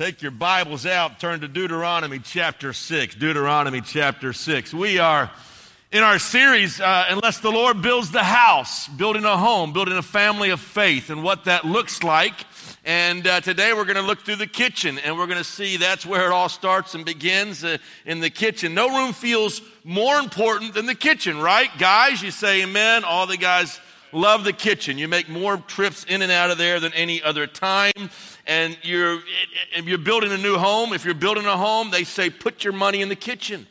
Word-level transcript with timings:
Take 0.00 0.22
your 0.22 0.30
Bibles 0.30 0.86
out, 0.86 1.20
turn 1.20 1.40
to 1.40 1.46
Deuteronomy 1.46 2.20
chapter 2.20 2.72
6. 2.72 3.16
Deuteronomy 3.16 3.82
chapter 3.82 4.32
6. 4.32 4.72
We 4.72 4.98
are 4.98 5.30
in 5.92 6.02
our 6.02 6.18
series, 6.18 6.80
uh, 6.80 7.04
Unless 7.10 7.40
the 7.40 7.50
Lord 7.50 7.82
Builds 7.82 8.10
the 8.10 8.24
House, 8.24 8.88
building 8.88 9.26
a 9.26 9.36
home, 9.36 9.74
building 9.74 9.98
a 9.98 10.02
family 10.02 10.48
of 10.48 10.58
faith, 10.58 11.10
and 11.10 11.22
what 11.22 11.44
that 11.44 11.66
looks 11.66 12.02
like. 12.02 12.32
And 12.82 13.26
uh, 13.26 13.42
today 13.42 13.74
we're 13.74 13.84
going 13.84 13.96
to 13.96 14.02
look 14.02 14.20
through 14.20 14.36
the 14.36 14.46
kitchen, 14.46 14.98
and 15.00 15.18
we're 15.18 15.26
going 15.26 15.36
to 15.36 15.44
see 15.44 15.76
that's 15.76 16.06
where 16.06 16.24
it 16.24 16.32
all 16.32 16.48
starts 16.48 16.94
and 16.94 17.04
begins 17.04 17.62
uh, 17.62 17.76
in 18.06 18.20
the 18.20 18.30
kitchen. 18.30 18.72
No 18.72 18.88
room 18.88 19.12
feels 19.12 19.60
more 19.84 20.18
important 20.18 20.72
than 20.72 20.86
the 20.86 20.94
kitchen, 20.94 21.38
right? 21.42 21.68
Guys, 21.76 22.22
you 22.22 22.30
say 22.30 22.62
amen. 22.62 23.04
All 23.04 23.26
the 23.26 23.36
guys 23.36 23.78
love 24.12 24.44
the 24.44 24.52
kitchen. 24.52 24.98
You 24.98 25.08
make 25.08 25.28
more 25.28 25.56
trips 25.56 26.04
in 26.04 26.22
and 26.22 26.32
out 26.32 26.50
of 26.50 26.58
there 26.58 26.80
than 26.80 26.92
any 26.94 27.22
other 27.22 27.46
time. 27.46 28.10
And 28.50 28.76
you're, 28.82 29.20
you're 29.80 29.96
building 29.96 30.32
a 30.32 30.36
new 30.36 30.58
home, 30.58 30.92
if 30.92 31.04
you're 31.04 31.14
building 31.14 31.46
a 31.46 31.56
home, 31.56 31.92
they 31.92 32.02
say 32.02 32.30
put 32.30 32.64
your 32.64 32.72
money 32.72 33.00
in 33.00 33.08
the 33.08 33.14
kitchen. 33.14 33.64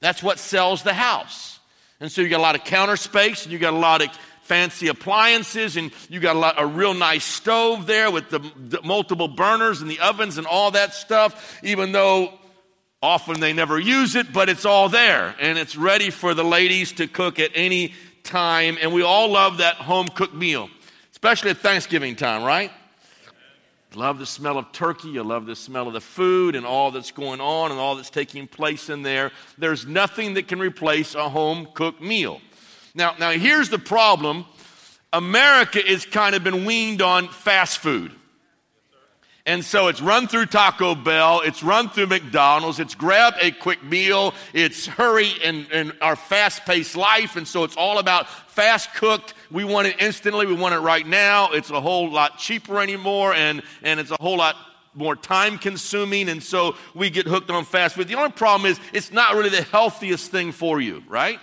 That's 0.00 0.22
what 0.22 0.38
sells 0.38 0.82
the 0.82 0.92
house. 0.92 1.58
And 2.00 2.12
so 2.12 2.20
you 2.20 2.28
got 2.28 2.40
a 2.40 2.42
lot 2.42 2.54
of 2.54 2.64
counter 2.64 2.98
space, 2.98 3.44
and 3.44 3.52
you 3.52 3.58
got 3.58 3.72
a 3.72 3.78
lot 3.78 4.02
of 4.02 4.10
fancy 4.42 4.88
appliances, 4.88 5.78
and 5.78 5.90
you 6.10 6.20
got 6.20 6.36
a, 6.36 6.38
lot, 6.38 6.56
a 6.58 6.66
real 6.66 6.92
nice 6.92 7.24
stove 7.24 7.86
there 7.86 8.10
with 8.10 8.28
the, 8.28 8.40
the 8.68 8.82
multiple 8.82 9.26
burners 9.26 9.80
and 9.80 9.90
the 9.90 10.00
ovens 10.00 10.36
and 10.36 10.46
all 10.46 10.70
that 10.72 10.92
stuff, 10.92 11.58
even 11.62 11.92
though 11.92 12.30
often 13.02 13.40
they 13.40 13.54
never 13.54 13.80
use 13.80 14.16
it, 14.16 14.34
but 14.34 14.50
it's 14.50 14.66
all 14.66 14.90
there, 14.90 15.34
and 15.40 15.56
it's 15.56 15.76
ready 15.76 16.10
for 16.10 16.34
the 16.34 16.44
ladies 16.44 16.92
to 16.92 17.06
cook 17.06 17.38
at 17.38 17.52
any 17.54 17.94
time, 18.22 18.76
and 18.82 18.92
we 18.92 19.02
all 19.02 19.30
love 19.30 19.58
that 19.58 19.76
home 19.76 20.08
cooked 20.08 20.34
meal, 20.34 20.68
especially 21.12 21.48
at 21.52 21.56
Thanksgiving 21.56 22.16
time, 22.16 22.42
right? 22.42 22.70
Love 23.94 24.18
the 24.18 24.26
smell 24.26 24.56
of 24.56 24.70
turkey. 24.72 25.08
You 25.08 25.24
love 25.24 25.46
the 25.46 25.56
smell 25.56 25.88
of 25.88 25.94
the 25.94 26.00
food 26.00 26.54
and 26.54 26.64
all 26.64 26.90
that's 26.90 27.10
going 27.10 27.40
on 27.40 27.72
and 27.72 27.80
all 27.80 27.96
that's 27.96 28.10
taking 28.10 28.46
place 28.46 28.88
in 28.88 29.02
there. 29.02 29.32
There's 29.58 29.86
nothing 29.86 30.34
that 30.34 30.46
can 30.46 30.60
replace 30.60 31.14
a 31.14 31.28
home 31.28 31.66
cooked 31.74 32.00
meal. 32.00 32.40
Now, 32.94 33.14
now 33.18 33.30
here's 33.30 33.68
the 33.68 33.78
problem 33.78 34.46
America 35.12 35.84
is 35.84 36.06
kind 36.06 36.36
of 36.36 36.44
been 36.44 36.64
weaned 36.64 37.02
on 37.02 37.28
fast 37.28 37.78
food. 37.78 38.12
And 39.50 39.64
so 39.64 39.88
it's 39.88 40.00
run 40.00 40.28
through 40.28 40.46
Taco 40.46 40.94
Bell, 40.94 41.40
it's 41.40 41.64
run 41.64 41.88
through 41.88 42.06
McDonald's, 42.06 42.78
it's 42.78 42.94
grab 42.94 43.34
a 43.40 43.50
quick 43.50 43.82
meal, 43.82 44.32
it's 44.54 44.86
hurry 44.86 45.32
in, 45.42 45.66
in 45.72 45.92
our 46.00 46.14
fast 46.14 46.64
paced 46.66 46.94
life. 46.94 47.34
And 47.34 47.48
so 47.48 47.64
it's 47.64 47.76
all 47.76 47.98
about 47.98 48.28
fast 48.28 48.94
cooked. 48.94 49.34
We 49.50 49.64
want 49.64 49.88
it 49.88 49.96
instantly, 49.98 50.46
we 50.46 50.54
want 50.54 50.76
it 50.76 50.78
right 50.78 51.04
now. 51.04 51.50
It's 51.50 51.70
a 51.70 51.80
whole 51.80 52.12
lot 52.12 52.38
cheaper 52.38 52.78
anymore, 52.78 53.34
and, 53.34 53.64
and 53.82 53.98
it's 53.98 54.12
a 54.12 54.16
whole 54.20 54.36
lot 54.36 54.54
more 54.94 55.16
time 55.16 55.58
consuming. 55.58 56.28
And 56.28 56.40
so 56.40 56.76
we 56.94 57.10
get 57.10 57.26
hooked 57.26 57.50
on 57.50 57.64
fast 57.64 57.96
food. 57.96 58.06
The 58.06 58.14
only 58.14 58.30
problem 58.30 58.70
is 58.70 58.78
it's 58.92 59.10
not 59.10 59.34
really 59.34 59.50
the 59.50 59.62
healthiest 59.62 60.30
thing 60.30 60.52
for 60.52 60.80
you, 60.80 61.02
right? 61.08 61.40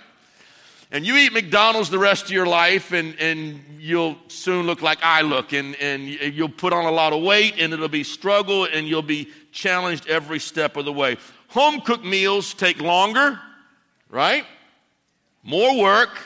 And 0.90 1.04
you 1.06 1.16
eat 1.16 1.34
McDonald's 1.34 1.90
the 1.90 1.98
rest 1.98 2.24
of 2.24 2.30
your 2.30 2.46
life, 2.46 2.92
and, 2.92 3.14
and 3.20 3.60
you'll 3.78 4.16
soon 4.28 4.66
look 4.66 4.80
like 4.80 4.98
I 5.02 5.20
look, 5.20 5.52
and, 5.52 5.76
and 5.76 6.08
you'll 6.08 6.48
put 6.48 6.72
on 6.72 6.86
a 6.86 6.90
lot 6.90 7.12
of 7.12 7.22
weight, 7.22 7.56
and 7.58 7.74
it'll 7.74 7.88
be 7.88 8.04
struggle, 8.04 8.64
and 8.64 8.88
you'll 8.88 9.02
be 9.02 9.28
challenged 9.52 10.08
every 10.08 10.38
step 10.38 10.78
of 10.78 10.86
the 10.86 10.92
way. 10.92 11.18
Home 11.48 11.82
cooked 11.82 12.06
meals 12.06 12.54
take 12.54 12.80
longer, 12.80 13.38
right? 14.08 14.46
More 15.42 15.78
work, 15.78 16.18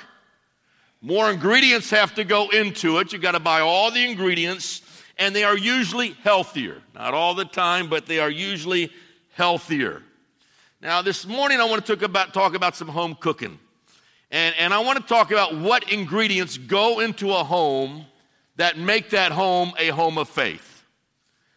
more 1.00 1.28
ingredients 1.28 1.90
have 1.90 2.14
to 2.14 2.22
go 2.22 2.50
into 2.50 2.98
it. 2.98 3.12
You've 3.12 3.22
got 3.22 3.32
to 3.32 3.40
buy 3.40 3.60
all 3.60 3.90
the 3.90 4.08
ingredients, 4.08 4.82
and 5.18 5.34
they 5.34 5.42
are 5.42 5.58
usually 5.58 6.10
healthier. 6.22 6.80
Not 6.94 7.14
all 7.14 7.34
the 7.34 7.44
time, 7.44 7.88
but 7.88 8.06
they 8.06 8.20
are 8.20 8.30
usually 8.30 8.92
healthier. 9.34 10.02
Now, 10.80 11.02
this 11.02 11.26
morning 11.26 11.60
I 11.60 11.64
want 11.64 11.84
to 11.84 11.96
talk 11.96 12.02
about, 12.04 12.32
talk 12.32 12.54
about 12.54 12.76
some 12.76 12.88
home 12.88 13.16
cooking. 13.18 13.58
And, 14.32 14.54
and 14.59 14.72
I 14.72 14.78
want 14.78 14.98
to 14.98 15.04
talk 15.06 15.31
about 15.31 15.54
what 15.54 15.93
ingredients 15.93 16.56
go 16.56 17.00
into 17.00 17.31
a 17.31 17.44
home 17.44 18.06
that 18.56 18.78
make 18.78 19.10
that 19.10 19.31
home 19.31 19.72
a 19.78 19.88
home 19.88 20.16
of 20.16 20.28
faith. 20.28 20.84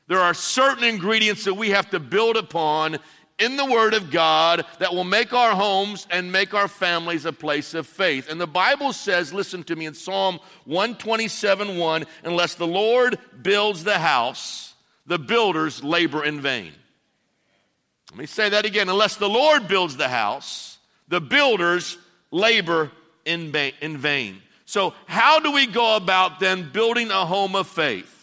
There 0.08 0.20
are 0.20 0.34
certain 0.34 0.84
ingredients 0.84 1.46
that 1.46 1.54
we 1.54 1.70
have 1.72 1.90
to 1.92 2.00
build 2.00 2.36
upon 2.36 3.00
in 3.40 3.58
the 3.58 3.66
Word 3.66 3.94
of 3.94 4.12
God 4.12 4.66
that 4.80 4.94
will 4.94 5.06
make 5.06 5.34
our 5.34 5.56
homes 5.56 6.06
and 6.12 6.32
make 6.32 6.54
our 6.54 6.68
families 6.68 7.26
a 7.26 7.34
place 7.34 7.74
of 7.74 7.88
faith. 7.88 8.30
And 8.30 8.40
the 8.40 8.48
Bible 8.48 8.94
says, 8.94 9.34
listen 9.34 9.64
to 9.64 9.76
me 9.76 9.86
in 9.86 9.94
Psalm 9.94 10.40
127 10.66 11.78
1, 11.78 12.06
unless 12.26 12.56
the 12.56 12.68
Lord 12.68 13.18
builds 13.42 13.86
the 13.86 14.00
house, 14.00 14.74
the 15.06 15.20
builders 15.20 15.82
labor 15.82 16.26
in 16.26 16.42
vain. 16.42 16.74
Let 18.12 18.20
me 18.20 18.26
say 18.26 18.50
that 18.50 18.66
again. 18.66 18.90
Unless 18.90 19.16
the 19.16 19.30
Lord 19.30 19.68
builds 19.68 19.98
the 19.98 20.10
house, 20.10 20.78
the 21.08 21.22
builders 21.22 21.98
labor 22.32 22.92
in 23.26 23.56
in 23.82 23.98
vain. 23.98 24.42
So, 24.66 24.94
how 25.06 25.40
do 25.40 25.52
we 25.52 25.68
go 25.68 25.96
about 25.96 26.40
then 26.40 26.72
building 26.72 27.12
a 27.12 27.26
home 27.26 27.56
of 27.56 27.68
faith? 27.68 28.16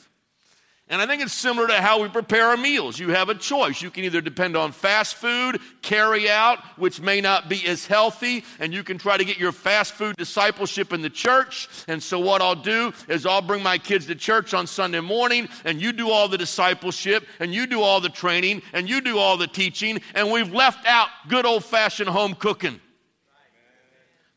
And 0.93 1.01
I 1.01 1.07
think 1.07 1.23
it's 1.23 1.33
similar 1.33 1.69
to 1.69 1.81
how 1.81 2.03
we 2.03 2.09
prepare 2.09 2.49
our 2.49 2.57
meals. 2.59 2.99
You 2.99 3.11
have 3.11 3.31
a 3.31 3.35
choice. 3.35 3.81
You 3.81 3.91
can 3.91 4.05
either 4.05 4.21
depend 4.21 4.59
on 4.59 4.73
fast 4.73 5.15
food, 5.15 5.59
carry 5.81 6.29
out, 6.29 6.59
which 6.77 7.01
may 7.01 7.23
not 7.23 7.49
be 7.49 7.67
as 7.67 7.87
healthy, 7.87 8.45
and 8.59 8.75
you 8.75 8.85
can 8.85 8.99
try 8.99 9.17
to 9.17 9.25
get 9.25 9.39
your 9.39 9.53
fast 9.53 9.95
food 9.95 10.17
discipleship 10.19 10.93
in 10.93 11.01
the 11.01 11.09
church. 11.09 11.69
And 11.89 12.03
so, 12.03 12.19
what 12.19 12.43
I'll 12.43 12.55
do 12.55 12.93
is 13.09 13.25
I'll 13.25 13.41
bring 13.41 13.63
my 13.63 13.79
kids 13.79 14.07
to 14.09 14.15
church 14.15 14.53
on 14.53 14.67
Sunday 14.67 15.01
morning, 15.01 15.49
and 15.65 15.81
you 15.81 15.93
do 15.93 16.11
all 16.11 16.29
the 16.29 16.37
discipleship, 16.37 17.27
and 17.41 17.55
you 17.55 17.67
do 17.67 17.81
all 17.81 18.03
the 18.03 18.11
training, 18.11 18.61
and 18.75 18.87
you 18.87 19.01
do 19.01 19.17
all 19.17 19.39
the 19.39 19.47
teaching, 19.47 19.99
and 20.15 20.31
we've 20.31 20.53
left 20.53 20.87
out 20.87 21.09
good 21.29 21.47
old 21.47 21.65
fashioned 21.65 22.11
home 22.11 22.35
cooking. 22.35 22.81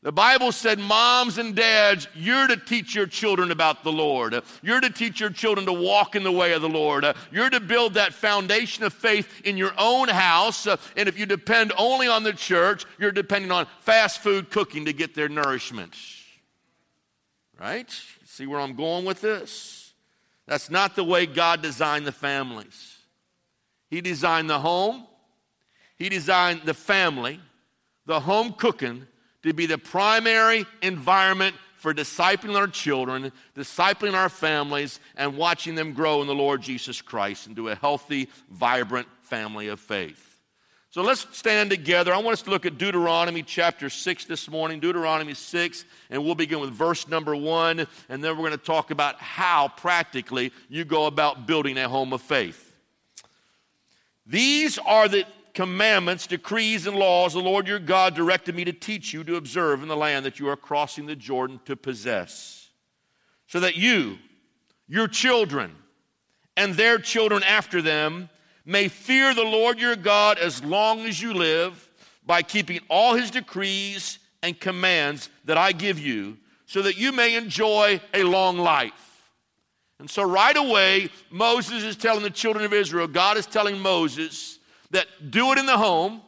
The 0.05 0.11
Bible 0.11 0.51
said, 0.51 0.77
moms 0.77 1.39
and 1.39 1.55
dads, 1.55 2.07
you're 2.13 2.45
to 2.45 2.57
teach 2.57 2.93
your 2.93 3.07
children 3.07 3.49
about 3.49 3.83
the 3.83 3.91
Lord. 3.91 4.39
You're 4.61 4.79
to 4.79 4.91
teach 4.91 5.19
your 5.19 5.31
children 5.31 5.65
to 5.65 5.73
walk 5.73 6.15
in 6.15 6.21
the 6.21 6.31
way 6.31 6.53
of 6.53 6.61
the 6.61 6.69
Lord. 6.69 7.03
You're 7.31 7.49
to 7.49 7.59
build 7.59 7.95
that 7.95 8.13
foundation 8.13 8.83
of 8.83 8.93
faith 8.93 9.41
in 9.45 9.57
your 9.57 9.71
own 9.79 10.07
house. 10.07 10.67
And 10.67 11.09
if 11.09 11.17
you 11.17 11.25
depend 11.25 11.73
only 11.75 12.07
on 12.07 12.21
the 12.21 12.33
church, 12.33 12.85
you're 12.99 13.11
depending 13.11 13.49
on 13.49 13.65
fast 13.79 14.19
food 14.19 14.51
cooking 14.51 14.85
to 14.85 14.93
get 14.93 15.15
their 15.15 15.27
nourishment. 15.27 15.95
Right? 17.59 17.89
See 18.25 18.45
where 18.45 18.59
I'm 18.59 18.75
going 18.75 19.05
with 19.05 19.21
this? 19.21 19.91
That's 20.45 20.69
not 20.69 20.95
the 20.95 21.03
way 21.03 21.25
God 21.25 21.63
designed 21.63 22.05
the 22.05 22.11
families. 22.11 22.99
He 23.89 24.01
designed 24.01 24.51
the 24.51 24.59
home, 24.59 25.07
He 25.95 26.09
designed 26.09 26.61
the 26.65 26.75
family, 26.75 27.39
the 28.05 28.19
home 28.19 28.53
cooking 28.53 29.07
to 29.45 29.53
be 29.53 29.65
the 29.65 29.77
primary 29.77 30.65
environment 30.81 31.55
for 31.75 31.93
discipling 31.93 32.55
our 32.55 32.67
children, 32.67 33.31
discipling 33.55 34.13
our 34.13 34.29
families, 34.29 34.99
and 35.15 35.37
watching 35.37 35.75
them 35.75 35.93
grow 35.93 36.21
in 36.21 36.27
the 36.27 36.33
Lord 36.33 36.61
Jesus 36.61 36.99
Christ 37.01 37.45
into 37.47 37.69
a 37.69 37.75
healthy, 37.75 38.27
vibrant 38.49 39.07
family 39.21 39.67
of 39.67 39.79
faith. 39.79 40.31
So 40.89 41.01
let's 41.03 41.27
stand 41.37 41.69
together. 41.69 42.13
I 42.13 42.17
want 42.17 42.33
us 42.33 42.41
to 42.43 42.49
look 42.49 42.65
at 42.65 42.77
Deuteronomy 42.77 43.43
chapter 43.43 43.89
6 43.89 44.25
this 44.25 44.49
morning, 44.49 44.79
Deuteronomy 44.79 45.33
6, 45.33 45.85
and 46.09 46.23
we'll 46.23 46.35
begin 46.35 46.59
with 46.59 46.71
verse 46.71 47.07
number 47.07 47.35
1, 47.35 47.85
and 48.09 48.23
then 48.23 48.31
we're 48.31 48.47
going 48.47 48.51
to 48.51 48.57
talk 48.57 48.91
about 48.91 49.19
how 49.21 49.67
practically 49.67 50.53
you 50.69 50.85
go 50.85 51.05
about 51.05 51.45
building 51.45 51.77
a 51.77 51.87
home 51.87 52.13
of 52.13 52.21
faith. 52.21 52.73
These 54.25 54.79
are 54.79 55.07
the 55.07 55.25
commandments, 55.55 56.27
decrees, 56.27 56.85
and 56.85 56.95
laws 56.95 57.33
the 57.33 57.39
Lord 57.39 57.67
your 57.67 57.79
God 57.79 58.13
directed 58.13 58.53
me 58.53 58.65
to 58.65 58.73
teach 58.73 59.13
you 59.13 59.23
to 59.23 59.37
observe 59.37 59.81
in 59.81 59.87
the 59.87 59.95
land 59.95 60.25
that 60.25 60.39
you 60.39 60.49
are 60.49 60.57
crossing 60.57 61.07
the 61.07 61.15
Jordan 61.15 61.59
to 61.65 61.75
possess, 61.75 62.69
so 63.47 63.59
that 63.61 63.75
you, 63.75 64.19
your 64.87 65.07
children, 65.07 65.73
and 66.55 66.75
their 66.75 66.99
children 66.99 67.41
after 67.41 67.81
them 67.81 68.29
may 68.65 68.87
fear 68.87 69.33
the 69.33 69.43
Lord 69.43 69.79
your 69.79 69.95
God 69.95 70.37
as 70.37 70.63
long 70.63 71.01
as 71.01 71.21
you 71.21 71.33
live 71.33 71.89
by 72.25 72.41
keeping 72.41 72.79
all 72.89 73.15
his 73.15 73.31
decrees 73.31 74.19
and 74.43 74.59
commands 74.59 75.29
that 75.45 75.57
I 75.57 75.71
give 75.71 75.97
you, 75.97 76.37
so 76.65 76.81
that 76.81 76.97
you 76.97 77.11
may 77.11 77.35
enjoy 77.35 78.01
a 78.13 78.23
long 78.23 78.57
life. 78.57 79.31
And 79.99 80.09
so, 80.09 80.23
right 80.23 80.57
away, 80.57 81.09
Moses 81.29 81.83
is 81.83 81.95
telling 81.95 82.23
the 82.23 82.29
children 82.29 82.65
of 82.65 82.73
Israel, 82.73 83.07
God 83.07 83.37
is 83.37 83.45
telling 83.45 83.79
Moses, 83.79 84.54
that 84.91 85.07
do 85.31 85.51
it 85.51 85.57
in 85.57 85.65
the 85.65 85.77
home, 85.77 86.21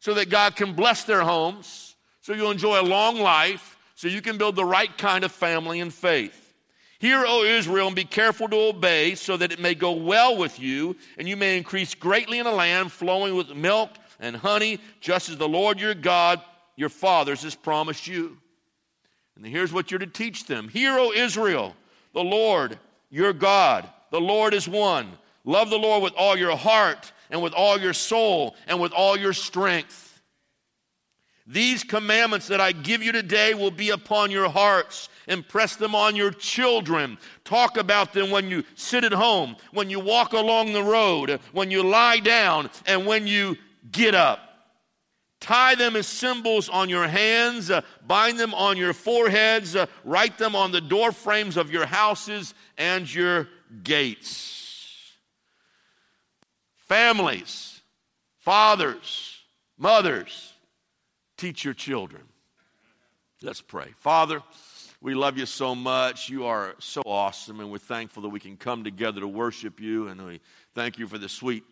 so 0.00 0.14
that 0.14 0.30
God 0.30 0.56
can 0.56 0.72
bless 0.72 1.04
their 1.04 1.22
homes, 1.22 1.94
so 2.20 2.32
you'll 2.32 2.50
enjoy 2.50 2.80
a 2.80 2.82
long 2.82 3.20
life, 3.20 3.76
so 3.94 4.08
you 4.08 4.22
can 4.22 4.38
build 4.38 4.56
the 4.56 4.64
right 4.64 4.96
kind 4.96 5.24
of 5.24 5.32
family 5.32 5.80
and 5.80 5.92
faith. 5.92 6.54
Hear, 6.98 7.24
O 7.26 7.44
Israel, 7.44 7.86
and 7.86 7.96
be 7.96 8.04
careful 8.04 8.48
to 8.48 8.56
obey, 8.56 9.14
so 9.14 9.36
that 9.36 9.52
it 9.52 9.58
may 9.58 9.74
go 9.74 9.92
well 9.92 10.36
with 10.36 10.60
you, 10.60 10.96
and 11.18 11.28
you 11.28 11.36
may 11.36 11.56
increase 11.56 11.94
greatly 11.94 12.38
in 12.38 12.46
a 12.46 12.52
land 12.52 12.92
flowing 12.92 13.34
with 13.34 13.54
milk 13.54 13.90
and 14.18 14.36
honey, 14.36 14.80
just 15.00 15.28
as 15.28 15.36
the 15.36 15.48
Lord 15.48 15.80
your 15.80 15.94
God, 15.94 16.42
your 16.76 16.90
fathers, 16.90 17.42
has 17.42 17.54
promised 17.54 18.06
you. 18.06 18.36
And 19.36 19.46
here's 19.46 19.72
what 19.72 19.90
you're 19.90 20.00
to 20.00 20.06
teach 20.06 20.46
them 20.46 20.68
Hear, 20.68 20.98
O 20.98 21.12
Israel, 21.12 21.74
the 22.12 22.24
Lord 22.24 22.78
your 23.10 23.32
God, 23.32 23.88
the 24.10 24.20
Lord 24.20 24.54
is 24.54 24.68
one. 24.68 25.10
Love 25.44 25.70
the 25.70 25.78
Lord 25.78 26.02
with 26.02 26.12
all 26.16 26.36
your 26.36 26.56
heart 26.56 27.12
and 27.30 27.42
with 27.42 27.52
all 27.52 27.78
your 27.78 27.92
soul 27.92 28.54
and 28.66 28.80
with 28.80 28.92
all 28.92 29.16
your 29.16 29.32
strength. 29.32 30.10
These 31.46 31.82
commandments 31.82 32.46
that 32.48 32.60
I 32.60 32.70
give 32.70 33.02
you 33.02 33.10
today 33.10 33.54
will 33.54 33.72
be 33.72 33.90
upon 33.90 34.30
your 34.30 34.48
hearts. 34.48 35.08
Impress 35.26 35.74
them 35.74 35.96
on 35.96 36.14
your 36.14 36.30
children. 36.30 37.18
Talk 37.44 37.76
about 37.76 38.12
them 38.12 38.30
when 38.30 38.50
you 38.50 38.62
sit 38.76 39.02
at 39.02 39.12
home, 39.12 39.56
when 39.72 39.90
you 39.90 39.98
walk 39.98 40.32
along 40.32 40.72
the 40.72 40.82
road, 40.82 41.40
when 41.52 41.70
you 41.70 41.82
lie 41.82 42.20
down, 42.20 42.70
and 42.86 43.04
when 43.04 43.26
you 43.26 43.56
get 43.90 44.14
up. 44.14 44.38
Tie 45.40 45.74
them 45.74 45.96
as 45.96 46.06
symbols 46.06 46.68
on 46.68 46.88
your 46.88 47.08
hands, 47.08 47.70
uh, 47.70 47.80
bind 48.06 48.38
them 48.38 48.52
on 48.54 48.76
your 48.76 48.92
foreheads, 48.92 49.74
uh, 49.74 49.86
write 50.04 50.36
them 50.36 50.54
on 50.54 50.70
the 50.70 50.82
door 50.82 51.12
frames 51.12 51.56
of 51.56 51.72
your 51.72 51.86
houses 51.86 52.54
and 52.76 53.12
your 53.12 53.48
gates. 53.82 54.59
Families, 56.90 57.82
fathers, 58.38 59.38
mothers, 59.78 60.54
Teach 61.40 61.64
your 61.64 61.72
children. 61.72 62.20
Let's 63.40 63.62
pray. 63.62 63.94
Father, 63.96 64.42
we 65.00 65.14
love 65.14 65.38
you 65.38 65.46
so 65.46 65.74
much. 65.74 66.28
You 66.28 66.44
are 66.44 66.74
so 66.80 67.00
awesome, 67.06 67.60
and 67.60 67.72
we're 67.72 67.78
thankful 67.78 68.24
that 68.24 68.28
we 68.28 68.40
can 68.40 68.58
come 68.58 68.84
together 68.84 69.22
to 69.22 69.28
worship 69.28 69.80
you. 69.80 70.08
And 70.08 70.22
we 70.26 70.40
thank 70.74 70.98
you 70.98 71.06
for 71.06 71.16
the 71.16 71.30
sweet 71.30 71.64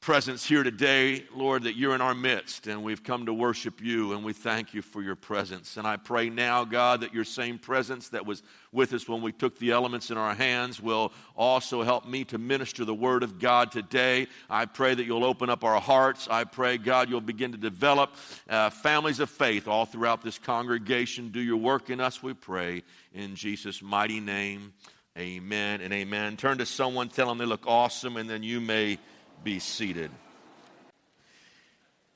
presence 0.00 0.44
here 0.44 0.62
today, 0.62 1.24
Lord, 1.34 1.64
that 1.64 1.76
you're 1.76 1.94
in 1.94 2.00
our 2.00 2.14
midst 2.14 2.66
and 2.68 2.84
we've 2.84 3.02
come 3.02 3.26
to 3.26 3.34
worship 3.34 3.80
you 3.82 4.12
and 4.12 4.24
we 4.24 4.32
thank 4.32 4.72
you 4.72 4.82
for 4.82 5.02
your 5.02 5.16
presence. 5.16 5.76
And 5.76 5.86
I 5.86 5.96
pray 5.96 6.30
now, 6.30 6.64
God, 6.64 7.00
that 7.00 7.12
your 7.12 7.24
same 7.24 7.58
presence 7.58 8.10
that 8.10 8.24
was 8.24 8.42
with 8.70 8.92
us 8.92 9.08
when 9.08 9.20
we 9.20 9.32
took 9.32 9.58
the 9.58 9.72
elements 9.72 10.10
in 10.10 10.16
our 10.16 10.34
hands 10.34 10.80
will 10.80 11.12
also 11.34 11.82
help 11.82 12.06
me 12.06 12.24
to 12.26 12.38
minister 12.38 12.84
the 12.84 12.94
word 12.94 13.22
of 13.22 13.40
God 13.40 13.72
today. 13.72 14.28
I 14.48 14.66
pray 14.66 14.94
that 14.94 15.04
you'll 15.04 15.24
open 15.24 15.50
up 15.50 15.64
our 15.64 15.80
hearts. 15.80 16.28
I 16.30 16.44
pray, 16.44 16.78
God, 16.78 17.10
you'll 17.10 17.20
begin 17.20 17.52
to 17.52 17.58
develop 17.58 18.14
uh, 18.48 18.70
families 18.70 19.18
of 19.18 19.28
faith 19.28 19.66
all 19.66 19.86
throughout 19.86 20.22
this 20.22 20.38
congregation. 20.38 21.30
Do 21.30 21.40
your 21.40 21.56
work 21.56 21.90
in 21.90 22.00
us, 22.00 22.22
we 22.22 22.34
pray. 22.34 22.84
In 23.12 23.34
Jesus' 23.34 23.82
mighty 23.82 24.20
name, 24.20 24.72
amen 25.18 25.80
and 25.80 25.92
amen. 25.92 26.36
Turn 26.36 26.58
to 26.58 26.66
someone, 26.66 27.08
tell 27.08 27.26
them 27.26 27.38
they 27.38 27.44
look 27.44 27.66
awesome, 27.66 28.16
and 28.16 28.30
then 28.30 28.42
you 28.42 28.60
may 28.60 28.98
be 29.46 29.60
seated. 29.60 30.10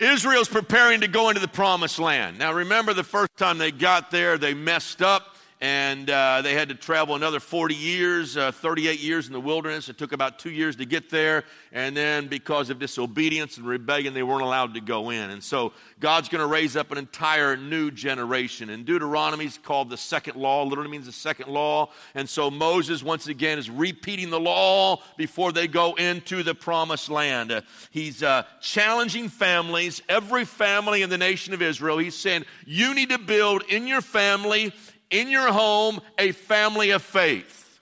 Israel's 0.01 0.49
preparing 0.49 1.03
to 1.03 1.07
go 1.07 1.29
into 1.29 1.41
the 1.41 1.47
promised 1.47 2.01
land. 2.01 2.41
Now, 2.41 2.53
remember 2.53 2.93
the 2.93 3.05
first 3.05 3.37
time 3.37 3.57
they 3.57 3.71
got 3.71 4.11
there, 4.11 4.37
they 4.37 4.53
messed 4.53 5.01
up 5.01 5.30
and 5.61 6.09
uh, 6.09 6.41
they 6.41 6.55
had 6.55 6.71
to 6.71 6.75
travel 6.75 7.15
another 7.15 7.39
40 7.39 7.75
years, 7.75 8.37
uh, 8.37 8.51
38 8.51 8.99
years 8.99 9.27
in 9.27 9.35
the 9.35 9.41
wilderness. 9.41 9.91
It 9.91 9.99
took 9.99 10.13
about 10.13 10.39
two 10.39 10.51
years 10.51 10.77
to 10.77 10.87
get 10.87 11.11
there, 11.11 11.45
and 11.71 11.95
then 11.95 12.29
because 12.29 12.71
of 12.71 12.79
disobedience 12.79 13.59
and 13.59 13.67
rebellion, 13.67 14.15
they 14.15 14.23
weren't 14.23 14.43
allowed 14.43 14.73
to 14.75 14.81
go 14.81 15.11
in. 15.11 15.31
And 15.31 15.45
so 15.45 15.75
God's 15.99 16.31
going 16.31 16.41
to 16.41 16.47
raise 16.47 16.77
up 16.77 16.91
an 16.93 16.99
entire 16.99 17.59
new 17.59 17.91
generation. 17.91 18.71
And 18.71 18.87
Deuteronomy 18.87 19.45
is 19.45 19.59
called 19.59 19.91
the 19.91 19.99
second 19.99 20.37
law, 20.37 20.65
literally 20.65 20.91
means 20.91 21.05
the 21.05 21.13
second 21.13 21.49
law. 21.49 21.91
And 22.15 22.27
so 22.27 22.51
Moses, 22.51 23.03
once 23.03 23.27
again, 23.27 23.59
is 23.59 23.69
repeating 23.69 24.31
the 24.31 24.41
law 24.41 25.03
before 25.19 25.53
they 25.53 25.69
go 25.69 25.95
into 25.95 26.43
the 26.43 26.55
promised 26.55 27.11
land. 27.11 27.53
Uh, 27.53 27.61
he's 27.91 28.25
challenging 28.63 29.29
families, 29.29 30.01
every 30.09 30.47
family 30.47 31.03
in 31.03 31.11
the 31.11 31.19
nation 31.19 31.53
of 31.53 31.61
Israel. 31.61 31.99
He's 31.99 32.15
saying, 32.15 32.47
You 32.65 32.95
need 32.95 33.11
to 33.11 33.19
build 33.19 33.63
in 33.69 33.87
your 33.87 34.01
family 34.01 34.73
in 35.11 35.29
your 35.29 35.53
home 35.53 36.01
a 36.19 36.33
family 36.33 36.91
of 36.91 37.03
faith. 37.03 37.81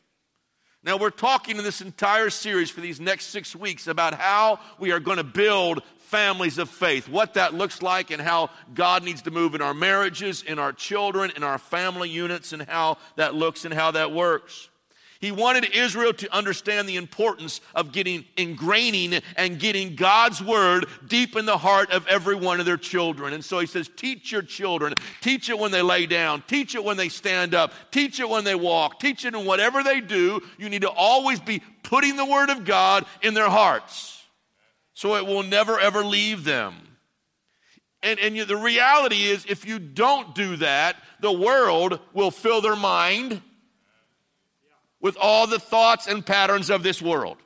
Now, 0.82 0.96
we're 0.96 1.10
talking 1.10 1.58
in 1.58 1.64
this 1.64 1.80
entire 1.80 2.30
series 2.30 2.70
for 2.70 2.80
these 2.80 3.00
next 3.00 3.26
six 3.26 3.54
weeks 3.54 3.88
about 3.88 4.14
how 4.14 4.60
we 4.78 4.92
are 4.92 5.00
going 5.00 5.16
to 5.18 5.24
build 5.24 5.82
families 5.98 6.56
of 6.56 6.70
faith, 6.70 7.08
what 7.08 7.34
that 7.34 7.52
looks 7.52 7.82
like, 7.82 8.10
and 8.10 8.22
how 8.22 8.48
God 8.72 9.02
needs 9.02 9.22
to 9.22 9.30
move 9.30 9.54
in 9.54 9.60
our 9.60 9.74
marriages, 9.74 10.42
in 10.42 10.58
our 10.58 10.72
children, 10.72 11.30
in 11.36 11.42
our 11.42 11.58
family 11.58 12.08
units, 12.08 12.52
and 12.52 12.62
how 12.62 12.96
that 13.16 13.34
looks 13.34 13.64
and 13.64 13.74
how 13.74 13.90
that 13.90 14.12
works. 14.12 14.67
He 15.20 15.32
wanted 15.32 15.74
Israel 15.74 16.12
to 16.12 16.32
understand 16.32 16.88
the 16.88 16.96
importance 16.96 17.60
of 17.74 17.90
getting 17.90 18.24
ingraining 18.36 19.20
and 19.36 19.58
getting 19.58 19.96
God's 19.96 20.40
word 20.40 20.86
deep 21.08 21.34
in 21.34 21.44
the 21.44 21.58
heart 21.58 21.90
of 21.90 22.06
every 22.06 22.36
one 22.36 22.60
of 22.60 22.66
their 22.66 22.76
children. 22.76 23.32
And 23.32 23.44
so 23.44 23.58
he 23.58 23.66
says, 23.66 23.90
Teach 23.96 24.30
your 24.30 24.42
children. 24.42 24.94
Teach 25.20 25.50
it 25.50 25.58
when 25.58 25.72
they 25.72 25.82
lay 25.82 26.06
down. 26.06 26.44
Teach 26.46 26.76
it 26.76 26.84
when 26.84 26.96
they 26.96 27.08
stand 27.08 27.52
up. 27.52 27.72
Teach 27.90 28.20
it 28.20 28.28
when 28.28 28.44
they 28.44 28.54
walk. 28.54 29.00
Teach 29.00 29.24
it 29.24 29.34
in 29.34 29.44
whatever 29.44 29.82
they 29.82 30.00
do. 30.00 30.40
You 30.56 30.68
need 30.68 30.82
to 30.82 30.90
always 30.90 31.40
be 31.40 31.62
putting 31.82 32.14
the 32.14 32.26
word 32.26 32.50
of 32.50 32.64
God 32.64 33.04
in 33.20 33.34
their 33.34 33.50
hearts 33.50 34.22
so 34.94 35.16
it 35.16 35.26
will 35.26 35.42
never, 35.42 35.80
ever 35.80 36.04
leave 36.04 36.44
them. 36.44 36.74
And, 38.04 38.20
and 38.20 38.36
the 38.36 38.56
reality 38.56 39.24
is, 39.24 39.44
if 39.46 39.66
you 39.66 39.80
don't 39.80 40.34
do 40.34 40.56
that, 40.56 40.96
the 41.20 41.32
world 41.32 41.98
will 42.12 42.30
fill 42.30 42.60
their 42.60 42.76
mind 42.76 43.42
with 45.00 45.16
all 45.20 45.46
the 45.46 45.58
thoughts 45.58 46.06
and 46.06 46.24
patterns 46.24 46.70
of 46.70 46.82
this 46.82 47.00
world. 47.00 47.38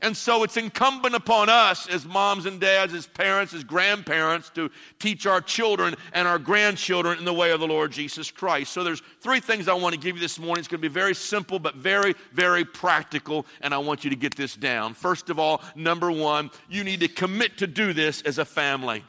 And 0.00 0.16
so 0.16 0.44
it's 0.44 0.56
incumbent 0.56 1.16
upon 1.16 1.48
us 1.48 1.88
as 1.88 2.06
moms 2.06 2.46
and 2.46 2.60
dads, 2.60 2.94
as 2.94 3.08
parents, 3.08 3.52
as 3.52 3.64
grandparents 3.64 4.48
to 4.50 4.70
teach 5.00 5.26
our 5.26 5.40
children 5.40 5.96
and 6.12 6.28
our 6.28 6.38
grandchildren 6.38 7.18
in 7.18 7.24
the 7.24 7.32
way 7.32 7.50
of 7.50 7.58
the 7.58 7.66
Lord 7.66 7.90
Jesus 7.90 8.30
Christ. 8.30 8.72
So 8.72 8.84
there's 8.84 9.02
three 9.20 9.40
things 9.40 9.66
I 9.66 9.74
want 9.74 9.94
to 9.94 10.00
give 10.00 10.14
you 10.14 10.20
this 10.20 10.38
morning. 10.38 10.60
It's 10.60 10.68
going 10.68 10.80
to 10.80 10.88
be 10.88 10.92
very 10.92 11.16
simple 11.16 11.58
but 11.58 11.74
very 11.74 12.14
very 12.32 12.64
practical 12.64 13.44
and 13.60 13.74
I 13.74 13.78
want 13.78 14.04
you 14.04 14.10
to 14.10 14.16
get 14.16 14.36
this 14.36 14.54
down. 14.54 14.94
First 14.94 15.30
of 15.30 15.40
all, 15.40 15.62
number 15.74 16.12
1, 16.12 16.50
you 16.68 16.84
need 16.84 17.00
to 17.00 17.08
commit 17.08 17.58
to 17.58 17.66
do 17.66 17.92
this 17.92 18.22
as 18.22 18.38
a 18.38 18.44
family. 18.44 19.02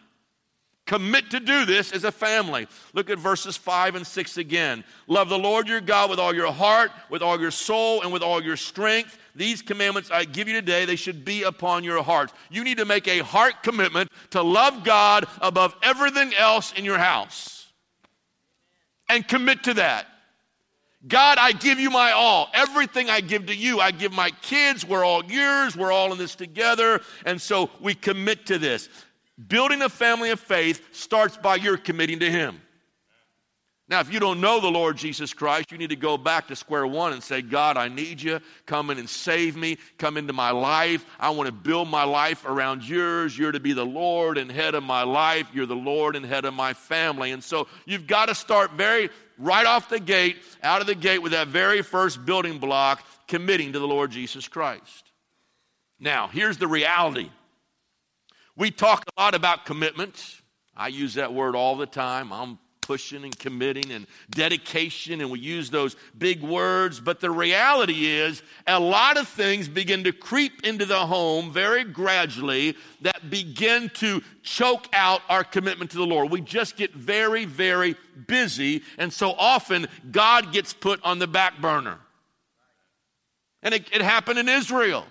Commit 0.90 1.30
to 1.30 1.40
do 1.40 1.66
this 1.66 1.92
as 1.92 2.04
a 2.04 2.12
family. 2.12 2.68
Look 2.94 3.12
at 3.12 3.20
verses 3.20 3.56
5 3.56 3.94
and 3.94 4.08
6 4.08 4.38
again. 4.38 4.84
Love 5.06 5.30
the 5.30 5.38
Lord 5.38 5.68
your 5.68 5.82
God 5.82 6.10
with 6.10 6.18
all 6.18 6.34
your 6.34 6.52
heart, 6.52 6.90
with 7.12 7.22
all 7.22 7.40
your 7.40 7.52
soul, 7.52 8.02
and 8.02 8.12
with 8.12 8.24
all 8.24 8.42
your 8.42 8.58
strength. 8.58 9.16
These 9.36 9.62
commandments 9.62 10.10
I 10.10 10.26
give 10.26 10.48
you 10.48 10.56
today, 10.56 10.86
they 10.86 10.96
should 10.96 11.24
be 11.24 11.44
upon 11.44 11.84
your 11.84 12.02
heart. 12.02 12.34
You 12.50 12.64
need 12.64 12.80
to 12.80 12.86
make 12.86 13.08
a 13.08 13.20
heart 13.20 13.62
commitment 13.62 14.10
to 14.32 14.42
love 14.42 14.84
God 14.84 15.28
above 15.42 15.76
everything 15.84 16.34
else 16.34 16.74
in 16.74 16.86
your 16.86 16.98
house. 16.98 17.68
And 19.08 19.28
commit 19.28 19.66
to 19.66 19.76
that. 19.76 20.08
God, 21.08 21.38
I 21.38 21.52
give 21.52 21.80
you 21.80 21.92
my 21.92 22.14
all. 22.14 22.50
Everything 22.52 23.12
I 23.12 23.22
give 23.22 23.46
to 23.46 23.56
you, 23.56 23.80
I 23.80 23.92
give 23.92 24.12
my 24.12 24.32
kids. 24.42 24.88
We're 24.88 25.06
all 25.06 25.24
yours. 25.24 25.78
We're 25.78 25.92
all 25.92 26.12
in 26.12 26.18
this 26.18 26.34
together. 26.34 27.02
And 27.26 27.40
so 27.40 27.70
we 27.80 27.94
commit 27.94 28.48
to 28.48 28.58
this. 28.58 28.90
Building 29.48 29.82
a 29.82 29.90
family 29.90 30.32
of 30.32 30.40
faith 30.40 30.82
starts 30.92 31.38
by 31.38 31.56
your 31.56 31.78
committing 31.78 32.20
to 32.20 32.30
Him. 32.30 32.62
Now, 33.90 34.02
if 34.02 34.14
you 34.14 34.20
don't 34.20 34.40
know 34.40 34.60
the 34.60 34.68
Lord 34.68 34.98
Jesus 34.98 35.34
Christ, 35.34 35.72
you 35.72 35.80
need 35.80 35.90
to 35.90 35.96
go 35.96 36.16
back 36.16 36.48
to 36.50 36.56
square 36.56 36.86
one 36.86 37.12
and 37.12 37.24
say, 37.24 37.42
God, 37.42 37.76
I 37.76 37.88
need 37.88 38.22
you. 38.22 38.40
Come 38.68 38.92
in 38.92 39.00
and 39.00 39.10
save 39.10 39.56
me. 39.56 39.80
Come 39.98 40.16
into 40.16 40.32
my 40.32 40.52
life. 40.52 41.04
I 41.20 41.32
want 41.32 41.48
to 41.48 41.52
build 41.52 41.88
my 41.90 42.04
life 42.04 42.46
around 42.46 42.88
yours. 42.88 43.36
You're 43.36 43.52
to 43.52 43.60
be 43.60 43.74
the 43.74 43.86
Lord 43.86 44.38
and 44.38 44.52
head 44.52 44.76
of 44.76 44.84
my 44.84 45.02
life. 45.02 45.50
You're 45.56 45.66
the 45.66 45.76
Lord 45.76 46.16
and 46.16 46.24
head 46.24 46.46
of 46.46 46.54
my 46.54 46.74
family. 46.74 47.32
And 47.32 47.44
so 47.44 47.68
you've 47.86 48.06
got 48.06 48.28
to 48.28 48.36
start 48.36 48.74
very 48.74 49.10
right 49.40 49.66
off 49.66 49.90
the 49.90 50.00
gate, 50.00 50.38
out 50.62 50.82
of 50.82 50.88
the 50.88 50.94
gate 50.94 51.24
with 51.24 51.32
that 51.32 51.48
very 51.48 51.82
first 51.82 52.24
building 52.24 52.60
block, 52.60 53.04
committing 53.28 53.74
to 53.74 53.80
the 53.80 53.88
Lord 53.88 54.12
Jesus 54.12 54.48
Christ. 54.48 55.12
Now, 56.00 56.28
here's 56.28 56.60
the 56.60 56.68
reality 56.68 57.32
we 58.60 58.70
talk 58.72 59.06
a 59.16 59.22
lot 59.22 59.34
about 59.36 59.66
commitment. 59.66 60.42
I 60.76 60.90
use 60.90 61.14
that 61.14 61.34
word 61.34 61.56
all 61.56 61.78
the 61.78 61.86
time. 61.86 62.34
I'm 62.34 62.60
pushing 62.82 63.24
and 63.24 63.38
committing 63.40 63.90
and 63.92 64.06
dedication, 64.32 65.22
and 65.22 65.32
we 65.32 65.40
use 65.40 65.70
those 65.70 65.96
big 66.18 66.44
words. 66.44 67.00
But 67.00 67.22
the 67.22 67.32
reality 67.32 68.08
is, 68.08 68.44
a 68.68 68.78
lot 68.78 69.16
of 69.16 69.30
things 69.30 69.70
begin 69.70 70.04
to 70.04 70.12
creep 70.12 70.66
into 70.66 70.86
the 70.86 71.06
home 71.06 71.54
very 71.54 71.86
gradually 71.86 72.76
that 73.02 73.30
begin 73.30 73.92
to 73.96 74.22
choke 74.44 74.90
out 74.92 75.22
our 75.30 75.46
commitment 75.46 75.92
to 75.92 75.98
the 75.98 76.06
Lord. 76.06 76.30
We 76.30 76.42
just 76.42 76.76
get 76.76 76.94
very, 76.94 77.46
very 77.46 77.96
busy, 78.28 78.84
and 78.98 79.14
so 79.14 79.32
often 79.38 79.88
God 80.12 80.52
gets 80.52 80.74
put 80.74 81.02
on 81.06 81.20
the 81.20 81.28
back 81.28 81.62
burner. 81.62 81.98
And 83.64 83.74
it, 83.74 83.86
it 83.94 84.02
happened 84.02 84.38
in 84.38 84.50
Israel. 84.50 85.06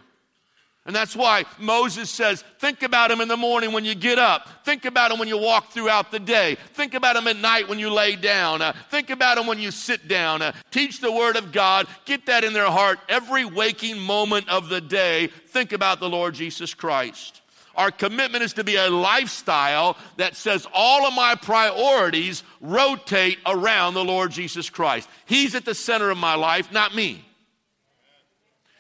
And 0.89 0.97
that's 0.97 1.15
why 1.15 1.45
Moses 1.59 2.09
says, 2.09 2.43
think 2.61 2.83
about 2.83 3.11
him 3.11 3.21
in 3.21 3.29
the 3.29 3.37
morning 3.37 3.73
when 3.73 3.85
you 3.85 3.95
get 3.95 4.19
up. 4.19 4.65
Think 4.65 4.87
about 4.87 5.13
him 5.13 5.19
when 5.19 5.29
you 5.29 5.37
walk 5.37 5.71
throughout 5.71 6.11
the 6.11 6.19
day. 6.19 6.57
Think 6.73 6.95
about 6.95 7.15
him 7.15 7.29
at 7.29 7.37
night 7.37 7.69
when 7.69 7.79
you 7.79 7.91
lay 7.91 8.17
down. 8.17 8.63
Uh, 8.63 8.73
think 8.91 9.11
about 9.11 9.37
him 9.37 9.47
when 9.47 9.59
you 9.59 9.71
sit 9.71 10.09
down. 10.09 10.41
Uh, 10.41 10.53
teach 10.71 11.03
the 11.03 11.13
word 11.13 11.37
of 11.37 11.53
God. 11.53 11.87
Get 12.07 12.25
that 12.25 12.43
in 12.43 12.55
their 12.55 12.71
heart 12.71 13.01
every 13.07 13.45
waking 13.45 13.99
moment 13.99 14.49
of 14.49 14.71
the 14.71 14.81
day. 14.81 15.27
Think 15.49 15.73
about 15.73 16.01
the 16.01 16.09
Lord 16.09 16.33
Jesus 16.33 16.73
Christ. 16.73 17.43
Our 17.75 17.91
commitment 17.91 18.43
is 18.43 18.55
to 18.55 18.65
be 18.65 18.77
a 18.77 18.89
lifestyle 18.89 19.99
that 20.17 20.37
says 20.37 20.67
all 20.73 21.07
of 21.07 21.13
my 21.13 21.35
priorities 21.35 22.43
rotate 22.63 23.37
around 23.45 23.93
the 23.93 24.05
Lord 24.05 24.31
Jesus 24.31 24.71
Christ. 24.71 25.07
He's 25.27 25.55
at 25.55 25.67
the 25.67 25.75
center 25.75 26.09
of 26.09 26.17
my 26.17 26.35
life, 26.35 26.73
not 26.73 26.95
me. 26.95 27.27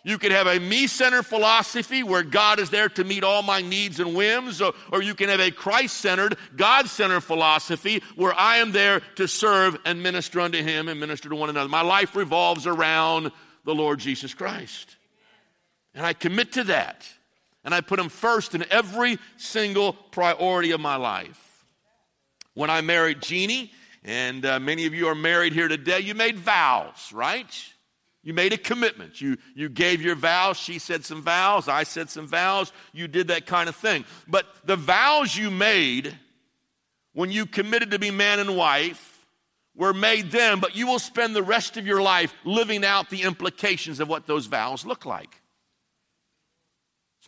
You 0.05 0.19
could 0.19 0.33
have 0.33 0.47
a 0.47 0.59
me 0.59 0.87
centered 0.87 1.25
philosophy 1.25 2.02
where 2.02 2.23
God 2.23 2.61
is 2.61 2.71
there 2.71 2.88
to 2.90 3.05
meet 3.05 3.25
all 3.25 3.43
my 3.43 3.61
needs 3.61 4.00
and 4.00 4.14
whims, 4.14 4.62
or, 4.62 4.73
or 4.93 5.02
you 5.02 5.14
can 5.14 5.28
have 5.28 5.40
a 5.40 5.50
Christ 5.50 5.97
centered, 5.99 6.37
God 6.57 6.88
centered 6.88 7.21
philosophy 7.21 8.02
where 8.17 8.33
I 8.33 8.59
am 8.59 8.73
there 8.73 9.00
to 9.17 9.26
serve 9.26 9.76
and 9.85 10.02
minister 10.02 10.40
unto 10.40 10.62
Him 10.62 10.88
and 10.88 11.00
minister 11.00 11.28
to 11.28 11.37
one 11.37 11.50
another. 11.50 11.69
My 11.69 11.83
life 11.83 12.14
revolves 12.14 12.67
around 12.67 13.33
the 13.64 13.75
Lord 13.75 13.99
Jesus 13.99 14.35
Christ. 14.35 14.97
And 15.95 16.07
I 16.07 16.12
commit 16.12 16.52
to 16.52 16.64
that. 16.64 17.07
And 17.64 17.75
I 17.75 17.81
put 17.81 17.99
Him 17.99 18.09
first 18.09 18.55
in 18.55 18.64
every 18.71 19.19
single 19.37 19.93
priority 19.93 20.71
of 20.71 20.81
my 20.81 20.97
life. 20.97 21.64
When 22.55 22.71
I 22.71 22.81
married 22.81 23.21
Jeannie, 23.21 23.73
and 24.05 24.47
uh, 24.47 24.59
many 24.59 24.87
of 24.87 24.95
you 24.95 25.09
are 25.09 25.14
married 25.14 25.52
here 25.52 25.69
today, 25.69 26.00
you 26.00 26.14
made 26.14 26.38
vows, 26.38 27.12
right? 27.12 27.52
You 28.28 28.35
made 28.35 28.52
a 28.52 28.58
commitment. 28.58 29.23
You, 29.23 29.38
you 29.54 29.70
gave 29.70 30.02
your 30.02 30.14
vows. 30.14 30.58
She 30.58 30.78
said 30.78 31.02
some 31.02 31.23
vows. 31.23 31.66
I 31.66 31.85
said 31.85 32.11
some 32.11 32.26
vows. 32.26 32.75
You 32.92 33.08
did 33.08 33.28
that 33.28 33.47
kind 33.47 33.70
of 33.70 33.75
thing. 33.75 34.04
But 34.28 34.44
the 34.66 34.76
vows 34.76 35.35
you 35.35 35.50
made 35.50 36.14
when 37.14 37.30
you 37.30 37.47
committed 37.47 37.92
to 37.92 37.99
be 37.99 38.11
man 38.11 38.38
and 38.38 38.54
wife 38.54 39.25
were 39.75 39.94
made 39.94 40.30
then, 40.30 40.61
but 40.61 40.76
you 40.76 40.87
will 40.87 40.99
spend 40.99 41.35
the 41.35 41.42
rest 41.42 41.78
of 41.78 41.87
your 41.87 42.02
life 42.02 42.35
living 42.44 42.85
out 42.85 43.08
the 43.08 43.23
implications 43.23 43.99
of 43.99 44.11
what 44.11 44.26
those 44.26 44.44
vows 44.44 44.85
look 44.85 45.06
like. 45.06 45.38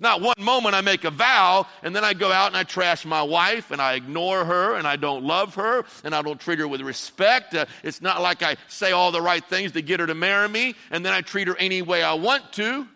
It's 0.01 0.03
not 0.03 0.23
one 0.23 0.35
moment 0.39 0.75
I 0.75 0.81
make 0.81 1.05
a 1.05 1.11
vow 1.11 1.67
and 1.83 1.95
then 1.95 2.07
I 2.07 2.15
go 2.15 2.33
out 2.33 2.47
and 2.47 2.57
I 2.57 2.63
trash 2.63 3.05
my 3.05 3.21
wife 3.21 3.71
and 3.71 3.83
I 3.83 3.97
ignore 3.97 4.47
her 4.47 4.77
and 4.77 4.87
I 4.87 4.97
don't 4.97 5.25
love 5.25 5.57
her 5.57 5.85
and 6.03 6.15
I 6.15 6.23
don't 6.23 6.41
treat 6.41 6.59
her 6.59 6.67
with 6.67 6.81
respect. 6.81 7.55
Uh, 7.55 7.67
it's 7.83 8.01
not 8.01 8.23
like 8.23 8.43
I 8.43 8.57
say 8.69 8.93
all 8.93 9.13
the 9.13 9.21
right 9.21 9.45
things 9.45 9.73
to 9.73 9.83
get 9.83 10.01
her 10.01 10.07
to 10.07 10.15
marry 10.15 10.49
me 10.49 10.75
and 10.91 11.05
then 11.05 11.13
I 11.13 11.21
treat 11.21 11.49
her 11.49 11.57
any 11.59 11.83
way 11.83 12.03
I 12.03 12.15
want 12.15 12.51
to. 12.55 12.89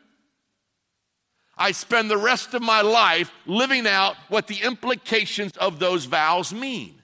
I 1.58 1.72
spend 1.72 2.10
the 2.10 2.16
rest 2.16 2.54
of 2.54 2.62
my 2.62 2.80
life 2.80 3.30
living 3.44 3.86
out 3.86 4.16
what 4.30 4.46
the 4.46 4.62
implications 4.62 5.54
of 5.58 5.78
those 5.78 6.06
vows 6.06 6.54
mean. 6.54 7.02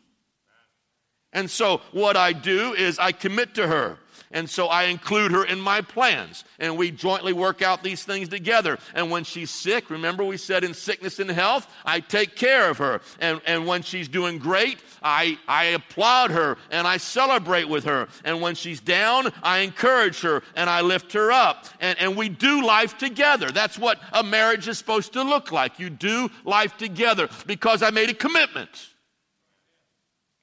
And 1.30 1.50
so 1.50 1.82
what 1.92 2.16
I 2.16 2.32
do 2.32 2.72
is 2.72 2.98
I 2.98 3.12
commit 3.12 3.56
to 3.56 3.66
her. 3.66 3.98
And 4.32 4.48
so 4.48 4.68
I 4.68 4.84
include 4.84 5.32
her 5.32 5.44
in 5.44 5.60
my 5.60 5.80
plans. 5.80 6.44
And 6.60 6.76
we 6.76 6.92
jointly 6.92 7.32
work 7.32 7.62
out 7.62 7.82
these 7.82 8.04
things 8.04 8.28
together. 8.28 8.78
And 8.94 9.10
when 9.10 9.24
she's 9.24 9.50
sick, 9.50 9.90
remember 9.90 10.22
we 10.22 10.36
said 10.36 10.62
in 10.62 10.72
sickness 10.72 11.18
and 11.18 11.30
health, 11.30 11.66
I 11.84 11.98
take 11.98 12.36
care 12.36 12.70
of 12.70 12.78
her. 12.78 13.00
And, 13.18 13.40
and 13.44 13.66
when 13.66 13.82
she's 13.82 14.06
doing 14.06 14.38
great, 14.38 14.78
I, 15.02 15.36
I 15.48 15.64
applaud 15.64 16.30
her 16.30 16.58
and 16.70 16.86
I 16.86 16.98
celebrate 16.98 17.68
with 17.68 17.84
her. 17.84 18.06
And 18.24 18.40
when 18.40 18.54
she's 18.54 18.80
down, 18.80 19.32
I 19.42 19.58
encourage 19.58 20.20
her 20.20 20.44
and 20.54 20.70
I 20.70 20.82
lift 20.82 21.12
her 21.14 21.32
up. 21.32 21.66
And, 21.80 21.98
and 21.98 22.16
we 22.16 22.28
do 22.28 22.64
life 22.64 22.98
together. 22.98 23.50
That's 23.50 23.78
what 23.78 24.00
a 24.12 24.22
marriage 24.22 24.68
is 24.68 24.78
supposed 24.78 25.12
to 25.14 25.24
look 25.24 25.50
like. 25.50 25.80
You 25.80 25.90
do 25.90 26.30
life 26.44 26.76
together 26.76 27.28
because 27.46 27.82
I 27.82 27.90
made 27.90 28.10
a 28.10 28.14
commitment. 28.14 28.90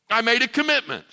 I 0.09 0.21
made 0.21 0.41
a 0.41 0.47
commitment. 0.47 1.05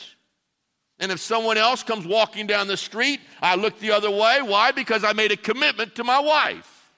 And 1.05 1.13
if 1.13 1.21
someone 1.21 1.59
else 1.59 1.83
comes 1.83 2.07
walking 2.07 2.47
down 2.47 2.67
the 2.67 2.79
street, 2.79 3.21
I 3.43 3.57
look 3.57 3.79
the 3.79 3.91
other 3.91 4.11
way. 4.11 4.41
Why? 4.41 4.73
Because 4.73 5.05
I 5.05 5.13
made 5.13 5.33
a 5.33 5.37
commitment 5.37 5.97
to 5.97 6.03
my 6.03 6.19
wife. 6.19 6.91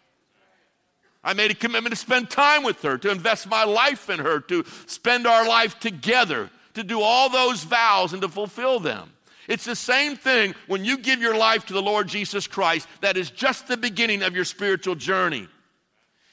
I 1.25 1.34
made 1.34 1.50
a 1.50 1.54
commitment 1.54 1.92
to 1.92 2.00
spend 2.00 2.30
time 2.30 2.62
with 2.62 2.80
her, 2.82 2.98
to 2.98 3.10
invest 3.10 3.48
my 3.48 3.64
life 3.64 4.08
in 4.08 4.20
her, 4.20 4.38
to 4.42 4.64
spend 4.86 5.26
our 5.26 5.44
life 5.48 5.80
together, 5.80 6.50
to 6.75 6.84
do 6.84 7.00
all 7.00 7.28
those 7.28 7.64
vows 7.64 8.12
and 8.12 8.22
to 8.22 8.28
fulfill 8.28 8.78
them. 8.78 9.12
It's 9.48 9.64
the 9.64 9.75
same 9.75 10.14
thing 10.14 10.54
when 10.68 10.84
you 10.84 10.98
give 10.98 11.20
your 11.20 11.36
life 11.36 11.66
to 11.66 11.72
the 11.72 11.82
Lord 11.82 12.06
Jesus 12.06 12.46
Christ. 12.46 12.86
That 13.00 13.16
is 13.16 13.28
just 13.32 13.66
the 13.66 13.76
beginning 13.76 14.22
of 14.22 14.36
your 14.36 14.44
spiritual 14.44 14.94
journey. 14.94 15.48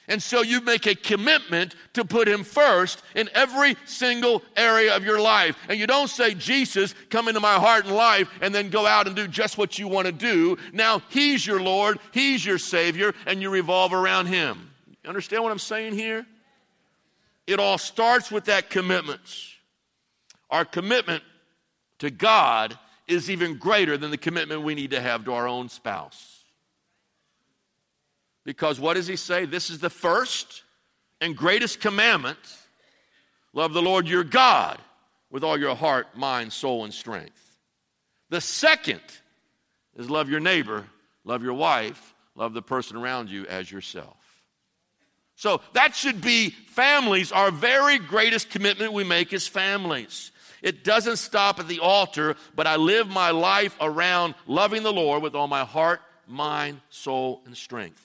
And 0.06 0.22
so 0.22 0.42
you 0.42 0.60
make 0.60 0.86
a 0.86 0.94
commitment 0.94 1.74
to 1.94 2.04
put 2.04 2.28
him 2.28 2.44
first 2.44 3.02
in 3.14 3.30
every 3.32 3.76
single 3.86 4.42
area 4.54 4.94
of 4.94 5.02
your 5.02 5.18
life. 5.18 5.56
And 5.68 5.78
you 5.78 5.86
don't 5.86 6.08
say, 6.08 6.34
Jesus, 6.34 6.94
come 7.08 7.28
into 7.28 7.40
my 7.40 7.54
heart 7.54 7.86
and 7.86 7.94
life, 7.94 8.28
and 8.42 8.54
then 8.54 8.68
go 8.68 8.86
out 8.86 9.06
and 9.06 9.16
do 9.16 9.26
just 9.26 9.56
what 9.56 9.78
you 9.78 9.88
want 9.88 10.06
to 10.06 10.12
do. 10.12 10.58
Now 10.72 11.00
he's 11.08 11.46
your 11.46 11.60
Lord, 11.60 11.98
he's 12.12 12.44
your 12.44 12.58
Savior, 12.58 13.14
and 13.26 13.40
you 13.40 13.48
revolve 13.48 13.94
around 13.94 14.26
him. 14.26 14.70
You 15.02 15.08
understand 15.08 15.42
what 15.42 15.52
I'm 15.52 15.58
saying 15.58 15.94
here? 15.94 16.26
It 17.46 17.58
all 17.58 17.78
starts 17.78 18.30
with 18.30 18.46
that 18.46 18.70
commitment. 18.70 19.20
Our 20.50 20.64
commitment 20.64 21.22
to 21.98 22.10
God 22.10 22.78
is 23.06 23.30
even 23.30 23.56
greater 23.56 23.96
than 23.96 24.10
the 24.10 24.18
commitment 24.18 24.62
we 24.62 24.74
need 24.74 24.90
to 24.90 25.00
have 25.00 25.24
to 25.24 25.32
our 25.32 25.48
own 25.48 25.68
spouse. 25.68 26.33
Because 28.44 28.78
what 28.78 28.94
does 28.94 29.06
he 29.06 29.16
say? 29.16 29.46
This 29.46 29.70
is 29.70 29.78
the 29.78 29.90
first 29.90 30.62
and 31.20 31.36
greatest 31.36 31.80
commandment 31.80 32.38
love 33.54 33.72
the 33.72 33.82
Lord 33.82 34.08
your 34.08 34.24
God 34.24 34.78
with 35.30 35.42
all 35.42 35.58
your 35.58 35.74
heart, 35.74 36.16
mind, 36.16 36.52
soul, 36.52 36.84
and 36.84 36.92
strength. 36.92 37.58
The 38.30 38.40
second 38.40 39.00
is 39.96 40.10
love 40.10 40.28
your 40.28 40.40
neighbor, 40.40 40.84
love 41.24 41.42
your 41.42 41.54
wife, 41.54 42.14
love 42.34 42.52
the 42.52 42.62
person 42.62 42.96
around 42.96 43.30
you 43.30 43.46
as 43.46 43.70
yourself. 43.70 44.16
So 45.36 45.60
that 45.72 45.96
should 45.96 46.20
be 46.20 46.50
families, 46.50 47.32
our 47.32 47.50
very 47.50 47.98
greatest 47.98 48.50
commitment 48.50 48.92
we 48.92 49.04
make 49.04 49.32
is 49.32 49.48
families. 49.48 50.30
It 50.62 50.84
doesn't 50.84 51.16
stop 51.16 51.58
at 51.58 51.68
the 51.68 51.80
altar, 51.80 52.36
but 52.54 52.66
I 52.66 52.76
live 52.76 53.08
my 53.08 53.30
life 53.30 53.76
around 53.80 54.34
loving 54.46 54.82
the 54.82 54.92
Lord 54.92 55.22
with 55.22 55.34
all 55.34 55.48
my 55.48 55.64
heart, 55.64 56.00
mind, 56.26 56.80
soul, 56.90 57.42
and 57.46 57.56
strength 57.56 58.03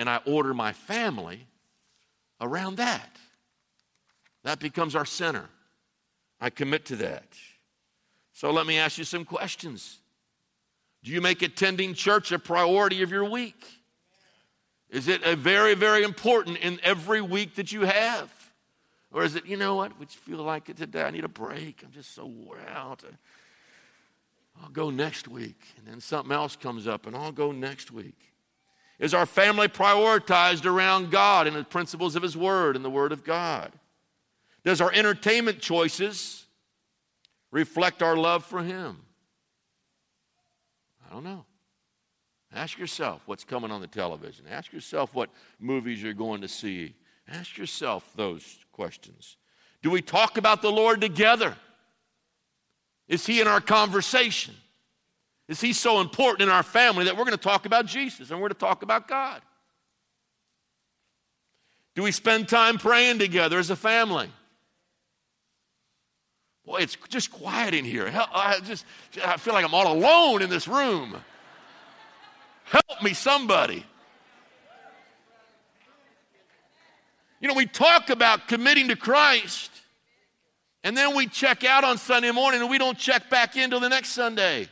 and 0.00 0.08
I 0.08 0.20
order 0.24 0.54
my 0.54 0.72
family 0.72 1.46
around 2.40 2.78
that. 2.78 3.18
That 4.44 4.58
becomes 4.58 4.96
our 4.96 5.04
center. 5.04 5.44
I 6.40 6.48
commit 6.48 6.86
to 6.86 6.96
that. 6.96 7.26
So 8.32 8.50
let 8.50 8.66
me 8.66 8.78
ask 8.78 8.96
you 8.96 9.04
some 9.04 9.26
questions. 9.26 9.98
Do 11.04 11.10
you 11.10 11.20
make 11.20 11.42
attending 11.42 11.92
church 11.92 12.32
a 12.32 12.38
priority 12.38 13.02
of 13.02 13.10
your 13.10 13.26
week? 13.26 13.62
Is 14.88 15.06
it 15.06 15.22
a 15.22 15.36
very, 15.36 15.74
very 15.74 16.02
important 16.02 16.56
in 16.56 16.80
every 16.82 17.20
week 17.20 17.56
that 17.56 17.70
you 17.70 17.82
have? 17.82 18.32
Or 19.12 19.22
is 19.22 19.34
it, 19.34 19.44
you 19.44 19.58
know 19.58 19.76
what, 19.76 19.98
would 19.98 20.08
you 20.14 20.18
feel 20.18 20.42
like 20.42 20.70
it 20.70 20.78
today? 20.78 21.02
I 21.02 21.10
need 21.10 21.24
a 21.24 21.28
break. 21.28 21.82
I'm 21.84 21.92
just 21.92 22.14
so 22.14 22.24
wore 22.24 22.58
out. 22.74 23.04
I'll 24.62 24.70
go 24.70 24.88
next 24.88 25.28
week. 25.28 25.60
And 25.76 25.86
then 25.86 26.00
something 26.00 26.32
else 26.32 26.56
comes 26.56 26.86
up, 26.88 27.06
and 27.06 27.14
I'll 27.14 27.32
go 27.32 27.52
next 27.52 27.90
week. 27.90 28.29
Is 29.00 29.14
our 29.14 29.24
family 29.24 29.66
prioritized 29.66 30.66
around 30.66 31.10
God 31.10 31.46
and 31.46 31.56
the 31.56 31.64
principles 31.64 32.16
of 32.16 32.22
His 32.22 32.36
Word 32.36 32.76
and 32.76 32.84
the 32.84 32.90
Word 32.90 33.12
of 33.12 33.24
God? 33.24 33.72
Does 34.62 34.82
our 34.82 34.92
entertainment 34.92 35.60
choices 35.60 36.44
reflect 37.50 38.02
our 38.02 38.14
love 38.14 38.44
for 38.44 38.62
Him? 38.62 38.98
I 41.08 41.14
don't 41.14 41.24
know. 41.24 41.46
Ask 42.54 42.78
yourself 42.78 43.22
what's 43.24 43.42
coming 43.42 43.70
on 43.70 43.80
the 43.80 43.86
television. 43.86 44.44
Ask 44.50 44.70
yourself 44.70 45.14
what 45.14 45.30
movies 45.58 46.02
you're 46.02 46.12
going 46.12 46.42
to 46.42 46.48
see. 46.48 46.94
Ask 47.26 47.56
yourself 47.56 48.12
those 48.16 48.58
questions. 48.70 49.38
Do 49.82 49.90
we 49.90 50.02
talk 50.02 50.36
about 50.36 50.60
the 50.60 50.70
Lord 50.70 51.00
together? 51.00 51.56
Is 53.08 53.24
He 53.24 53.40
in 53.40 53.48
our 53.48 53.62
conversation? 53.62 54.54
Is 55.50 55.60
he 55.60 55.72
so 55.72 56.00
important 56.00 56.42
in 56.42 56.48
our 56.48 56.62
family 56.62 57.06
that 57.06 57.16
we're 57.16 57.24
going 57.24 57.36
to 57.36 57.42
talk 57.42 57.66
about 57.66 57.84
Jesus 57.84 58.30
and 58.30 58.38
we're 58.38 58.48
going 58.48 58.54
to 58.54 58.60
talk 58.60 58.84
about 58.84 59.08
God? 59.08 59.42
Do 61.96 62.04
we 62.04 62.12
spend 62.12 62.48
time 62.48 62.78
praying 62.78 63.18
together 63.18 63.58
as 63.58 63.68
a 63.68 63.74
family? 63.74 64.30
Boy, 66.64 66.78
it's 66.78 66.96
just 67.08 67.32
quiet 67.32 67.74
in 67.74 67.84
here. 67.84 68.08
I 68.14 68.60
just 68.60 68.84
I 69.24 69.38
feel 69.38 69.52
like 69.52 69.64
I'm 69.64 69.74
all 69.74 69.92
alone 69.92 70.40
in 70.40 70.50
this 70.50 70.68
room. 70.68 71.16
Help 72.62 73.02
me, 73.02 73.12
somebody. 73.12 73.84
You 77.40 77.48
know, 77.48 77.54
we 77.54 77.66
talk 77.66 78.10
about 78.10 78.46
committing 78.46 78.86
to 78.86 78.94
Christ, 78.94 79.72
and 80.84 80.96
then 80.96 81.16
we 81.16 81.26
check 81.26 81.64
out 81.64 81.82
on 81.82 81.98
Sunday 81.98 82.30
morning 82.30 82.60
and 82.60 82.70
we 82.70 82.78
don't 82.78 82.96
check 82.96 83.28
back 83.28 83.56
in 83.56 83.70
till 83.70 83.80
the 83.80 83.88
next 83.88 84.10
Sunday. 84.10 84.68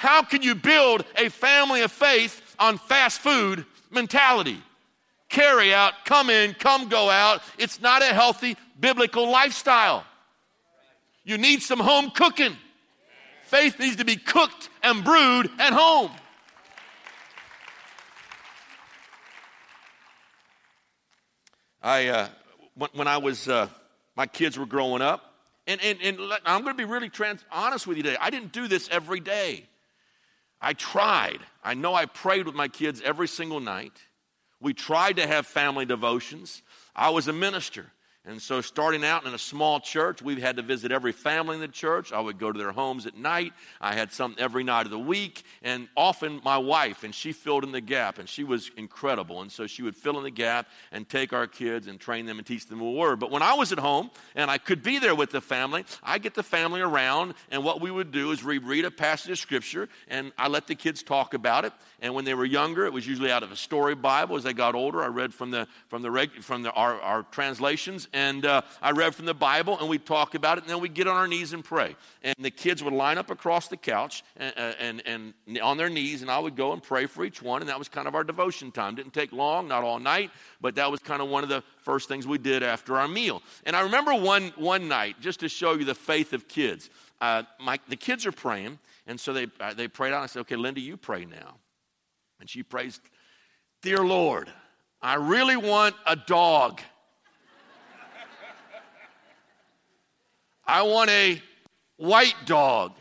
How 0.00 0.22
can 0.22 0.42
you 0.42 0.54
build 0.54 1.04
a 1.16 1.28
family 1.28 1.82
of 1.82 1.92
faith 1.92 2.40
on 2.58 2.78
fast 2.78 3.20
food 3.20 3.66
mentality. 3.90 4.62
Carry 5.28 5.72
out, 5.74 5.92
come 6.04 6.30
in, 6.30 6.54
come 6.54 6.88
go 6.88 7.10
out. 7.10 7.42
It's 7.58 7.80
not 7.80 8.02
a 8.02 8.06
healthy 8.06 8.56
biblical 8.78 9.28
lifestyle. 9.30 10.04
You 11.24 11.38
need 11.38 11.62
some 11.62 11.78
home 11.78 12.10
cooking. 12.10 12.56
Faith 13.44 13.78
needs 13.78 13.96
to 13.96 14.04
be 14.04 14.16
cooked 14.16 14.68
and 14.82 15.04
brewed 15.04 15.50
at 15.58 15.72
home. 15.72 16.10
I, 21.82 22.08
uh, 22.08 22.28
when, 22.92 23.08
I 23.08 23.16
was, 23.16 23.48
uh, 23.48 23.68
my 24.16 24.26
kids 24.26 24.58
were 24.58 24.66
growing 24.66 25.02
up, 25.02 25.34
and, 25.66 25.80
and, 25.80 25.98
and 26.02 26.18
I'm 26.44 26.62
going 26.62 26.74
to 26.74 26.78
be 26.78 26.84
really 26.84 27.08
trans- 27.08 27.44
honest 27.50 27.86
with 27.86 27.96
you 27.96 28.02
today. 28.02 28.16
I 28.20 28.30
didn't 28.30 28.52
do 28.52 28.68
this 28.68 28.88
every 28.90 29.20
day. 29.20 29.66
I 30.60 30.74
tried. 30.74 31.40
I 31.64 31.74
know 31.74 31.94
I 31.94 32.06
prayed 32.06 32.46
with 32.46 32.54
my 32.54 32.68
kids 32.68 33.00
every 33.02 33.28
single 33.28 33.60
night. 33.60 33.92
We 34.60 34.74
tried 34.74 35.16
to 35.16 35.26
have 35.26 35.46
family 35.46 35.86
devotions. 35.86 36.62
I 36.94 37.10
was 37.10 37.28
a 37.28 37.32
minister. 37.32 37.92
And 38.30 38.40
so, 38.40 38.60
starting 38.60 39.04
out 39.04 39.26
in 39.26 39.34
a 39.34 39.38
small 39.38 39.80
church, 39.80 40.22
we 40.22 40.40
had 40.40 40.56
to 40.56 40.62
visit 40.62 40.92
every 40.92 41.10
family 41.10 41.56
in 41.56 41.60
the 41.60 41.66
church. 41.66 42.12
I 42.12 42.20
would 42.20 42.38
go 42.38 42.52
to 42.52 42.58
their 42.58 42.70
homes 42.70 43.04
at 43.06 43.16
night. 43.16 43.52
I 43.80 43.94
had 43.94 44.12
something 44.12 44.40
every 44.40 44.62
night 44.62 44.86
of 44.86 44.92
the 44.92 45.00
week. 45.00 45.42
And 45.62 45.88
often, 45.96 46.40
my 46.44 46.56
wife, 46.56 47.02
and 47.02 47.12
she 47.12 47.32
filled 47.32 47.64
in 47.64 47.72
the 47.72 47.80
gap, 47.80 48.20
and 48.20 48.28
she 48.28 48.44
was 48.44 48.70
incredible. 48.76 49.42
And 49.42 49.50
so, 49.50 49.66
she 49.66 49.82
would 49.82 49.96
fill 49.96 50.16
in 50.16 50.22
the 50.22 50.30
gap 50.30 50.68
and 50.92 51.08
take 51.08 51.32
our 51.32 51.48
kids 51.48 51.88
and 51.88 51.98
train 51.98 52.24
them 52.24 52.38
and 52.38 52.46
teach 52.46 52.68
them 52.68 52.80
a 52.80 52.90
word. 52.90 53.18
But 53.18 53.32
when 53.32 53.42
I 53.42 53.54
was 53.54 53.72
at 53.72 53.80
home 53.80 54.12
and 54.36 54.48
I 54.48 54.58
could 54.58 54.84
be 54.84 55.00
there 55.00 55.16
with 55.16 55.32
the 55.32 55.40
family, 55.40 55.84
I 56.00 56.18
get 56.18 56.34
the 56.34 56.44
family 56.44 56.80
around, 56.80 57.34
and 57.50 57.64
what 57.64 57.80
we 57.80 57.90
would 57.90 58.12
do 58.12 58.30
is 58.30 58.44
we 58.44 58.58
read 58.58 58.84
a 58.84 58.92
passage 58.92 59.32
of 59.32 59.38
scripture, 59.38 59.88
and 60.06 60.30
I 60.38 60.46
let 60.46 60.68
the 60.68 60.76
kids 60.76 61.02
talk 61.02 61.34
about 61.34 61.64
it. 61.64 61.72
And 62.00 62.14
when 62.14 62.24
they 62.24 62.34
were 62.34 62.44
younger, 62.44 62.86
it 62.86 62.92
was 62.92 63.08
usually 63.08 63.32
out 63.32 63.42
of 63.42 63.50
a 63.50 63.56
story 63.56 63.96
Bible. 63.96 64.36
As 64.36 64.44
they 64.44 64.52
got 64.52 64.76
older, 64.76 65.02
I 65.02 65.08
read 65.08 65.34
from 65.34 65.50
the 65.50 65.66
from 65.88 66.02
the 66.02 66.30
from 66.42 66.62
the, 66.62 66.70
our, 66.70 67.00
our 67.00 67.22
translations, 67.24 68.06
uh, 68.44 68.62
I 68.82 68.90
read 68.90 69.14
from 69.14 69.26
the 69.26 69.34
Bible, 69.34 69.78
and 69.78 69.88
we'd 69.88 70.06
talk 70.06 70.34
about 70.34 70.58
it, 70.58 70.64
and 70.64 70.70
then 70.70 70.80
we'd 70.80 70.94
get 70.94 71.06
on 71.06 71.16
our 71.16 71.28
knees 71.28 71.52
and 71.52 71.64
pray. 71.64 71.96
And 72.22 72.34
the 72.38 72.50
kids 72.50 72.82
would 72.82 72.92
line 72.92 73.18
up 73.18 73.30
across 73.30 73.68
the 73.68 73.76
couch 73.76 74.22
and, 74.36 75.02
and, 75.04 75.34
and 75.46 75.60
on 75.60 75.76
their 75.76 75.88
knees, 75.88 76.22
and 76.22 76.30
I 76.30 76.38
would 76.38 76.56
go 76.56 76.72
and 76.72 76.82
pray 76.82 77.06
for 77.06 77.24
each 77.24 77.42
one, 77.42 77.62
and 77.62 77.68
that 77.68 77.78
was 77.78 77.88
kind 77.88 78.08
of 78.08 78.14
our 78.14 78.24
devotion 78.24 78.70
time. 78.72 78.94
Didn't 78.94 79.14
take 79.14 79.32
long, 79.32 79.68
not 79.68 79.84
all 79.84 79.98
night, 79.98 80.30
but 80.60 80.74
that 80.74 80.90
was 80.90 81.00
kind 81.00 81.22
of 81.22 81.28
one 81.28 81.42
of 81.42 81.48
the 81.48 81.62
first 81.78 82.08
things 82.08 82.26
we 82.26 82.38
did 82.38 82.62
after 82.62 82.98
our 82.98 83.08
meal. 83.08 83.42
And 83.64 83.76
I 83.76 83.82
remember 83.82 84.14
one 84.14 84.52
one 84.56 84.88
night, 84.88 85.20
just 85.20 85.40
to 85.40 85.48
show 85.48 85.74
you 85.74 85.84
the 85.84 85.94
faith 85.94 86.32
of 86.32 86.48
kids. 86.48 86.90
Uh, 87.20 87.42
my, 87.60 87.78
the 87.88 87.96
kids 87.96 88.26
are 88.26 88.32
praying, 88.32 88.78
and 89.06 89.20
so 89.20 89.32
they, 89.32 89.46
uh, 89.60 89.74
they 89.74 89.88
prayed 89.88 90.12
out. 90.12 90.22
I 90.22 90.26
said, 90.26 90.40
Okay, 90.40 90.56
Linda, 90.56 90.80
you 90.80 90.96
pray 90.96 91.24
now. 91.24 91.56
And 92.40 92.48
she 92.48 92.62
prays, 92.62 93.00
Dear 93.82 93.98
Lord, 93.98 94.50
I 95.02 95.14
really 95.14 95.56
want 95.56 95.94
a 96.06 96.16
dog. 96.16 96.80
I 100.66 100.82
want 100.82 101.10
a 101.10 101.42
white 101.96 102.36
dog. 102.46 102.92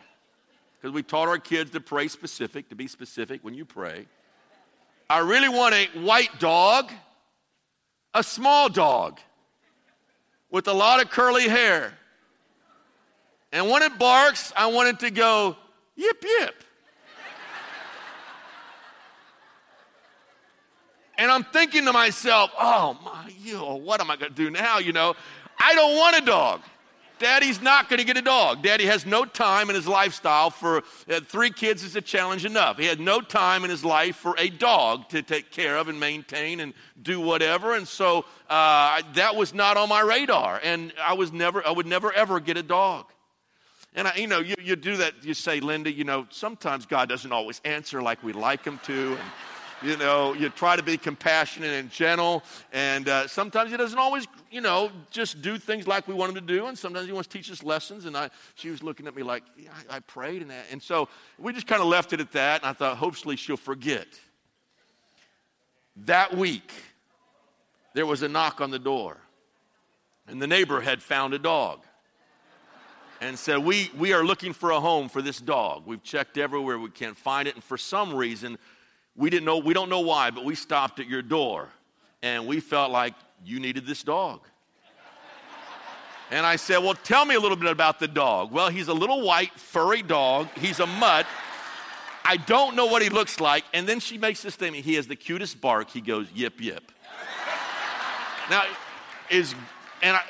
Because 0.80 0.94
we 0.94 1.04
taught 1.04 1.28
our 1.28 1.38
kids 1.38 1.72
to 1.72 1.82
pray 1.82 2.08
specific, 2.08 2.70
to 2.70 2.75
be 2.75 2.88
specific 2.88 3.44
when 3.44 3.54
you 3.54 3.66
pray. 3.66 4.08
I 5.10 5.20
really 5.20 5.50
want 5.50 5.74
a 5.74 5.86
white 6.00 6.39
dog, 6.39 6.92
a 8.13 8.24
small 8.24 8.70
dog 8.70 9.20
with 10.51 10.68
a 10.68 10.74
lot 10.74 11.01
of 11.01 11.10
curly 11.10 11.48
hair. 11.48 11.94
And 13.51 13.70
when 13.70 13.82
it 13.82 13.98
barks, 13.98 14.54
I 14.56 14.68
want 14.68 14.89
it 14.89 15.00
to 15.00 15.12
go 15.12 15.58
yip 15.96 16.24
yip. 16.24 16.63
And 21.18 21.30
I'm 21.30 21.44
thinking 21.44 21.84
to 21.84 21.92
myself, 21.92 22.51
oh 22.58 22.98
my, 23.04 23.30
you 23.38 23.58
what 23.58 24.00
am 24.00 24.10
I 24.10 24.16
going 24.16 24.32
to 24.32 24.36
do 24.36 24.50
now? 24.50 24.78
You 24.78 24.94
know, 24.94 25.16
I 25.60 25.75
don't 25.75 25.98
want 25.98 26.18
a 26.18 26.22
dog. 26.22 26.62
Daddy's 27.19 27.61
not 27.61 27.89
going 27.89 27.99
to 27.99 28.05
get 28.05 28.17
a 28.17 28.21
dog. 28.21 28.63
Daddy 28.63 28.86
has 28.86 29.05
no 29.05 29.25
time 29.25 29.69
in 29.69 29.75
his 29.75 29.88
lifestyle 29.88 30.49
for 30.49 30.84
uh, 31.10 31.19
three 31.19 31.51
kids 31.51 31.84
is 31.84 31.95
a 31.95 32.01
challenge 32.01 32.45
enough. 32.45 32.77
He 32.77 32.86
had 32.86 32.99
no 32.99 33.21
time 33.21 33.63
in 33.63 33.69
his 33.69 33.84
life 33.84 34.15
for 34.15 34.36
a 34.38 34.49
dog 34.49 35.10
to 35.10 35.21
take 35.21 35.51
care 35.51 35.77
of 35.77 35.88
and 35.88 35.99
maintain 35.99 36.60
and 36.60 36.73
do 37.01 37.19
whatever. 37.19 37.75
And 37.75 37.88
so 37.88 38.25
uh, 38.49 39.01
that 39.13 39.36
was 39.36 39.53
not 39.53 39.77
on 39.77 39.89
my 39.89 40.01
radar. 40.01 40.60
And 40.63 40.93
I 41.01 41.13
was 41.13 41.32
never, 41.32 41.65
I 41.65 41.71
would 41.71 41.88
never 41.88 42.12
ever 42.13 42.39
get 42.39 42.58
a 42.58 42.63
dog. 42.63 43.05
And 43.95 44.08
I, 44.08 44.15
you 44.15 44.27
know, 44.27 44.39
you, 44.39 44.55
you 44.62 44.75
do 44.75 44.97
that. 44.97 45.23
You 45.23 45.34
say, 45.34 45.60
Linda, 45.60 45.91
you 45.91 46.03
know, 46.03 46.27
sometimes 46.29 46.86
God 46.86 47.10
doesn't 47.10 47.32
always 47.32 47.60
answer 47.65 48.01
like 48.01 48.23
we'd 48.23 48.36
like 48.36 48.63
Him 48.63 48.79
to. 48.86 49.12
And, 49.12 49.32
you 49.82 49.98
know, 49.98 50.34
you 50.34 50.50
try 50.50 50.76
to 50.76 50.84
be 50.84 50.98
compassionate 50.98 51.72
and 51.72 51.89
gentle. 51.89 52.44
And 52.74 53.08
uh, 53.08 53.28
sometimes 53.28 53.72
he 53.72 53.78
doesn't 53.78 53.98
always, 53.98 54.28
you 54.52 54.62
know, 54.62 54.92
just 55.12 55.42
do 55.42 55.58
things 55.58 55.88
like 55.88 56.08
we 56.08 56.13
want 56.13 56.30
him 56.30 56.36
to 56.36 56.54
do. 56.54 56.68
And 56.68 56.78
sometimes 56.78 57.08
he 57.08 57.13
wants 57.13 57.28
to 57.28 57.38
teach 57.38 57.52
us 57.52 57.63
lessons. 57.63 58.06
And 58.06 58.15
I, 58.15 58.30
she 58.56 58.70
was 58.70 58.84
looking 58.84 59.08
at 59.08 59.15
me 59.15 59.24
like, 59.24 59.44
yeah, 59.58 59.70
I, 59.89 59.98
I 59.98 60.00
prayed. 60.02 60.42
And, 60.42 60.52
that. 60.52 60.65
and 60.72 60.82
so 60.82 61.08
we 61.38 61.54
just 61.54 61.68
kind 61.68 61.82
of 61.82 61.88
left 61.88 62.13
it 62.13 62.20
at 62.20 62.32
that. 62.34 62.62
And 62.62 62.70
I 62.70 62.74
thought, 62.74 62.98
hopefully 62.98 63.36
she'll 63.36 63.58
forget. 63.58 64.08
That 66.06 66.36
week, 66.36 66.72
there 67.94 68.06
was 68.06 68.22
a 68.22 68.28
knock 68.28 68.62
on 68.62 68.72
the 68.72 68.80
door. 68.80 69.18
And 70.28 70.42
the 70.42 70.48
neighbor 70.48 70.82
had 70.82 71.02
found 71.02 71.34
a 71.34 71.39
dog 71.39 71.84
and 73.22 73.38
said, 73.38 73.58
we, 73.60 73.92
we 73.98 74.13
are 74.13 74.24
looking 74.24 74.54
for 74.54 74.72
a 74.72 74.80
home 74.80 75.10
for 75.10 75.22
this 75.22 75.39
dog. 75.39 75.84
We've 75.86 76.04
checked 76.04 76.38
everywhere, 76.38 76.78
we 76.80 76.89
can't 76.89 77.18
find 77.18 77.48
it. 77.48 77.56
And 77.56 77.63
for 77.63 77.78
some 77.78 78.13
reason, 78.13 78.58
we 79.19 79.29
didn't 79.29 79.45
know, 79.45 79.58
we 79.58 79.73
don't 79.73 79.89
know 79.89 79.99
why, 79.99 80.32
but 80.32 80.45
we 80.45 80.55
stopped 80.55 81.01
at 81.01 81.08
your 81.08 81.21
door 81.21 81.67
and 82.23 82.47
we 82.47 82.62
felt 82.62 82.89
like 82.89 83.13
you 83.45 83.60
needed 83.60 83.86
this 83.86 84.01
dog. 84.01 84.39
And 86.32 86.45
I 86.45 86.55
said, 86.55 86.77
Well, 86.77 86.93
tell 86.93 87.25
me 87.25 87.36
a 87.36 87.39
little 87.39 87.58
bit 87.58 87.69
about 87.69 87.99
the 87.99 88.08
dog. 88.08 88.51
Well, 88.51 88.69
he's 88.69 88.88
a 88.88 88.93
little 88.93 89.21
white, 89.21 89.51
furry 89.60 90.01
dog. 90.03 90.47
He's 90.58 90.79
a 90.79 90.88
mutt. 90.88 91.25
I 92.23 92.38
don't 92.38 92.75
know 92.75 92.86
what 92.86 93.01
he 93.01 93.10
looks 93.10 93.39
like. 93.39 93.65
And 93.73 93.89
then 93.89 93.99
she 93.99 94.17
makes 94.17 94.41
this 94.41 94.53
statement 94.53 94.86
He 94.86 94.93
has 94.93 95.08
the 95.08 95.15
cutest 95.15 95.60
bark. 95.60 95.89
He 95.89 96.01
goes, 96.01 96.27
Yip, 96.34 96.62
yip. 96.62 96.91
now, 98.49 98.63
is, 99.29 99.53
and 100.01 100.15
I, 100.15 100.21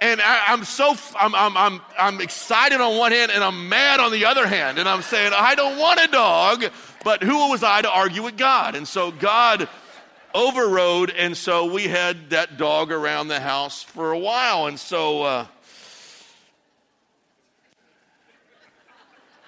and 0.00 0.20
I, 0.20 0.52
am 0.52 0.64
so 0.64 0.94
I'm, 1.18 1.34
I'm, 1.34 1.56
I'm, 1.56 1.80
I'm 1.98 2.20
excited 2.20 2.80
on 2.80 2.98
one 2.98 3.12
hand 3.12 3.30
and 3.30 3.42
I'm 3.42 3.68
mad 3.68 4.00
on 4.00 4.12
the 4.12 4.26
other 4.26 4.46
hand 4.46 4.78
and 4.78 4.88
i'm 4.88 5.02
saying 5.02 5.32
i 5.34 5.54
don't 5.54 5.78
want 5.78 6.00
a 6.00 6.08
dog 6.08 6.64
but 7.04 7.22
who 7.22 7.50
was 7.50 7.62
I 7.62 7.82
to 7.82 7.90
argue 7.90 8.22
with 8.22 8.36
God? 8.36 8.74
And 8.74 8.88
so 8.88 9.10
God 9.10 9.68
overrode, 10.34 11.10
and 11.10 11.36
so 11.36 11.72
we 11.72 11.84
had 11.84 12.30
that 12.30 12.56
dog 12.56 12.90
around 12.90 13.28
the 13.28 13.40
house 13.40 13.82
for 13.82 14.12
a 14.12 14.18
while. 14.18 14.66
And 14.66 14.78
so, 14.78 15.22
uh, 15.22 15.46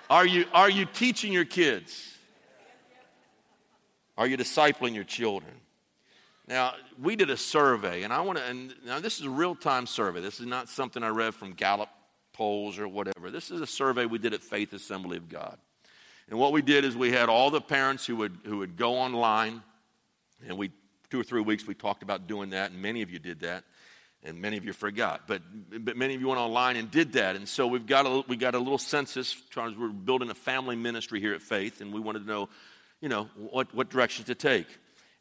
are 0.08 0.26
you 0.26 0.44
are 0.52 0.70
you 0.70 0.84
teaching 0.84 1.32
your 1.32 1.44
kids? 1.44 2.12
Are 4.16 4.26
you 4.26 4.36
discipling 4.36 4.94
your 4.94 5.04
children? 5.04 5.52
Now, 6.48 6.74
we 7.02 7.16
did 7.16 7.28
a 7.28 7.36
survey, 7.36 8.04
and 8.04 8.12
I 8.12 8.20
want 8.20 8.38
to, 8.38 8.44
and 8.44 8.72
now 8.86 9.00
this 9.00 9.18
is 9.18 9.26
a 9.26 9.30
real 9.30 9.56
time 9.56 9.86
survey. 9.86 10.20
This 10.20 10.38
is 10.38 10.46
not 10.46 10.68
something 10.68 11.02
I 11.02 11.08
read 11.08 11.34
from 11.34 11.52
Gallup 11.52 11.88
polls 12.32 12.78
or 12.78 12.86
whatever. 12.86 13.30
This 13.30 13.50
is 13.50 13.60
a 13.60 13.66
survey 13.66 14.06
we 14.06 14.18
did 14.18 14.32
at 14.32 14.42
Faith 14.42 14.72
Assembly 14.72 15.16
of 15.16 15.28
God. 15.28 15.58
And 16.28 16.38
what 16.38 16.52
we 16.52 16.62
did 16.62 16.84
is 16.84 16.96
we 16.96 17.12
had 17.12 17.28
all 17.28 17.50
the 17.50 17.60
parents 17.60 18.04
who 18.04 18.16
would, 18.16 18.38
who 18.44 18.58
would 18.58 18.76
go 18.76 18.94
online, 18.94 19.62
and 20.46 20.58
we, 20.58 20.70
two 21.10 21.20
or 21.20 21.24
three 21.24 21.40
weeks, 21.40 21.66
we 21.66 21.74
talked 21.74 22.02
about 22.02 22.26
doing 22.26 22.50
that, 22.50 22.72
and 22.72 22.82
many 22.82 23.02
of 23.02 23.10
you 23.10 23.18
did 23.18 23.40
that, 23.40 23.64
and 24.24 24.40
many 24.40 24.56
of 24.56 24.64
you 24.64 24.72
forgot. 24.72 25.28
But, 25.28 25.42
but 25.84 25.96
many 25.96 26.16
of 26.16 26.20
you 26.20 26.26
went 26.28 26.40
online 26.40 26.76
and 26.76 26.90
did 26.90 27.12
that. 27.12 27.36
And 27.36 27.48
so 27.48 27.68
we've 27.68 27.86
got 27.86 28.06
a, 28.06 28.24
we 28.26 28.36
got 28.36 28.56
a 28.56 28.58
little 28.58 28.78
census, 28.78 29.40
we're 29.56 29.88
building 29.88 30.30
a 30.30 30.34
family 30.34 30.74
ministry 30.74 31.20
here 31.20 31.32
at 31.32 31.42
Faith, 31.42 31.80
and 31.80 31.92
we 31.92 32.00
wanted 32.00 32.20
to 32.20 32.26
know, 32.26 32.48
you 33.00 33.08
know, 33.08 33.28
what, 33.36 33.72
what 33.72 33.88
direction 33.88 34.24
to 34.24 34.34
take. 34.34 34.66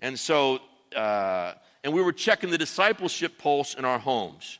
And 0.01 0.19
so, 0.19 0.59
uh, 0.95 1.53
and 1.83 1.93
we 1.93 2.01
were 2.01 2.13
checking 2.13 2.49
the 2.49 2.57
discipleship 2.57 3.37
pulse 3.37 3.75
in 3.75 3.85
our 3.85 3.99
homes. 3.99 4.57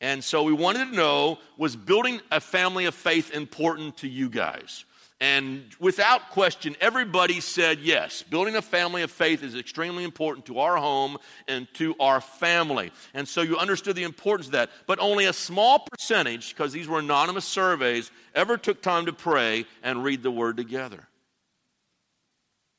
And 0.00 0.22
so 0.22 0.44
we 0.44 0.52
wanted 0.52 0.90
to 0.90 0.96
know 0.96 1.38
was 1.56 1.74
building 1.74 2.20
a 2.30 2.40
family 2.40 2.84
of 2.84 2.94
faith 2.94 3.32
important 3.32 3.96
to 3.98 4.08
you 4.08 4.28
guys? 4.30 4.84
And 5.20 5.74
without 5.80 6.30
question, 6.30 6.76
everybody 6.80 7.40
said 7.40 7.80
yes. 7.80 8.22
Building 8.22 8.54
a 8.54 8.62
family 8.62 9.02
of 9.02 9.10
faith 9.10 9.42
is 9.42 9.56
extremely 9.56 10.04
important 10.04 10.46
to 10.46 10.60
our 10.60 10.76
home 10.76 11.18
and 11.48 11.66
to 11.74 11.96
our 11.98 12.20
family. 12.20 12.92
And 13.14 13.26
so 13.26 13.42
you 13.42 13.56
understood 13.56 13.96
the 13.96 14.04
importance 14.04 14.46
of 14.46 14.52
that. 14.52 14.70
But 14.86 15.00
only 15.00 15.24
a 15.24 15.32
small 15.32 15.80
percentage, 15.80 16.54
because 16.54 16.72
these 16.72 16.86
were 16.86 17.00
anonymous 17.00 17.44
surveys, 17.44 18.12
ever 18.32 18.56
took 18.56 18.80
time 18.80 19.06
to 19.06 19.12
pray 19.12 19.64
and 19.82 20.04
read 20.04 20.22
the 20.22 20.30
word 20.30 20.56
together. 20.56 21.08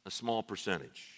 A 0.06 0.12
small 0.12 0.42
percentage. 0.42 1.09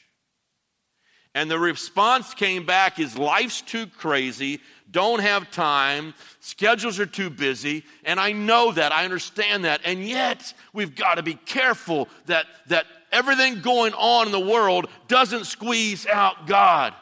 And 1.34 1.50
the 1.50 1.60
response 1.60 2.34
came 2.34 2.66
back 2.66 3.00
is 3.00 3.18
life's 3.18 3.62
too 3.62 3.88
crazy, 3.88 4.60
don't 4.92 5.22
have 5.22 5.50
time, 5.52 6.14
schedules 6.42 7.00
are 7.00 7.06
too 7.06 7.30
busy, 7.30 7.86
and 8.04 8.20
I 8.20 8.34
know 8.34 8.74
that, 8.74 8.92
I 8.92 9.06
understand 9.06 9.64
that. 9.64 9.80
And 9.86 10.06
yet, 10.06 10.54
we've 10.74 10.96
got 10.96 11.16
to 11.16 11.24
be 11.24 11.36
careful 11.36 12.10
that 12.26 12.46
that 12.68 12.86
everything 13.12 13.62
going 13.62 13.94
on 13.94 14.26
in 14.26 14.32
the 14.32 14.40
world 14.40 14.88
doesn't 15.08 15.46
squeeze 15.46 16.06
out 16.08 16.48
God. 16.48 16.94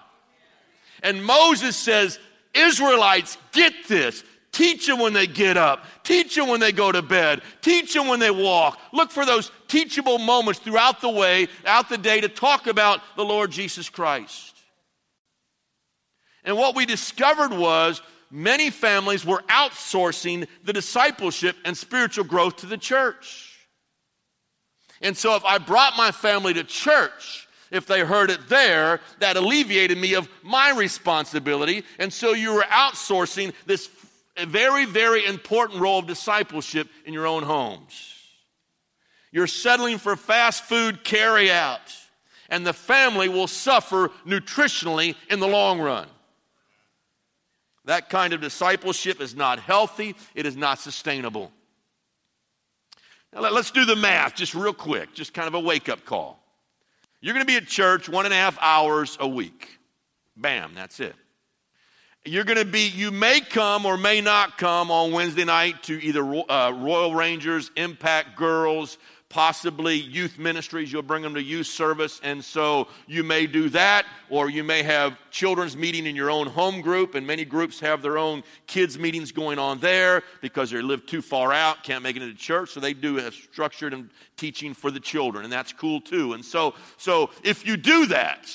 And 1.01 1.23
Moses 1.23 1.75
says, 1.75 2.19
Israelites, 2.53 3.37
get 3.51 3.73
this. 3.87 4.23
Teach 4.51 4.87
them 4.87 4.99
when 4.99 5.13
they 5.13 5.27
get 5.27 5.57
up. 5.57 5.85
Teach 6.03 6.35
them 6.35 6.47
when 6.47 6.59
they 6.59 6.71
go 6.71 6.91
to 6.91 7.01
bed. 7.01 7.41
Teach 7.61 7.93
them 7.93 8.07
when 8.07 8.19
they 8.19 8.31
walk. 8.31 8.79
Look 8.91 9.11
for 9.11 9.25
those 9.25 9.51
teachable 9.67 10.17
moments 10.17 10.59
throughout 10.59 11.01
the 11.01 11.09
way, 11.09 11.47
out 11.65 11.89
the 11.89 11.97
day, 11.97 12.21
to 12.21 12.29
talk 12.29 12.67
about 12.67 13.01
the 13.15 13.23
Lord 13.23 13.51
Jesus 13.51 13.89
Christ. 13.89 14.55
And 16.43 16.57
what 16.57 16.75
we 16.75 16.85
discovered 16.85 17.53
was 17.53 18.01
many 18.31 18.69
families 18.69 19.25
were 19.25 19.43
outsourcing 19.49 20.47
the 20.63 20.73
discipleship 20.73 21.55
and 21.63 21.77
spiritual 21.77 22.23
growth 22.23 22.57
to 22.57 22.65
the 22.65 22.77
church. 22.77 23.67
And 25.01 25.15
so 25.15 25.35
if 25.35 25.45
I 25.45 25.59
brought 25.59 25.95
my 25.95 26.11
family 26.11 26.53
to 26.55 26.63
church, 26.63 27.47
if 27.71 27.85
they 27.85 27.99
heard 28.01 28.31
it 28.31 28.49
there, 28.49 28.99
that 29.19 29.37
alleviated 29.37 29.97
me 29.97 30.15
of 30.15 30.27
my 30.41 30.71
responsibility. 30.71 31.83
And 31.99 32.11
so 32.11 32.33
you 32.33 32.53
were 32.53 32.63
outsourcing 32.63 33.53
this 33.65 33.89
very, 34.45 34.85
very 34.85 35.25
important 35.25 35.81
role 35.81 35.99
of 35.99 36.07
discipleship 36.07 36.87
in 37.05 37.13
your 37.13 37.27
own 37.27 37.43
homes. 37.43 38.15
You're 39.31 39.47
settling 39.47 39.97
for 39.97 40.15
fast 40.15 40.63
food 40.63 41.03
carry 41.03 41.51
out, 41.51 41.95
and 42.49 42.65
the 42.65 42.73
family 42.73 43.29
will 43.29 43.47
suffer 43.47 44.09
nutritionally 44.25 45.15
in 45.29 45.39
the 45.39 45.47
long 45.47 45.79
run. 45.79 46.07
That 47.85 48.09
kind 48.09 48.33
of 48.33 48.41
discipleship 48.41 49.21
is 49.21 49.35
not 49.35 49.59
healthy, 49.59 50.15
it 50.35 50.45
is 50.45 50.55
not 50.55 50.79
sustainable. 50.79 51.51
Now, 53.33 53.41
let's 53.41 53.71
do 53.71 53.85
the 53.85 53.95
math 53.95 54.35
just 54.35 54.55
real 54.55 54.73
quick, 54.73 55.13
just 55.13 55.33
kind 55.33 55.47
of 55.47 55.53
a 55.53 55.59
wake 55.59 55.89
up 55.89 56.03
call. 56.05 56.39
You're 57.21 57.33
going 57.33 57.45
to 57.45 57.51
be 57.51 57.57
at 57.57 57.67
church 57.67 58.09
one 58.09 58.25
and 58.25 58.33
a 58.33 58.37
half 58.37 58.57
hours 58.61 59.17
a 59.19 59.27
week. 59.27 59.77
Bam, 60.35 60.73
that's 60.73 60.99
it. 60.99 61.15
You're 62.25 62.43
going 62.43 62.59
to 62.59 62.65
be, 62.65 62.87
you 62.87 63.11
may 63.11 63.39
come 63.39 63.85
or 63.85 63.97
may 63.97 64.19
not 64.19 64.57
come 64.57 64.91
on 64.91 65.13
Wednesday 65.13 65.45
night 65.45 65.83
to 65.83 66.03
either 66.03 66.21
uh, 66.21 66.71
Royal 66.71 67.15
Rangers, 67.15 67.71
Impact 67.77 68.35
Girls, 68.35 68.97
possibly 69.29 69.95
youth 69.95 70.37
ministries. 70.37 70.91
You'll 70.91 71.01
bring 71.01 71.23
them 71.23 71.35
to 71.35 71.41
youth 71.41 71.67
service. 71.67 72.19
And 72.21 72.43
so 72.43 72.89
you 73.07 73.23
may 73.23 73.47
do 73.47 73.69
that, 73.69 74.05
or 74.29 74.49
you 74.49 74.65
may 74.65 74.83
have 74.83 75.17
children's 75.31 75.77
meeting 75.77 76.05
in 76.05 76.15
your 76.15 76.29
own 76.29 76.47
home 76.47 76.81
group. 76.81 77.15
And 77.15 77.25
many 77.25 77.45
groups 77.45 77.79
have 77.79 78.01
their 78.01 78.17
own 78.17 78.43
kids' 78.67 78.99
meetings 78.99 79.31
going 79.31 79.57
on 79.57 79.79
there 79.79 80.23
because 80.41 80.71
they 80.71 80.81
live 80.81 81.05
too 81.05 81.21
far 81.21 81.53
out, 81.53 81.83
can't 81.83 82.03
make 82.03 82.17
it 82.17 82.21
into 82.21 82.35
church. 82.35 82.71
So 82.71 82.81
they 82.81 82.93
do 82.93 83.15
have 83.15 83.33
structured 83.33 83.93
and 83.93 84.09
teaching 84.35 84.73
for 84.73 84.91
the 84.91 84.99
children. 84.99 85.45
And 85.45 85.53
that's 85.53 85.71
cool 85.71 86.01
too. 86.01 86.33
And 86.33 86.43
so, 86.43 86.73
so 86.97 87.29
if 87.43 87.65
you 87.65 87.77
do 87.77 88.07
that, 88.07 88.53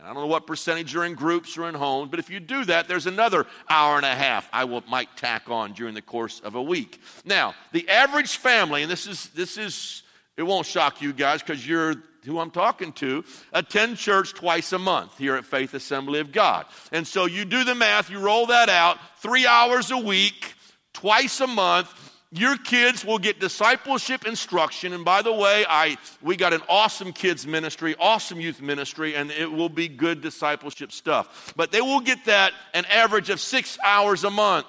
and 0.00 0.08
I 0.08 0.14
don't 0.14 0.22
know 0.22 0.28
what 0.28 0.46
percentage 0.46 0.94
you're 0.94 1.04
in 1.04 1.14
groups 1.14 1.58
or 1.58 1.68
in 1.68 1.74
homes, 1.74 2.10
but 2.10 2.18
if 2.18 2.30
you 2.30 2.40
do 2.40 2.64
that, 2.64 2.88
there's 2.88 3.06
another 3.06 3.46
hour 3.68 3.98
and 3.98 4.06
a 4.06 4.14
half 4.14 4.48
I 4.50 4.64
will, 4.64 4.82
might 4.88 5.14
tack 5.16 5.50
on 5.50 5.74
during 5.74 5.92
the 5.92 6.00
course 6.00 6.40
of 6.40 6.54
a 6.54 6.62
week. 6.62 7.00
Now, 7.26 7.54
the 7.72 7.86
average 7.88 8.36
family, 8.36 8.82
and 8.82 8.90
this 8.90 9.06
is, 9.06 9.28
this 9.30 9.58
is 9.58 10.02
it 10.38 10.42
won't 10.42 10.66
shock 10.66 11.02
you 11.02 11.12
guys 11.12 11.42
because 11.42 11.66
you're 11.66 11.96
who 12.24 12.38
I'm 12.38 12.50
talking 12.50 12.92
to, 12.94 13.24
attend 13.52 13.96
church 13.96 14.34
twice 14.34 14.72
a 14.72 14.78
month 14.78 15.16
here 15.16 15.36
at 15.36 15.44
Faith 15.44 15.72
Assembly 15.72 16.20
of 16.20 16.32
God. 16.32 16.66
And 16.92 17.06
so 17.06 17.24
you 17.24 17.44
do 17.46 17.64
the 17.64 17.74
math, 17.74 18.10
you 18.10 18.18
roll 18.18 18.46
that 18.46 18.68
out, 18.68 18.98
three 19.20 19.46
hours 19.46 19.90
a 19.90 19.98
week, 19.98 20.52
twice 20.92 21.40
a 21.40 21.46
month 21.46 21.88
your 22.32 22.56
kids 22.56 23.04
will 23.04 23.18
get 23.18 23.40
discipleship 23.40 24.26
instruction. 24.26 24.92
And 24.92 25.04
by 25.04 25.22
the 25.22 25.32
way 25.32 25.64
i 25.68 25.96
we 26.22 26.36
got 26.36 26.52
an 26.52 26.62
awesome 26.68 27.12
kids 27.12 27.46
ministry 27.46 27.96
awesome 27.98 28.40
youth 28.40 28.60
ministry 28.60 29.14
and 29.16 29.30
it 29.30 29.50
will 29.50 29.68
be 29.68 29.88
good 29.88 30.20
discipleship 30.20 30.92
stuff. 30.92 31.52
But 31.56 31.72
they 31.72 31.80
will 31.80 32.00
get 32.00 32.24
that 32.26 32.52
an 32.74 32.84
average 32.86 33.30
of 33.30 33.40
six 33.40 33.78
hours 33.84 34.24
a 34.24 34.30
month. 34.30 34.66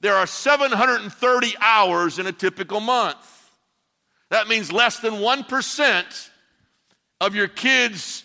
There 0.00 0.14
are 0.14 0.26
730 0.26 1.54
hours 1.60 2.18
in 2.18 2.26
a 2.26 2.32
typical 2.32 2.80
month. 2.80 3.50
That 4.30 4.48
means 4.48 4.72
less 4.72 4.98
than 4.98 5.14
1% 5.14 6.30
of 7.20 7.36
your 7.36 7.46
kids 7.46 8.24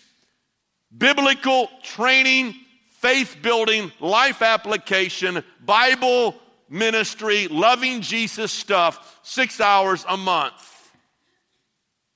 biblical 0.96 1.68
training 1.82 2.54
faith 2.98 3.36
building 3.42 3.92
life 4.00 4.42
application 4.42 5.44
bible 5.64 6.34
ministry, 6.70 7.48
loving 7.48 8.00
Jesus 8.00 8.52
stuff 8.52 9.20
six 9.22 9.60
hours 9.60 10.04
a 10.08 10.16
month 10.16 10.92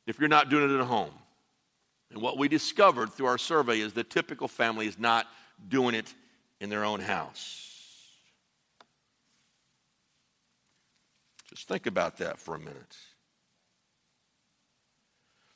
if 0.07 0.19
you're 0.19 0.29
not 0.29 0.51
doing 0.51 0.71
it 0.71 0.79
at 0.79 0.87
home. 0.87 1.13
And 2.11 2.21
what 2.21 2.37
we 2.37 2.49
discovered 2.49 3.13
through 3.13 3.27
our 3.27 3.39
survey 3.39 3.81
is 3.81 3.93
the 3.93 4.05
typical 4.05 4.49
family 4.49 4.87
is 4.87 4.99
not 4.99 5.27
doing 5.69 5.95
it 5.95 6.13
in 6.61 6.69
their 6.69 6.85
own 6.85 7.01
house. 7.01 7.71
Just 11.49 11.69
think 11.69 11.87
about 11.87 12.19
that 12.19 12.39
for 12.39 12.55
a 12.55 12.59
minute. 12.59 12.97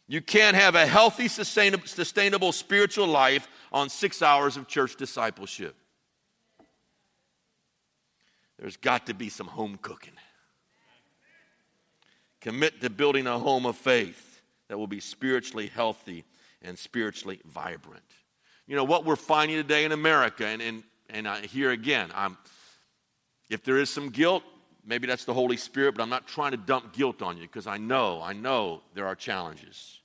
You 0.09 0.20
can't 0.20 0.56
have 0.56 0.74
a 0.74 0.87
healthy, 0.87 1.26
sustainable, 1.26 2.52
spiritual 2.52 3.09
life 3.09 3.48
on 3.72 3.88
six 3.88 4.22
hours 4.22 4.56
of 4.56 4.68
church 4.68 4.96
discipleship. 4.96 5.74
There's 8.59 8.77
got 8.77 9.07
to 9.07 9.14
be 9.14 9.29
some 9.29 9.47
home 9.47 9.79
cooking. 9.81 10.14
Commit 12.40 12.81
to 12.81 12.90
building 12.90 13.27
a 13.27 13.38
home 13.38 13.66
of 13.66 13.77
faith 13.77 14.40
that 14.69 14.79
will 14.79 14.87
be 14.87 15.01
spiritually 15.01 15.66
healthy 15.66 16.25
and 16.62 16.79
spiritually 16.79 17.40
vibrant. 17.45 18.05
You 18.66 18.77
know, 18.77 18.85
what 18.85 19.05
we're 19.05 19.16
finding 19.16 19.57
today 19.57 19.85
in 19.85 19.92
America, 19.92 20.47
and, 20.47 20.61
and, 20.61 20.83
and 21.11 21.29
I, 21.29 21.40
here 21.40 21.71
again, 21.71 22.11
I'm, 22.14 22.37
if 23.49 23.62
there 23.62 23.79
is 23.79 23.90
some 23.90 24.11
guilt, 24.11 24.42
maybe 24.85 25.07
that's 25.07 25.25
the 25.25 25.35
Holy 25.35 25.57
Spirit, 25.57 25.95
but 25.95 26.03
I'm 26.03 26.09
not 26.09 26.27
trying 26.27 26.53
to 26.53 26.57
dump 26.57 26.92
guilt 26.92 27.23
on 27.23 27.37
you 27.37 27.42
because 27.42 27.66
I 27.66 27.77
know, 27.77 28.21
I 28.23 28.33
know 28.33 28.83
there 28.95 29.07
are 29.07 29.14
challenges. 29.14 30.01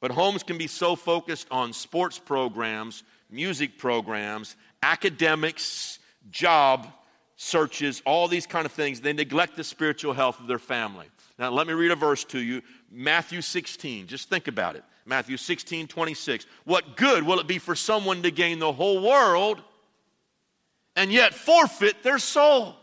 But 0.00 0.10
homes 0.10 0.42
can 0.42 0.58
be 0.58 0.66
so 0.66 0.96
focused 0.96 1.46
on 1.50 1.72
sports 1.72 2.18
programs, 2.18 3.02
music 3.30 3.78
programs, 3.78 4.56
academics, 4.82 5.98
job, 6.30 6.86
searches, 7.36 8.02
all 8.04 8.28
these 8.28 8.46
kind 8.46 8.66
of 8.66 8.72
things. 8.72 9.00
They 9.00 9.12
neglect 9.12 9.56
the 9.56 9.64
spiritual 9.64 10.14
health 10.14 10.40
of 10.40 10.46
their 10.46 10.58
family. 10.58 11.06
Now, 11.38 11.50
let 11.50 11.66
me 11.66 11.74
read 11.74 11.90
a 11.90 11.96
verse 11.96 12.24
to 12.24 12.38
you 12.38 12.62
Matthew 12.90 13.42
16. 13.42 14.06
Just 14.06 14.28
think 14.28 14.48
about 14.48 14.76
it. 14.76 14.84
Matthew 15.04 15.36
16, 15.36 15.86
26. 15.86 16.46
What 16.64 16.96
good 16.96 17.22
will 17.22 17.38
it 17.38 17.46
be 17.46 17.58
for 17.58 17.74
someone 17.74 18.22
to 18.22 18.30
gain 18.30 18.58
the 18.58 18.72
whole 18.72 19.02
world 19.02 19.62
and 20.96 21.12
yet 21.12 21.34
forfeit 21.34 22.02
their 22.02 22.18
soul? 22.18 22.74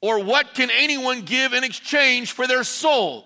Or 0.00 0.22
what 0.22 0.54
can 0.54 0.70
anyone 0.70 1.22
give 1.22 1.54
in 1.54 1.64
exchange 1.64 2.32
for 2.32 2.46
their 2.46 2.62
soul? 2.62 3.24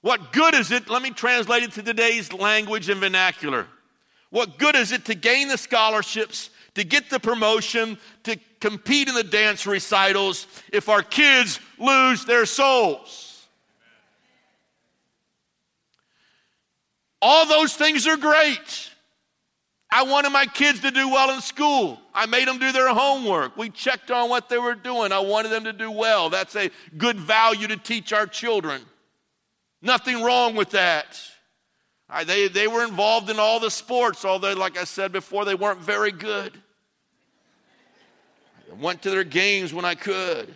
What 0.00 0.32
good 0.32 0.54
is 0.54 0.72
it? 0.72 0.90
Let 0.90 1.00
me 1.00 1.12
translate 1.12 1.62
it 1.62 1.72
to 1.72 1.82
today's 1.82 2.32
language 2.32 2.88
and 2.88 3.00
vernacular. 3.00 3.68
What 4.30 4.58
good 4.58 4.74
is 4.74 4.90
it 4.90 5.04
to 5.04 5.14
gain 5.14 5.46
the 5.46 5.56
scholarships 5.56 6.50
to 6.74 6.84
get 6.84 7.10
the 7.10 7.20
promotion, 7.20 7.98
to 8.24 8.38
compete 8.60 9.08
in 9.08 9.14
the 9.14 9.24
dance 9.24 9.66
recitals 9.66 10.46
if 10.72 10.88
our 10.88 11.02
kids 11.02 11.60
lose 11.78 12.24
their 12.24 12.46
souls. 12.46 13.46
All 17.20 17.46
those 17.46 17.74
things 17.74 18.06
are 18.06 18.16
great. 18.16 18.90
I 19.94 20.04
wanted 20.04 20.30
my 20.30 20.46
kids 20.46 20.80
to 20.80 20.90
do 20.90 21.08
well 21.10 21.34
in 21.34 21.42
school. 21.42 22.00
I 22.14 22.24
made 22.24 22.48
them 22.48 22.58
do 22.58 22.72
their 22.72 22.88
homework. 22.88 23.56
We 23.58 23.68
checked 23.68 24.10
on 24.10 24.30
what 24.30 24.48
they 24.48 24.56
were 24.56 24.74
doing. 24.74 25.12
I 25.12 25.18
wanted 25.20 25.50
them 25.50 25.64
to 25.64 25.72
do 25.72 25.90
well. 25.90 26.30
That's 26.30 26.56
a 26.56 26.70
good 26.96 27.16
value 27.16 27.68
to 27.68 27.76
teach 27.76 28.12
our 28.12 28.26
children. 28.26 28.80
Nothing 29.82 30.22
wrong 30.22 30.56
with 30.56 30.70
that. 30.70 31.20
They, 32.24 32.48
they 32.48 32.68
were 32.68 32.84
involved 32.84 33.28
in 33.30 33.38
all 33.38 33.60
the 33.60 33.70
sports, 33.70 34.24
although, 34.24 34.54
like 34.54 34.78
I 34.78 34.84
said 34.84 35.12
before, 35.12 35.44
they 35.44 35.54
weren't 35.54 35.80
very 35.80 36.12
good. 36.12 36.58
I 38.72 38.82
went 38.82 39.02
to 39.02 39.10
their 39.10 39.24
games 39.24 39.74
when 39.74 39.84
I 39.84 39.94
could. 39.94 40.54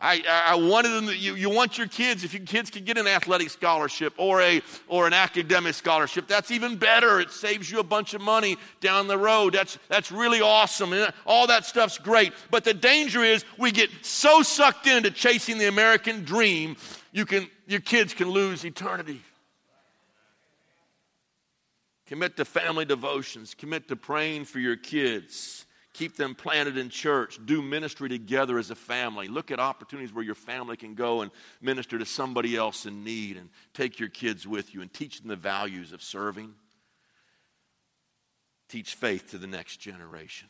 I, 0.00 0.22
I 0.46 0.54
wanted 0.54 0.90
them 0.90 1.06
to, 1.08 1.16
you, 1.16 1.34
you 1.34 1.50
want 1.50 1.76
your 1.76 1.88
kids, 1.88 2.22
if 2.22 2.32
your 2.32 2.44
kids 2.44 2.70
can 2.70 2.84
get 2.84 2.96
an 2.98 3.08
athletic 3.08 3.50
scholarship 3.50 4.14
or, 4.16 4.40
a, 4.40 4.62
or 4.86 5.08
an 5.08 5.12
academic 5.12 5.74
scholarship, 5.74 6.28
that's 6.28 6.52
even 6.52 6.76
better. 6.76 7.18
It 7.18 7.32
saves 7.32 7.68
you 7.68 7.80
a 7.80 7.84
bunch 7.84 8.14
of 8.14 8.20
money 8.20 8.58
down 8.80 9.08
the 9.08 9.18
road. 9.18 9.54
That's, 9.54 9.76
that's 9.88 10.12
really 10.12 10.40
awesome. 10.40 10.92
And 10.92 11.12
all 11.26 11.48
that 11.48 11.64
stuff's 11.64 11.98
great. 11.98 12.32
But 12.52 12.62
the 12.62 12.74
danger 12.74 13.24
is 13.24 13.44
we 13.58 13.72
get 13.72 13.90
so 14.02 14.42
sucked 14.42 14.86
into 14.86 15.10
chasing 15.10 15.58
the 15.58 15.66
American 15.66 16.22
dream, 16.22 16.76
you 17.10 17.26
can, 17.26 17.50
your 17.66 17.80
kids 17.80 18.14
can 18.14 18.30
lose 18.30 18.64
eternity. 18.64 19.20
Commit 22.06 22.36
to 22.36 22.44
family 22.44 22.84
devotions. 22.84 23.52
Commit 23.52 23.88
to 23.88 23.96
praying 23.96 24.44
for 24.44 24.60
your 24.60 24.76
kids. 24.76 25.66
Keep 25.98 26.16
them 26.16 26.36
planted 26.36 26.78
in 26.78 26.88
church, 26.90 27.40
do 27.44 27.60
ministry 27.60 28.08
together 28.08 28.56
as 28.56 28.70
a 28.70 28.76
family. 28.76 29.26
Look 29.26 29.50
at 29.50 29.58
opportunities 29.58 30.14
where 30.14 30.24
your 30.24 30.36
family 30.36 30.76
can 30.76 30.94
go 30.94 31.22
and 31.22 31.32
minister 31.60 31.98
to 31.98 32.06
somebody 32.06 32.56
else 32.56 32.86
in 32.86 33.02
need 33.02 33.36
and 33.36 33.50
take 33.74 33.98
your 33.98 34.08
kids 34.08 34.46
with 34.46 34.72
you 34.74 34.80
and 34.80 34.92
teach 34.92 35.18
them 35.18 35.28
the 35.28 35.34
values 35.34 35.92
of 35.92 36.00
serving. 36.00 36.54
Teach 38.68 38.94
faith 38.94 39.32
to 39.32 39.38
the 39.38 39.48
next 39.48 39.78
generation. 39.78 40.48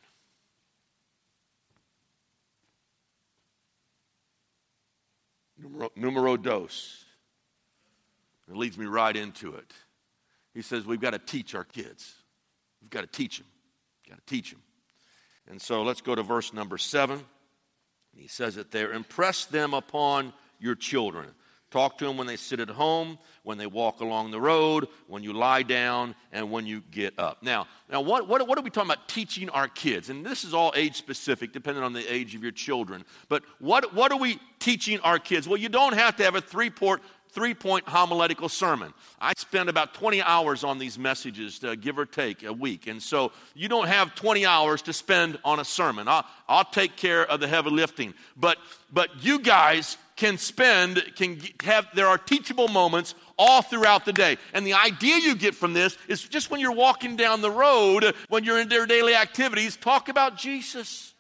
Numero, 5.57 5.91
numero 5.97 6.37
dos. 6.37 7.07
It 8.51 8.57
leads 8.57 8.77
me 8.77 8.85
right 8.85 9.17
into 9.17 9.55
it. 9.55 9.73
He 10.53 10.61
says, 10.61 10.85
We've 10.85 11.01
got 11.01 11.13
to 11.13 11.19
teach 11.19 11.55
our 11.55 11.65
kids. 11.65 12.15
We've 12.83 12.91
got 12.91 13.01
to 13.01 13.07
teach 13.07 13.39
them. 13.39 13.47
We've 14.05 14.15
got 14.15 14.27
to 14.27 14.35
teach 14.35 14.51
them. 14.51 14.61
And 15.49 15.61
so 15.61 15.83
let's 15.83 16.01
go 16.01 16.15
to 16.15 16.23
verse 16.23 16.53
number 16.53 16.79
seven. 16.79 17.25
He 18.15 18.29
says 18.29 18.57
it 18.57 18.71
there 18.71 18.93
Impress 18.93 19.47
them 19.47 19.75
upon 19.75 20.33
your 20.59 20.75
children. 20.75 21.29
Talk 21.71 21.99
to 21.99 22.07
them 22.07 22.17
when 22.17 22.27
they 22.27 22.37
sit 22.37 22.61
at 22.61 22.71
home, 22.71 23.19
when 23.43 23.59
they 23.59 23.67
walk 23.67 24.01
along 24.01 24.31
the 24.31 24.41
road, 24.41 24.89
when 25.07 25.23
you 25.23 25.35
lie 25.35 25.63
down, 25.63 26.15
and 26.33 26.51
when 26.51 26.65
you 26.65 26.83
get 26.91 27.19
up. 27.19 27.43
Now, 27.43 27.67
now 27.91 28.01
what, 28.01 28.27
what, 28.27 28.49
what 28.49 28.59
are 28.59 28.63
we 28.63 28.71
talking 28.71 28.91
about 28.91 29.07
teaching 29.07 29.51
our 29.51 29.69
kids? 29.69 30.09
And 30.09 30.25
this 30.25 30.45
is 30.45 30.55
all 30.55 30.73
age 30.75 30.97
specific, 30.97 31.53
depending 31.53 31.85
on 31.85 31.93
the 31.93 32.11
age 32.11 32.35
of 32.35 32.43
your 32.43 32.53
children. 32.53 33.05
But 33.29 33.43
what, 33.59 33.93
what 33.93 34.13
are 34.13 34.19
we 34.19 34.41
teaching 34.61 34.99
our 35.01 35.19
kids? 35.19 35.47
Well, 35.47 35.59
you 35.59 35.69
don't 35.69 35.93
have 35.93 36.17
to 36.17 36.25
have 36.25 36.37
a 36.37 36.41
three 36.41 36.71
port 36.71 37.03
three 37.31 37.55
point 37.55 37.89
homiletical 37.89 38.49
sermon. 38.49 38.93
I 39.21 39.33
spend 39.37 39.69
about 39.69 39.95
20 39.95 40.23
hours 40.23 40.65
on 40.65 40.79
these 40.79 40.99
messages, 40.99 41.63
uh, 41.63 41.75
give 41.75 41.99
or 41.99 42.07
take, 42.07 42.43
a 42.43 42.53
week. 42.53 42.87
And 42.87 43.03
so 43.03 43.33
you 43.55 43.69
don't 43.69 43.89
have 43.89 44.15
20 44.15 44.47
hours 44.47 44.83
to 44.83 44.93
spend 44.93 45.39
on 45.45 45.61
a 45.61 45.65
sermon. 45.65 46.09
I'll, 46.09 46.25
I'll 46.49 46.65
take 46.65 46.97
care 46.97 47.27
of 47.27 47.41
the 47.41 47.49
heavy 47.49 47.71
lifting. 47.71 48.15
But, 48.37 48.59
but 48.93 49.25
you 49.25 49.41
guys 49.41 49.97
can 50.17 50.37
spend, 50.37 51.03
can 51.15 51.41
have, 51.63 51.87
there 51.95 52.09
are 52.09 52.19
teachable 52.19 52.69
moments 52.69 53.15
all 53.39 53.63
throughout 53.63 54.05
the 54.05 54.13
day. 54.13 54.37
And 54.53 54.67
the 54.67 54.75
idea 54.75 55.17
you 55.19 55.37
get 55.37 55.55
from 55.55 55.75
this 55.75 55.97
is 56.09 56.23
just 56.23 56.51
when 56.51 56.61
you're 56.61 56.73
walking 56.73 57.17
down 57.17 57.41
the 57.41 57.51
road, 57.51 58.15
when 58.29 58.43
you're 58.43 58.59
in 58.59 58.69
their 58.69 58.85
daily 58.85 59.15
activities, 59.15 59.77
talk 59.77 60.09
about 60.09 60.37
Jesus. 60.37 61.15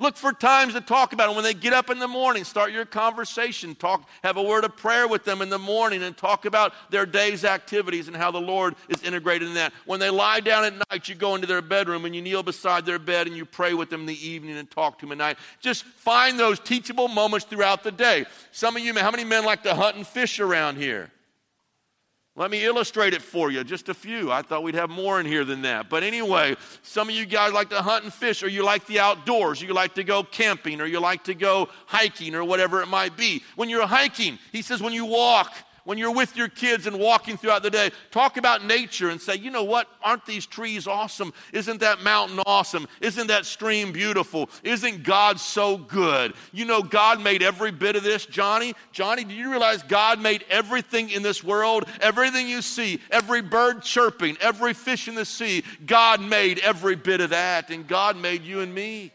Look 0.00 0.16
for 0.16 0.32
times 0.32 0.72
to 0.72 0.80
talk 0.80 1.12
about 1.12 1.28
it. 1.28 1.34
When 1.34 1.44
they 1.44 1.52
get 1.52 1.74
up 1.74 1.90
in 1.90 1.98
the 1.98 2.08
morning, 2.08 2.44
start 2.44 2.72
your 2.72 2.86
conversation. 2.86 3.74
Talk, 3.74 4.08
have 4.24 4.38
a 4.38 4.42
word 4.42 4.64
of 4.64 4.74
prayer 4.74 5.06
with 5.06 5.24
them 5.24 5.42
in 5.42 5.50
the 5.50 5.58
morning 5.58 6.02
and 6.02 6.16
talk 6.16 6.46
about 6.46 6.72
their 6.88 7.04
day's 7.04 7.44
activities 7.44 8.08
and 8.08 8.16
how 8.16 8.30
the 8.30 8.40
Lord 8.40 8.76
is 8.88 9.02
integrated 9.02 9.46
in 9.46 9.54
that. 9.54 9.74
When 9.84 10.00
they 10.00 10.08
lie 10.08 10.40
down 10.40 10.64
at 10.64 10.72
night, 10.90 11.06
you 11.10 11.14
go 11.14 11.34
into 11.34 11.46
their 11.46 11.60
bedroom 11.60 12.06
and 12.06 12.16
you 12.16 12.22
kneel 12.22 12.42
beside 12.42 12.86
their 12.86 12.98
bed 12.98 13.26
and 13.26 13.36
you 13.36 13.44
pray 13.44 13.74
with 13.74 13.90
them 13.90 14.00
in 14.00 14.06
the 14.06 14.26
evening 14.26 14.56
and 14.56 14.70
talk 14.70 14.98
to 15.00 15.04
them 15.04 15.12
at 15.12 15.18
night. 15.18 15.36
Just 15.60 15.84
find 15.84 16.40
those 16.40 16.58
teachable 16.58 17.08
moments 17.08 17.44
throughout 17.44 17.82
the 17.82 17.92
day. 17.92 18.24
Some 18.52 18.78
of 18.78 18.82
you, 18.82 18.94
how 18.94 19.10
many 19.10 19.24
men 19.24 19.44
like 19.44 19.64
to 19.64 19.74
hunt 19.74 19.96
and 19.96 20.06
fish 20.06 20.40
around 20.40 20.78
here? 20.78 21.10
Let 22.40 22.50
me 22.50 22.64
illustrate 22.64 23.12
it 23.12 23.20
for 23.20 23.50
you, 23.50 23.62
just 23.64 23.90
a 23.90 23.94
few. 23.94 24.32
I 24.32 24.40
thought 24.40 24.62
we'd 24.62 24.74
have 24.74 24.88
more 24.88 25.20
in 25.20 25.26
here 25.26 25.44
than 25.44 25.60
that. 25.60 25.90
But 25.90 26.02
anyway, 26.02 26.56
some 26.80 27.10
of 27.10 27.14
you 27.14 27.26
guys 27.26 27.52
like 27.52 27.68
to 27.68 27.82
hunt 27.82 28.04
and 28.04 28.10
fish, 28.10 28.42
or 28.42 28.48
you 28.48 28.64
like 28.64 28.86
the 28.86 28.98
outdoors, 28.98 29.62
or 29.62 29.66
you 29.66 29.74
like 29.74 29.94
to 29.96 30.04
go 30.04 30.22
camping, 30.22 30.80
or 30.80 30.86
you 30.86 31.00
like 31.00 31.24
to 31.24 31.34
go 31.34 31.68
hiking, 31.84 32.34
or 32.34 32.42
whatever 32.42 32.80
it 32.80 32.86
might 32.86 33.14
be. 33.14 33.42
When 33.56 33.68
you're 33.68 33.86
hiking, 33.86 34.38
he 34.52 34.62
says, 34.62 34.80
when 34.80 34.94
you 34.94 35.04
walk, 35.04 35.52
when 35.84 35.98
you're 35.98 36.14
with 36.14 36.36
your 36.36 36.48
kids 36.48 36.86
and 36.86 36.98
walking 36.98 37.36
throughout 37.36 37.62
the 37.62 37.70
day, 37.70 37.90
talk 38.10 38.36
about 38.36 38.64
nature 38.64 39.10
and 39.10 39.20
say, 39.20 39.36
you 39.36 39.50
know 39.50 39.64
what? 39.64 39.88
Aren't 40.02 40.26
these 40.26 40.46
trees 40.46 40.86
awesome? 40.86 41.32
Isn't 41.52 41.80
that 41.80 42.02
mountain 42.02 42.40
awesome? 42.46 42.86
Isn't 43.00 43.28
that 43.28 43.46
stream 43.46 43.92
beautiful? 43.92 44.50
Isn't 44.62 45.02
God 45.02 45.40
so 45.40 45.76
good? 45.76 46.34
You 46.52 46.64
know, 46.64 46.82
God 46.82 47.22
made 47.22 47.42
every 47.42 47.70
bit 47.70 47.96
of 47.96 48.02
this, 48.02 48.26
Johnny. 48.26 48.74
Johnny, 48.92 49.24
do 49.24 49.34
you 49.34 49.50
realize 49.50 49.82
God 49.82 50.20
made 50.20 50.44
everything 50.50 51.10
in 51.10 51.22
this 51.22 51.42
world? 51.42 51.86
Everything 52.00 52.48
you 52.48 52.62
see, 52.62 53.00
every 53.10 53.42
bird 53.42 53.82
chirping, 53.82 54.36
every 54.40 54.74
fish 54.74 55.08
in 55.08 55.14
the 55.14 55.24
sea, 55.24 55.64
God 55.86 56.20
made 56.20 56.58
every 56.60 56.96
bit 56.96 57.20
of 57.20 57.30
that, 57.30 57.70
and 57.70 57.86
God 57.86 58.16
made 58.16 58.42
you 58.42 58.60
and 58.60 58.74
me. 58.74 59.12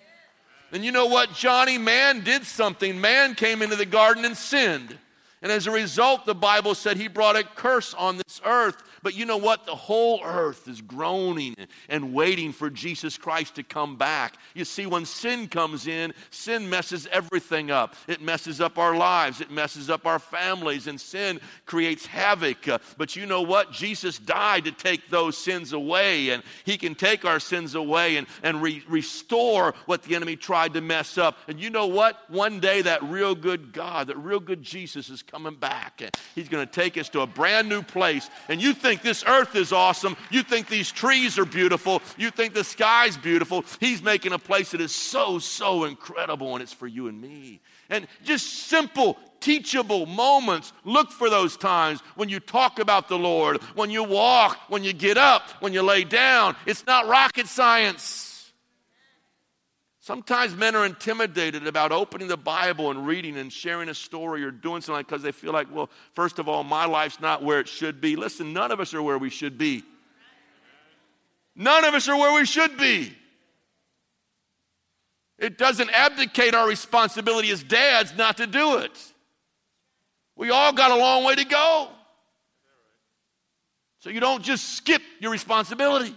And 0.71 0.83
you 0.83 0.91
know 0.91 1.05
what, 1.05 1.33
Johnny? 1.33 1.77
Man 1.77 2.21
did 2.21 2.43
something. 2.43 2.99
Man 2.99 3.35
came 3.35 3.61
into 3.61 3.75
the 3.75 3.85
garden 3.85 4.25
and 4.25 4.35
sinned. 4.35 4.97
And 5.45 5.51
as 5.51 5.67
a 5.67 5.71
result, 5.71 6.25
the 6.25 6.33
Bible 6.33 6.73
said 6.73 6.97
he 6.97 7.07
brought 7.07 7.35
a 7.35 7.43
curse 7.43 7.93
on 7.93 8.17
this 8.17 8.41
earth 8.43 8.81
but 9.05 9.15
you 9.15 9.27
know 9.27 9.37
what? 9.37 9.67
The 9.67 9.75
whole 9.75 10.21
earth 10.23 10.67
is 10.67 10.81
groaning 10.81 11.53
and 11.89 12.11
waiting 12.11 12.51
for 12.51 12.71
Jesus 12.71 13.19
Christ 13.19 13.53
to 13.53 13.61
come 13.61 13.97
back. 13.97 14.33
You 14.55 14.65
see, 14.65 14.87
when 14.87 15.05
sin 15.05 15.47
comes 15.47 15.85
in, 15.85 16.11
sin 16.31 16.71
messes 16.71 17.07
everything 17.11 17.69
up. 17.69 17.93
It 18.07 18.19
messes 18.19 18.59
up 18.59 18.79
our 18.79 18.97
lives, 18.97 19.41
it 19.41 19.51
messes 19.51 19.91
up 19.91 20.07
our 20.07 20.17
families, 20.17 20.87
and 20.87 20.99
sin 20.99 21.39
creates 21.67 22.07
havoc. 22.07 22.67
Uh, 22.67 22.79
but 22.97 23.15
you 23.15 23.27
know 23.27 23.43
what? 23.43 23.71
Jesus 23.71 24.17
died 24.17 24.65
to 24.65 24.71
take 24.71 25.07
those 25.11 25.37
sins 25.37 25.71
away, 25.71 26.29
and 26.29 26.41
He 26.63 26.75
can 26.75 26.95
take 26.95 27.25
our 27.25 27.39
sins 27.39 27.75
away 27.75 28.17
and, 28.17 28.25
and 28.41 28.59
re- 28.59 28.83
restore 28.89 29.75
what 29.85 30.01
the 30.01 30.15
enemy 30.15 30.35
tried 30.35 30.73
to 30.73 30.81
mess 30.81 31.19
up. 31.19 31.37
And 31.47 31.59
you 31.59 31.69
know 31.69 31.85
what? 31.85 32.27
One 32.31 32.59
day, 32.59 32.81
that 32.81 33.03
real 33.03 33.35
good 33.35 33.71
God, 33.71 34.07
that 34.07 34.17
real 34.17 34.39
good 34.39 34.63
Jesus 34.63 35.11
is 35.11 35.21
coming 35.21 35.34
back, 35.59 36.01
and 36.01 36.11
He's 36.33 36.49
going 36.49 36.65
to 36.65 36.71
take 36.71 36.97
us 36.97 37.09
to 37.09 37.21
a 37.21 37.27
brand 37.27 37.69
new 37.69 37.81
place. 37.81 38.29
And 38.49 38.61
you 38.61 38.73
think 38.73 39.01
this 39.01 39.23
earth 39.27 39.55
is 39.55 39.71
awesome. 39.71 40.15
You 40.31 40.43
think 40.43 40.67
these 40.67 40.91
trees 40.91 41.37
are 41.37 41.45
beautiful. 41.45 42.01
You 42.17 42.31
think 42.31 42.53
the 42.53 42.63
sky's 42.63 43.17
beautiful. 43.17 43.65
He's 43.79 44.01
making 44.01 44.33
a 44.33 44.39
place 44.39 44.71
that 44.71 44.81
is 44.81 44.93
so, 44.93 45.39
so 45.39 45.83
incredible, 45.83 46.53
and 46.53 46.61
it's 46.63 46.73
for 46.73 46.87
you 46.87 47.07
and 47.07 47.21
me. 47.21 47.59
And 47.89 48.07
just 48.23 48.47
simple, 48.67 49.17
teachable 49.39 50.05
moments. 50.05 50.73
Look 50.83 51.11
for 51.11 51.29
those 51.29 51.55
times 51.57 52.01
when 52.15 52.29
you 52.29 52.39
talk 52.39 52.79
about 52.79 53.07
the 53.09 53.17
Lord, 53.17 53.61
when 53.75 53.91
you 53.91 54.03
walk, 54.03 54.57
when 54.69 54.83
you 54.83 54.93
get 54.93 55.17
up, 55.17 55.49
when 55.59 55.73
you 55.73 55.83
lay 55.83 56.03
down. 56.03 56.55
It's 56.65 56.85
not 56.87 57.07
rocket 57.07 57.47
science. 57.47 58.24
Sometimes 60.05 60.55
men 60.55 60.75
are 60.75 60.85
intimidated 60.85 61.65
about 61.65 61.91
opening 61.91 62.27
the 62.27 62.37
Bible 62.37 62.91
and 62.91 63.07
reading 63.07 63.37
and 63.37 63.51
sharing 63.51 63.89
a 63.89 63.95
story 63.95 64.43
or 64.43 64.51
doing 64.51 64.79
something 64.83 65.03
because 65.03 65.23
they 65.23 65.31
feel 65.31 65.51
like, 65.51 65.65
well, 65.73 65.89
first 66.13 66.37
of 66.37 66.47
all, 66.47 66.63
my 66.63 66.85
life's 66.85 67.19
not 67.19 67.41
where 67.41 67.59
it 67.59 67.67
should 67.67 68.01
be. 68.01 68.15
Listen, 68.15 68.53
none 68.53 68.71
of 68.71 68.79
us 68.79 68.93
are 68.93 69.01
where 69.01 69.17
we 69.17 69.31
should 69.31 69.57
be. 69.57 69.81
None 71.55 71.85
of 71.85 71.95
us 71.95 72.07
are 72.07 72.15
where 72.15 72.39
we 72.39 72.45
should 72.45 72.77
be. 72.77 73.17
It 75.39 75.57
doesn't 75.57 75.89
abdicate 75.89 76.53
our 76.53 76.67
responsibility 76.67 77.49
as 77.49 77.63
dads 77.63 78.15
not 78.15 78.37
to 78.37 78.45
do 78.45 78.77
it. 78.77 79.13
We 80.35 80.51
all 80.51 80.71
got 80.71 80.91
a 80.91 80.97
long 80.97 81.23
way 81.23 81.33
to 81.33 81.45
go. 81.45 81.89
So 84.01 84.11
you 84.11 84.19
don't 84.19 84.43
just 84.43 84.75
skip 84.75 85.01
your 85.19 85.31
responsibility. 85.31 86.15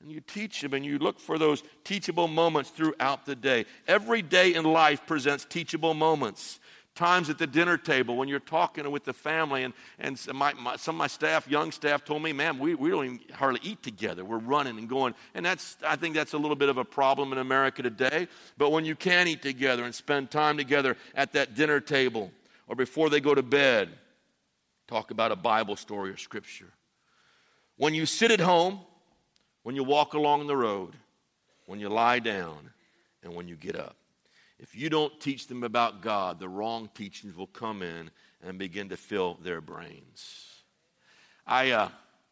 And 0.00 0.10
you 0.10 0.20
teach 0.20 0.62
them 0.62 0.72
and 0.72 0.84
you 0.84 0.98
look 0.98 1.20
for 1.20 1.38
those 1.38 1.62
teachable 1.84 2.26
moments 2.26 2.70
throughout 2.70 3.26
the 3.26 3.36
day. 3.36 3.66
Every 3.86 4.22
day 4.22 4.54
in 4.54 4.64
life 4.64 5.06
presents 5.06 5.44
teachable 5.44 5.94
moments. 5.94 6.58
Times 6.94 7.30
at 7.30 7.38
the 7.38 7.46
dinner 7.46 7.76
table 7.76 8.16
when 8.16 8.26
you're 8.28 8.40
talking 8.40 8.90
with 8.90 9.04
the 9.04 9.12
family, 9.12 9.62
and, 9.62 9.72
and 9.98 10.20
my, 10.34 10.52
my, 10.54 10.76
some 10.76 10.96
of 10.96 10.98
my 10.98 11.06
staff, 11.06 11.48
young 11.48 11.70
staff, 11.70 12.04
told 12.04 12.22
me, 12.22 12.32
ma'am, 12.32 12.58
we, 12.58 12.74
we 12.74 12.90
don't 12.90 13.04
even 13.04 13.20
hardly 13.32 13.60
eat 13.62 13.82
together. 13.82 14.24
We're 14.24 14.38
running 14.38 14.76
and 14.76 14.88
going. 14.88 15.14
And 15.34 15.46
that's, 15.46 15.76
I 15.86 15.96
think 15.96 16.14
that's 16.14 16.32
a 16.32 16.38
little 16.38 16.56
bit 16.56 16.68
of 16.68 16.78
a 16.78 16.84
problem 16.84 17.32
in 17.32 17.38
America 17.38 17.82
today. 17.82 18.26
But 18.58 18.72
when 18.72 18.84
you 18.84 18.96
can 18.96 19.28
eat 19.28 19.40
together 19.40 19.84
and 19.84 19.94
spend 19.94 20.30
time 20.30 20.56
together 20.56 20.96
at 21.14 21.32
that 21.34 21.54
dinner 21.54 21.78
table 21.78 22.32
or 22.66 22.74
before 22.74 23.08
they 23.08 23.20
go 23.20 23.34
to 23.34 23.42
bed, 23.42 23.90
talk 24.88 25.10
about 25.10 25.30
a 25.30 25.36
Bible 25.36 25.76
story 25.76 26.10
or 26.10 26.16
scripture. 26.16 26.72
When 27.76 27.94
you 27.94 28.04
sit 28.04 28.30
at 28.30 28.40
home, 28.40 28.80
when 29.62 29.76
you 29.76 29.84
walk 29.84 30.14
along 30.14 30.46
the 30.46 30.56
road, 30.56 30.94
when 31.66 31.80
you 31.80 31.88
lie 31.88 32.18
down, 32.18 32.70
and 33.22 33.34
when 33.34 33.48
you 33.48 33.56
get 33.56 33.76
up. 33.76 33.96
If 34.58 34.76
you 34.76 34.90
don't 34.90 35.18
teach 35.20 35.46
them 35.46 35.62
about 35.62 36.02
God, 36.02 36.38
the 36.38 36.48
wrong 36.48 36.90
teachings 36.94 37.36
will 37.36 37.46
come 37.46 37.82
in 37.82 38.10
and 38.42 38.58
begin 38.58 38.88
to 38.90 38.96
fill 38.96 39.38
their 39.42 39.60
brains. 39.60 40.62
I, 41.46 41.70
uh, 41.70 41.88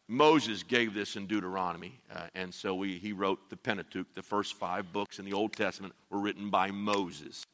Moses 0.09 0.63
gave 0.63 0.95
this 0.95 1.17
in 1.17 1.27
Deuteronomy, 1.27 2.01
uh, 2.15 2.27
and 2.35 2.53
so 2.53 2.75
we, 2.75 2.99
he 2.99 3.13
wrote 3.13 3.51
the 3.51 3.57
Pentateuch. 3.57 4.07
The 4.15 4.23
first 4.23 4.55
five 4.55 4.93
books 4.93 5.19
in 5.19 5.25
the 5.25 5.33
Old 5.33 5.53
Testament 5.53 5.95
were 6.11 6.21
written 6.21 6.51
by 6.51 6.71
Moses. 6.71 7.47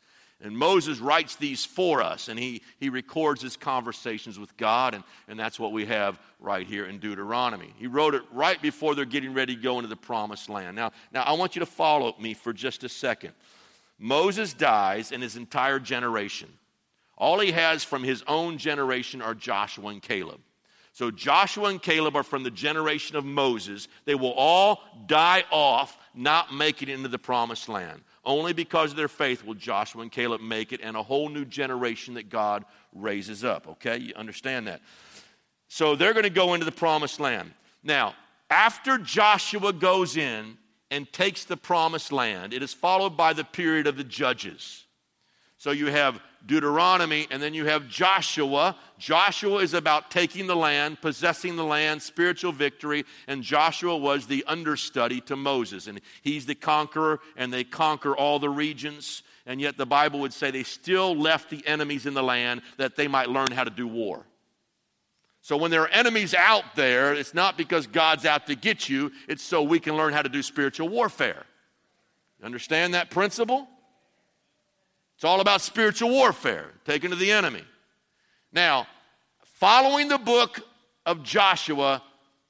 And 0.43 0.57
Moses 0.57 0.99
writes 0.99 1.37
these 1.37 1.65
for 1.65 2.03
us, 2.03 2.29
and 2.29 2.39
he, 2.39 2.61
he 2.79 2.91
records 2.91 3.41
his 3.41 3.57
conversations 3.57 4.39
with 4.39 4.55
God, 4.57 4.95
and, 4.95 5.05
and 5.29 5.39
that's 5.39 5.59
what 5.59 5.73
we 5.73 5.87
have 5.87 6.21
right 6.39 6.67
here 6.67 6.87
in 6.87 6.99
Deuteronomy. 6.99 7.73
He 7.79 7.87
wrote 7.87 8.15
it 8.15 8.23
right 8.33 8.61
before 8.61 8.95
they're 8.95 9.05
getting 9.05 9.33
ready 9.33 9.55
to 9.55 9.63
go 9.63 9.79
into 9.79 9.89
the 9.89 9.97
promised 9.97 10.49
land. 10.49 10.77
Now, 10.77 10.93
now 11.13 11.23
I 11.23 11.33
want 11.33 11.57
you 11.57 11.61
to 11.61 11.67
follow 11.67 12.15
me 12.19 12.35
for 12.35 12.53
just 12.53 12.85
a 12.85 12.89
second. 12.89 13.33
Moses 13.99 14.53
dies 14.53 15.13
and 15.13 15.23
his 15.23 15.37
entire 15.37 15.79
generation. 15.79 16.53
All 17.17 17.39
he 17.39 17.53
has 17.53 17.85
from 17.85 18.03
his 18.03 18.25
own 18.27 18.59
generation 18.59 19.23
are 19.23 19.35
Joshua 19.35 19.91
and 19.91 20.03
Caleb. 20.03 20.41
So 20.93 21.11
Joshua 21.11 21.71
and 21.71 21.83
Caleb 21.83 22.17
are 22.17 22.23
from 22.23 22.43
the 22.43 22.51
generation 22.51 23.17
of 23.17 23.25
Moses. 23.25 23.89
They 24.05 24.15
will 24.15 24.33
all 24.33 24.83
die 25.07 25.45
off 25.51 25.99
not 26.15 26.55
making 26.55 26.89
it 26.89 26.95
into 26.95 27.09
the 27.09 27.19
promised 27.19 27.69
land. 27.69 28.03
Only 28.27 28.53
because 28.53 28.91
of 28.91 28.97
their 28.97 29.09
faith 29.09 29.45
will 29.45 29.55
Joshua 29.55 30.03
and 30.03 30.11
Caleb 30.11 30.41
make 30.41 30.73
it, 30.73 30.81
and 30.83 30.97
a 30.97 31.03
whole 31.03 31.29
new 31.29 31.45
generation 31.45 32.15
that 32.15 32.31
God 32.31 32.65
raises 32.95 33.45
up. 33.45 33.69
Okay, 33.69 33.99
you 33.99 34.15
understand 34.15 34.67
that? 34.67 34.81
So 35.69 35.97
they're 35.97 36.13
going 36.13 36.25
to 36.25 36.31
go 36.31 36.55
into 36.55 36.65
the 36.65 36.73
promised 36.73 37.21
land. 37.21 37.53
Now, 37.83 38.15
after 38.49 38.99
Joshua 38.99 39.73
goes 39.73 40.17
in 40.17 40.57
and 40.91 41.13
takes 41.13 41.45
the 41.45 41.57
promised 41.57 42.13
land, 42.13 42.55
it 42.55 42.63
is 42.63 42.73
followed 42.73 43.17
by 43.17 43.33
the 43.33 43.45
period 43.45 43.87
of 43.87 43.97
the 43.97 44.05
judges. 44.05 44.84
So 45.65 45.71
you 45.71 45.87
have 45.87 46.21
Deuteronomy, 46.45 47.27
and 47.31 47.43
then 47.43 47.55
you 47.55 47.65
have 47.65 47.89
Joshua. 47.89 48.77
Joshua 48.99 49.61
is 49.61 49.73
about 49.73 50.11
taking 50.11 50.47
the 50.47 50.55
land, 50.55 51.01
possessing 51.01 51.57
the 51.57 51.65
land, 51.65 52.03
spiritual 52.03 52.53
victory, 52.53 53.07
and 53.27 53.43
Joshua 53.43 53.97
was 53.97 54.27
the 54.27 54.45
understudy 54.47 55.23
to 55.23 55.37
Moses. 55.37 55.87
And 55.87 56.03
he's 56.21 56.45
the 56.45 56.55
conqueror, 56.55 57.21
and 57.35 57.51
they 57.51 57.65
conquer 57.65 58.15
all 58.15 58.39
the 58.39 58.51
regions. 58.51 59.23
And 59.47 59.59
yet 59.59 59.79
the 59.79 59.87
Bible 59.87 60.21
would 60.21 60.35
say 60.35 60.51
they 60.51 60.65
still 60.65 61.17
left 61.17 61.49
the 61.49 61.67
enemies 61.67 62.05
in 62.05 62.13
the 62.13 62.23
land 62.23 62.61
that 62.77 62.95
they 62.95 63.09
might 63.09 63.31
learn 63.31 63.51
how 63.51 63.65
to 63.65 63.71
do 63.71 63.89
war. 63.89 64.27
So 65.41 65.57
when 65.57 65.71
there 65.71 65.81
are 65.81 65.89
enemies 65.89 66.35
out 66.35 66.77
there, 66.77 67.15
it's 67.15 67.33
not 67.33 67.57
because 67.57 67.87
God's 67.87 68.27
out 68.27 68.49
to 68.49 68.55
get 68.55 68.91
you, 68.91 69.13
it's 69.29 69.43
so 69.43 69.63
we 69.63 69.81
can 69.81 69.97
learn 69.97 70.13
how 70.13 70.21
to 70.21 70.29
do 70.29 70.43
spiritual 70.43 70.91
warfare. 70.91 71.47
understand 72.43 72.93
that 72.93 73.09
principle? 73.09 73.67
It's 75.17 75.25
all 75.25 75.41
about 75.41 75.61
spiritual 75.61 76.11
warfare, 76.11 76.71
taken 76.85 77.11
to 77.11 77.17
the 77.17 77.31
enemy. 77.31 77.63
Now, 78.53 78.87
following 79.45 80.09
the 80.09 80.19
book 80.19 80.61
of 81.07 81.23
Joshua, 81.23 82.03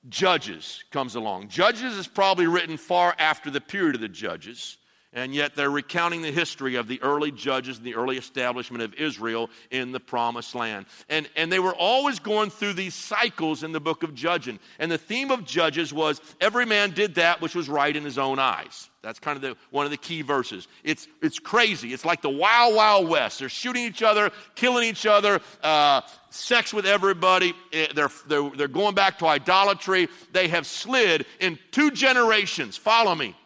Judges 0.08 0.84
comes 0.90 1.14
along. 1.14 1.48
Judges 1.48 1.96
is 1.96 2.06
probably 2.06 2.46
written 2.46 2.76
far 2.76 3.14
after 3.18 3.50
the 3.50 3.60
period 3.60 3.94
of 3.94 4.00
the 4.00 4.08
Judges 4.08 4.76
and 5.14 5.32
yet 5.32 5.54
they're 5.54 5.70
recounting 5.70 6.22
the 6.22 6.32
history 6.32 6.74
of 6.74 6.88
the 6.88 7.00
early 7.00 7.30
judges 7.30 7.78
and 7.78 7.86
the 7.86 7.94
early 7.94 8.18
establishment 8.18 8.82
of 8.82 8.92
Israel 8.94 9.48
in 9.70 9.92
the 9.92 10.00
promised 10.00 10.54
land. 10.54 10.86
And, 11.08 11.28
and 11.36 11.50
they 11.50 11.60
were 11.60 11.74
always 11.74 12.18
going 12.18 12.50
through 12.50 12.74
these 12.74 12.94
cycles 12.94 13.62
in 13.62 13.72
the 13.72 13.80
book 13.80 14.02
of 14.02 14.14
Judging. 14.14 14.58
And 14.78 14.90
the 14.90 14.98
theme 14.98 15.30
of 15.30 15.44
Judges 15.44 15.92
was 15.92 16.20
every 16.40 16.66
man 16.66 16.90
did 16.90 17.14
that 17.14 17.40
which 17.40 17.54
was 17.54 17.68
right 17.68 17.94
in 17.94 18.04
his 18.04 18.18
own 18.18 18.40
eyes. 18.40 18.90
That's 19.02 19.20
kind 19.20 19.36
of 19.36 19.42
the, 19.42 19.56
one 19.70 19.84
of 19.84 19.90
the 19.90 19.98
key 19.98 20.22
verses. 20.22 20.66
It's, 20.82 21.06
it's 21.22 21.38
crazy. 21.38 21.92
It's 21.92 22.06
like 22.06 22.22
the 22.22 22.30
wild, 22.30 22.74
wild 22.74 23.08
west. 23.08 23.38
They're 23.38 23.48
shooting 23.50 23.84
each 23.84 24.02
other, 24.02 24.30
killing 24.54 24.88
each 24.88 25.06
other, 25.06 25.40
uh, 25.62 26.00
sex 26.30 26.72
with 26.72 26.86
everybody. 26.86 27.52
Eh, 27.72 27.88
they're, 27.94 28.10
they're, 28.26 28.50
they're 28.56 28.68
going 28.68 28.94
back 28.94 29.18
to 29.18 29.26
idolatry. 29.26 30.08
They 30.32 30.48
have 30.48 30.66
slid 30.66 31.26
in 31.38 31.58
two 31.70 31.90
generations. 31.90 32.76
Follow 32.76 33.14
me 33.14 33.36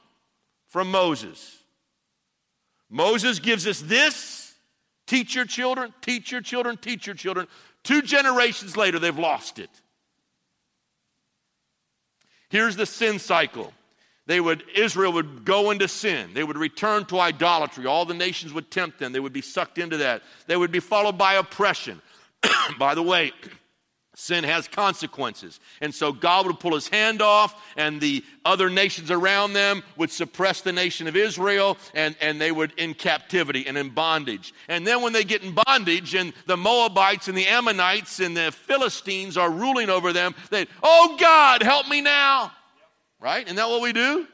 from 0.68 0.90
Moses. 0.90 1.57
Moses 2.90 3.38
gives 3.38 3.66
us 3.66 3.80
this 3.80 4.54
teach 5.06 5.34
your 5.34 5.44
children, 5.44 5.92
teach 6.00 6.32
your 6.32 6.40
children, 6.40 6.76
teach 6.76 7.06
your 7.06 7.16
children. 7.16 7.46
Two 7.82 8.02
generations 8.02 8.76
later, 8.76 8.98
they've 8.98 9.18
lost 9.18 9.58
it. 9.58 9.70
Here's 12.50 12.76
the 12.76 12.86
sin 12.86 13.18
cycle. 13.18 13.72
They 14.26 14.40
would, 14.40 14.62
Israel 14.74 15.12
would 15.14 15.44
go 15.46 15.70
into 15.70 15.88
sin. 15.88 16.34
They 16.34 16.44
would 16.44 16.58
return 16.58 17.06
to 17.06 17.18
idolatry. 17.18 17.86
All 17.86 18.04
the 18.04 18.14
nations 18.14 18.52
would 18.52 18.70
tempt 18.70 18.98
them. 18.98 19.12
They 19.12 19.20
would 19.20 19.32
be 19.32 19.40
sucked 19.40 19.78
into 19.78 19.96
that. 19.98 20.22
They 20.46 20.56
would 20.56 20.70
be 20.70 20.80
followed 20.80 21.16
by 21.16 21.34
oppression. 21.34 22.02
by 22.78 22.94
the 22.94 23.02
way, 23.02 23.32
Sin 24.20 24.42
has 24.42 24.66
consequences. 24.66 25.60
And 25.80 25.94
so 25.94 26.12
God 26.12 26.48
would 26.48 26.58
pull 26.58 26.74
his 26.74 26.88
hand 26.88 27.22
off, 27.22 27.54
and 27.76 28.00
the 28.00 28.24
other 28.44 28.68
nations 28.68 29.12
around 29.12 29.52
them 29.52 29.84
would 29.96 30.10
suppress 30.10 30.60
the 30.60 30.72
nation 30.72 31.06
of 31.06 31.14
Israel, 31.14 31.78
and, 31.94 32.16
and 32.20 32.40
they 32.40 32.50
would 32.50 32.72
in 32.76 32.94
captivity 32.94 33.64
and 33.64 33.78
in 33.78 33.90
bondage. 33.90 34.52
And 34.66 34.84
then 34.84 35.02
when 35.02 35.12
they 35.12 35.22
get 35.22 35.44
in 35.44 35.54
bondage, 35.54 36.16
and 36.16 36.32
the 36.46 36.56
Moabites 36.56 37.28
and 37.28 37.38
the 37.38 37.46
Ammonites 37.46 38.18
and 38.18 38.36
the 38.36 38.50
Philistines 38.50 39.36
are 39.36 39.52
ruling 39.52 39.88
over 39.88 40.12
them, 40.12 40.34
they, 40.50 40.66
oh 40.82 41.16
God, 41.20 41.62
help 41.62 41.86
me 41.86 42.00
now. 42.00 42.50
Right? 43.20 43.46
Isn't 43.46 43.54
that 43.54 43.68
what 43.68 43.82
we 43.82 43.92
do? 43.92 44.26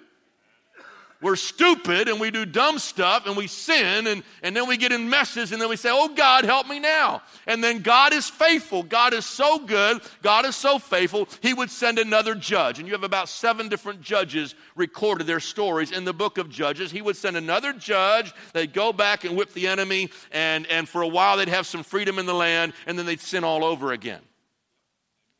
We're 1.24 1.36
stupid 1.36 2.06
and 2.06 2.20
we 2.20 2.30
do 2.30 2.44
dumb 2.44 2.78
stuff 2.78 3.26
and 3.26 3.34
we 3.34 3.46
sin 3.46 4.06
and, 4.06 4.22
and 4.42 4.54
then 4.54 4.68
we 4.68 4.76
get 4.76 4.92
in 4.92 5.08
messes 5.08 5.52
and 5.52 5.60
then 5.60 5.70
we 5.70 5.76
say, 5.76 5.88
Oh 5.90 6.08
God, 6.08 6.44
help 6.44 6.68
me 6.68 6.78
now. 6.78 7.22
And 7.46 7.64
then 7.64 7.80
God 7.80 8.12
is 8.12 8.28
faithful. 8.28 8.82
God 8.82 9.14
is 9.14 9.24
so 9.24 9.58
good. 9.58 10.02
God 10.20 10.44
is 10.44 10.54
so 10.54 10.78
faithful. 10.78 11.26
He 11.40 11.54
would 11.54 11.70
send 11.70 11.98
another 11.98 12.34
judge. 12.34 12.78
And 12.78 12.86
you 12.86 12.92
have 12.92 13.04
about 13.04 13.30
seven 13.30 13.70
different 13.70 14.02
judges 14.02 14.54
recorded 14.76 15.26
their 15.26 15.40
stories 15.40 15.92
in 15.92 16.04
the 16.04 16.12
book 16.12 16.36
of 16.36 16.50
Judges. 16.50 16.90
He 16.90 17.00
would 17.00 17.16
send 17.16 17.38
another 17.38 17.72
judge. 17.72 18.34
They'd 18.52 18.74
go 18.74 18.92
back 18.92 19.24
and 19.24 19.34
whip 19.34 19.54
the 19.54 19.66
enemy 19.66 20.10
and, 20.30 20.66
and 20.66 20.86
for 20.86 21.00
a 21.00 21.08
while 21.08 21.38
they'd 21.38 21.48
have 21.48 21.66
some 21.66 21.84
freedom 21.84 22.18
in 22.18 22.26
the 22.26 22.34
land 22.34 22.74
and 22.86 22.98
then 22.98 23.06
they'd 23.06 23.18
sin 23.18 23.44
all 23.44 23.64
over 23.64 23.92
again. 23.92 24.20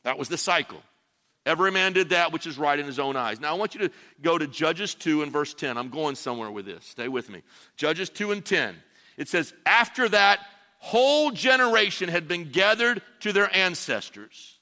That 0.05 0.17
was 0.17 0.31
the 0.31 0.39
cycle. 0.39 0.83
Every 1.47 1.71
man 1.71 1.93
did 1.93 2.09
that 2.11 2.33
which 2.33 2.47
is 2.47 2.57
right 2.57 2.79
in 2.79 2.87
his 2.87 2.99
own 2.99 3.17
eyes. 3.17 3.39
Now, 3.39 3.51
I 3.55 3.59
want 3.59 3.75
you 3.75 3.81
to 3.81 3.91
go 4.23 4.39
to 4.39 4.47
Judges 4.47 4.95
2 4.95 5.23
and 5.23 5.31
verse 5.31 5.53
10. 5.53 5.77
I'm 5.77 5.91
going 5.91 6.15
somewhere 6.15 6.51
with 6.51 6.65
this. 6.65 6.87
Stay 6.87 7.09
with 7.09 7.29
me. 7.29 7.43
Judges 7.77 8.09
2 8.09 8.33
and 8.33 8.45
10. 8.45 8.77
It 9.19 9.29
says, 9.29 9.53
After 9.67 10.09
that 10.09 10.41
whole 10.79 11.31
generation 11.31 12.09
had 12.09 12.27
been 12.29 12.51
gathered 12.51 13.03
to 13.21 13.33
their 13.33 13.55
ancestors, 13.55 14.59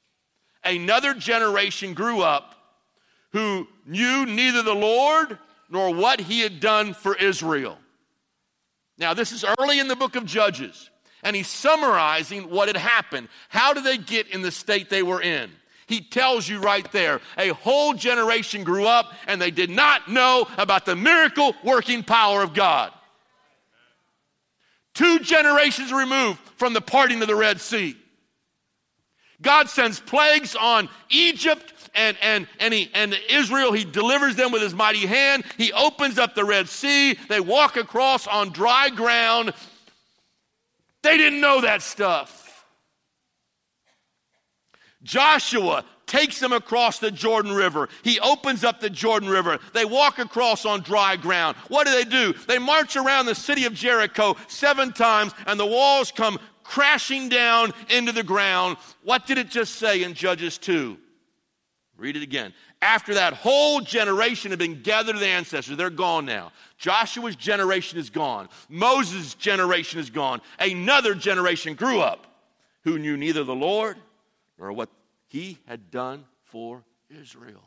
another 0.64 1.14
generation 1.14 1.95
grew 1.95 2.21
up 2.21 2.57
who 3.31 3.68
knew 3.87 4.27
neither 4.27 4.62
the 4.62 4.75
Lord 4.75 5.38
nor 5.71 5.95
what 5.95 6.21
he 6.21 6.40
had 6.40 6.59
done 6.59 6.95
for 6.95 7.16
Israel. 7.16 7.79
Now, 8.99 9.14
this 9.14 9.33
is 9.33 9.45
early 9.59 9.79
in 9.79 9.88
the 9.88 9.97
book 9.97 10.16
of 10.16 10.27
Judges, 10.27 10.90
and 11.23 11.35
he's 11.35 11.49
summarizing 11.49 12.51
what 12.51 12.68
had 12.68 12.77
happened. 12.77 13.29
How 13.49 13.73
did 13.73 13.85
they 13.85 13.99
get 13.99 14.29
in 14.29 14.42
the 14.42 14.51
state 14.51 14.90
they 14.90 15.03
were 15.03 15.23
in? 15.23 15.51
He 15.92 16.00
tells 16.00 16.48
you 16.48 16.59
right 16.59 16.90
there 16.90 17.20
a 17.37 17.50
whole 17.50 17.92
generation 17.92 18.64
grew 18.64 18.87
up 18.87 19.12
and 19.26 19.38
they 19.38 19.50
did 19.50 19.68
not 19.68 20.11
know 20.11 20.48
about 20.57 20.87
the 20.87 20.96
miracle 20.96 21.55
working 21.62 22.02
power 22.02 22.42
of 22.42 22.55
God. 22.55 22.90
Two 24.94 25.18
generations 25.18 25.92
removed 25.92 26.38
from 26.57 26.72
the 26.72 26.81
parting 26.81 27.20
of 27.20 27.28
the 27.28 27.35
Red 27.35 27.61
Sea. 27.61 27.94
God 29.42 29.68
sends 29.68 30.00
plagues 30.00 30.57
on 30.57 30.88
Egypt 31.11 31.74
and, 31.94 32.16
and, 32.22 32.46
and, 32.59 32.72
he, 32.72 32.90
and 32.94 33.14
Israel. 33.28 33.72
He 33.72 33.85
delivers 33.85 34.35
them 34.35 34.50
with 34.50 34.62
his 34.62 34.72
mighty 34.72 35.05
hand. 35.05 35.44
He 35.59 35.74
opens 35.74 36.18
up 36.18 36.35
the 36.35 36.46
Red 36.46 36.70
Sea. 36.70 37.18
They 37.28 37.40
walk 37.40 37.76
across 37.76 38.26
on 38.26 38.48
dry 38.48 38.88
ground. 38.88 39.52
They 41.02 41.18
didn't 41.18 41.42
know 41.42 41.61
that 41.61 41.83
stuff. 41.83 42.41
Joshua 45.03 45.85
takes 46.07 46.38
them 46.41 46.53
across 46.53 46.99
the 46.99 47.11
Jordan 47.11 47.53
River. 47.53 47.88
He 48.03 48.21
opens 48.21 48.65
up 48.65 48.81
the 48.81 48.91
Jordan 48.91 49.29
River. 49.29 49.59
They 49.73 49.85
walk 49.85 50.19
across 50.19 50.67
on 50.67 50.83
dry 50.83 51.17
ground. 51.17 51.57
What 51.69 51.87
do 51.87 51.93
they 51.93 52.05
do? 52.05 52.35
They 52.47 52.59
march 52.59 52.97
around 52.97 53.27
the 53.27 53.35
city 53.35 53.65
of 53.65 53.75
Jericho 53.75 54.37
seven 54.47 54.93
times, 54.93 55.33
and 55.47 55.59
the 55.59 55.67
walls 55.67 56.12
come 56.12 56.38
crashing 56.65 57.29
down 57.29 57.73
into 57.88 58.12
the 58.12 58.23
ground. 58.23 58.77
What 59.03 59.27
did 59.27 59.38
it 59.38 59.49
just 59.49 59.77
say 59.77 60.03
in 60.03 60.15
Judges 60.15 60.59
2? 60.59 60.99
Read 61.97 62.17
it 62.17 62.23
again. 62.23 62.53
After 62.81 63.15
that 63.15 63.33
whole 63.33 63.81
generation 63.81 64.51
had 64.51 64.59
been 64.59 64.83
gathered 64.83 65.15
to 65.15 65.19
the 65.19 65.27
ancestors, 65.27 65.77
they're 65.77 65.88
gone 65.88 66.27
now. 66.27 66.51
Joshua's 66.79 67.37
generation 67.37 67.99
is 67.99 68.11
gone. 68.11 68.49
Moses' 68.69 69.35
generation 69.35 70.01
is 70.01 70.11
gone. 70.11 70.41
Another 70.59 71.15
generation 71.15 71.75
grew 71.75 72.01
up 72.01 72.27
who 72.83 72.99
knew 72.99 73.17
neither 73.17 73.45
the 73.45 73.55
Lord 73.55 73.97
or 74.59 74.73
what 74.73 74.91
he 75.29 75.59
had 75.67 75.91
done 75.91 76.25
for 76.45 76.85
Israel. 77.11 77.62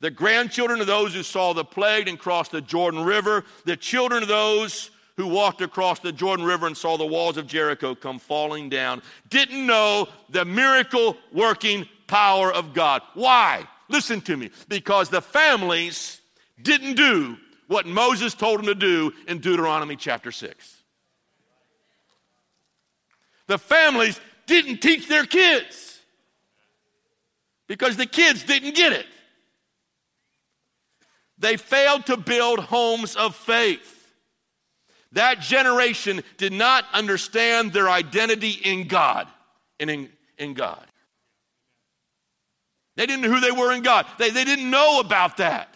The 0.00 0.10
grandchildren 0.10 0.80
of 0.80 0.86
those 0.86 1.14
who 1.14 1.22
saw 1.22 1.52
the 1.52 1.64
plague 1.64 2.08
and 2.08 2.18
crossed 2.18 2.52
the 2.52 2.62
Jordan 2.62 3.04
River, 3.04 3.44
the 3.66 3.76
children 3.76 4.22
of 4.22 4.28
those 4.28 4.90
who 5.16 5.26
walked 5.26 5.60
across 5.60 5.98
the 6.00 6.12
Jordan 6.12 6.46
River 6.46 6.66
and 6.66 6.76
saw 6.76 6.96
the 6.96 7.04
walls 7.04 7.36
of 7.36 7.46
Jericho 7.46 7.94
come 7.94 8.18
falling 8.18 8.70
down, 8.70 9.02
didn't 9.28 9.66
know 9.66 10.08
the 10.30 10.46
miracle 10.46 11.16
working 11.32 11.86
power 12.06 12.50
of 12.50 12.72
God. 12.72 13.02
Why? 13.12 13.68
Listen 13.88 14.22
to 14.22 14.36
me. 14.36 14.50
Because 14.68 15.10
the 15.10 15.20
families 15.20 16.22
didn't 16.62 16.94
do 16.94 17.36
what 17.66 17.86
Moses 17.86 18.34
told 18.34 18.60
them 18.60 18.66
to 18.66 18.74
do 18.74 19.12
in 19.28 19.38
Deuteronomy 19.38 19.96
chapter 19.96 20.32
6. 20.32 20.82
The 23.46 23.58
families 23.58 24.20
didn't 24.50 24.82
teach 24.82 25.08
their 25.08 25.24
kids 25.24 25.98
because 27.66 27.96
the 27.96 28.06
kids 28.06 28.42
didn't 28.42 28.74
get 28.74 28.92
it. 28.92 29.06
They 31.38 31.56
failed 31.56 32.06
to 32.06 32.18
build 32.18 32.58
homes 32.58 33.16
of 33.16 33.34
faith. 33.34 33.96
That 35.12 35.40
generation 35.40 36.22
did 36.36 36.52
not 36.52 36.84
understand 36.92 37.72
their 37.72 37.88
identity 37.88 38.50
in 38.50 38.86
God 38.86 39.26
and 39.80 39.88
in, 39.88 40.08
in 40.36 40.54
God. 40.54 40.84
They 42.96 43.06
didn't 43.06 43.22
know 43.22 43.30
who 43.30 43.40
they 43.40 43.52
were 43.52 43.72
in 43.72 43.82
God. 43.82 44.06
They, 44.18 44.30
they 44.30 44.44
didn't 44.44 44.68
know 44.68 45.00
about 45.00 45.38
that. 45.38 45.69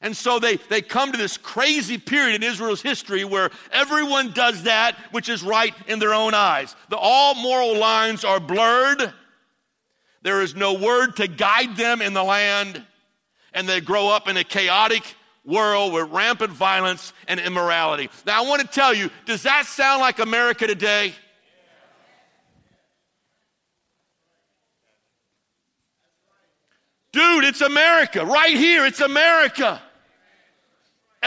And 0.00 0.16
so 0.16 0.38
they, 0.38 0.56
they 0.56 0.82
come 0.82 1.10
to 1.12 1.18
this 1.18 1.36
crazy 1.36 1.98
period 1.98 2.36
in 2.36 2.42
Israel's 2.42 2.82
history 2.82 3.24
where 3.24 3.50
everyone 3.72 4.32
does 4.32 4.64
that 4.64 4.96
which 5.10 5.28
is 5.28 5.42
right 5.42 5.74
in 5.88 5.98
their 5.98 6.12
own 6.12 6.34
eyes. 6.34 6.76
The, 6.90 6.96
all 6.96 7.34
moral 7.34 7.78
lines 7.78 8.24
are 8.24 8.38
blurred. 8.38 9.12
There 10.22 10.42
is 10.42 10.54
no 10.54 10.74
word 10.74 11.16
to 11.16 11.28
guide 11.28 11.76
them 11.76 12.02
in 12.02 12.12
the 12.12 12.22
land. 12.22 12.84
And 13.54 13.66
they 13.66 13.80
grow 13.80 14.08
up 14.08 14.28
in 14.28 14.36
a 14.36 14.44
chaotic 14.44 15.02
world 15.46 15.92
with 15.94 16.10
rampant 16.10 16.52
violence 16.52 17.14
and 17.26 17.40
immorality. 17.40 18.10
Now, 18.26 18.44
I 18.44 18.46
want 18.46 18.60
to 18.60 18.68
tell 18.68 18.92
you, 18.92 19.10
does 19.24 19.44
that 19.44 19.64
sound 19.64 20.00
like 20.00 20.18
America 20.18 20.66
today? 20.66 21.14
Dude, 27.12 27.44
it's 27.44 27.62
America. 27.62 28.26
Right 28.26 28.54
here, 28.54 28.84
it's 28.84 29.00
America. 29.00 29.80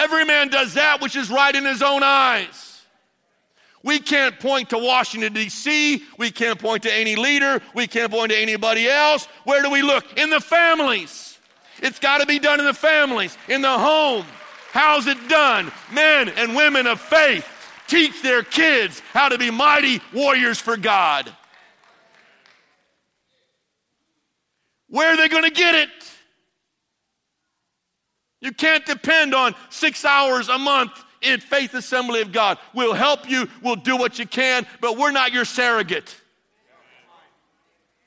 Every 0.10 0.26
man 0.26 0.48
does 0.48 0.74
that 0.74 1.02
which 1.02 1.16
is 1.16 1.30
right 1.30 1.54
in 1.54 1.66
his 1.66 1.84
own 1.84 2.02
eyes. 2.02 2.82
We 3.84 4.00
can't 4.00 4.40
point 4.40 4.72
to 4.72 4.80
Washington, 4.80 5.34
D.C. 5.34 6.04
We 6.18 6.32
can't 6.32 6.58
point 6.58 6.82
to 6.84 6.92
any 6.92 7.16
leader. 7.16 7.62
We 7.76 7.86
can't 7.86 8.12
point 8.12 8.32
to 8.32 8.38
anybody 8.38 8.90
else. 8.90 9.28
Where 9.44 9.62
do 9.62 9.70
we 9.70 9.84
look? 9.84 10.18
In 10.18 10.32
the 10.32 10.42
families. 10.42 11.38
It's 11.84 12.00
got 12.00 12.22
to 12.22 12.26
be 12.26 12.40
done 12.40 12.60
in 12.60 12.66
the 12.66 12.74
families, 12.74 13.38
in 13.48 13.62
the 13.62 13.78
home. 13.78 14.26
How's 14.72 15.06
it 15.06 15.30
done? 15.30 15.72
Men 15.94 16.30
and 16.30 16.56
women 16.56 16.88
of 16.88 17.00
faith 17.00 17.48
teach 17.88 18.24
their 18.24 18.42
kids 18.42 19.04
how 19.14 19.30
to 19.30 19.38
be 19.38 19.52
mighty 19.52 20.02
warriors 20.12 20.60
for 20.60 20.76
God. 20.76 21.32
Where 24.88 25.14
are 25.14 25.18
they 25.18 25.30
going 25.30 25.44
to 25.44 25.52
get 25.52 25.76
it? 25.76 25.90
You 28.42 28.54
can't 28.54 28.86
depend 28.86 29.36
on 29.36 29.54
six 29.70 30.06
hours 30.06 30.50
a 30.50 30.58
month 30.58 30.92
in 31.22 31.40
Faith 31.40 31.74
Assembly 31.74 32.22
of 32.22 32.32
God. 32.32 32.58
We'll 32.74 32.94
help 32.94 33.30
you, 33.30 33.50
we'll 33.62 33.76
do 33.76 33.98
what 33.98 34.20
you 34.20 34.26
can, 34.26 34.66
but 34.80 34.98
we're 34.98 35.12
not 35.12 35.34
your 35.34 35.46
surrogate. 35.46 36.16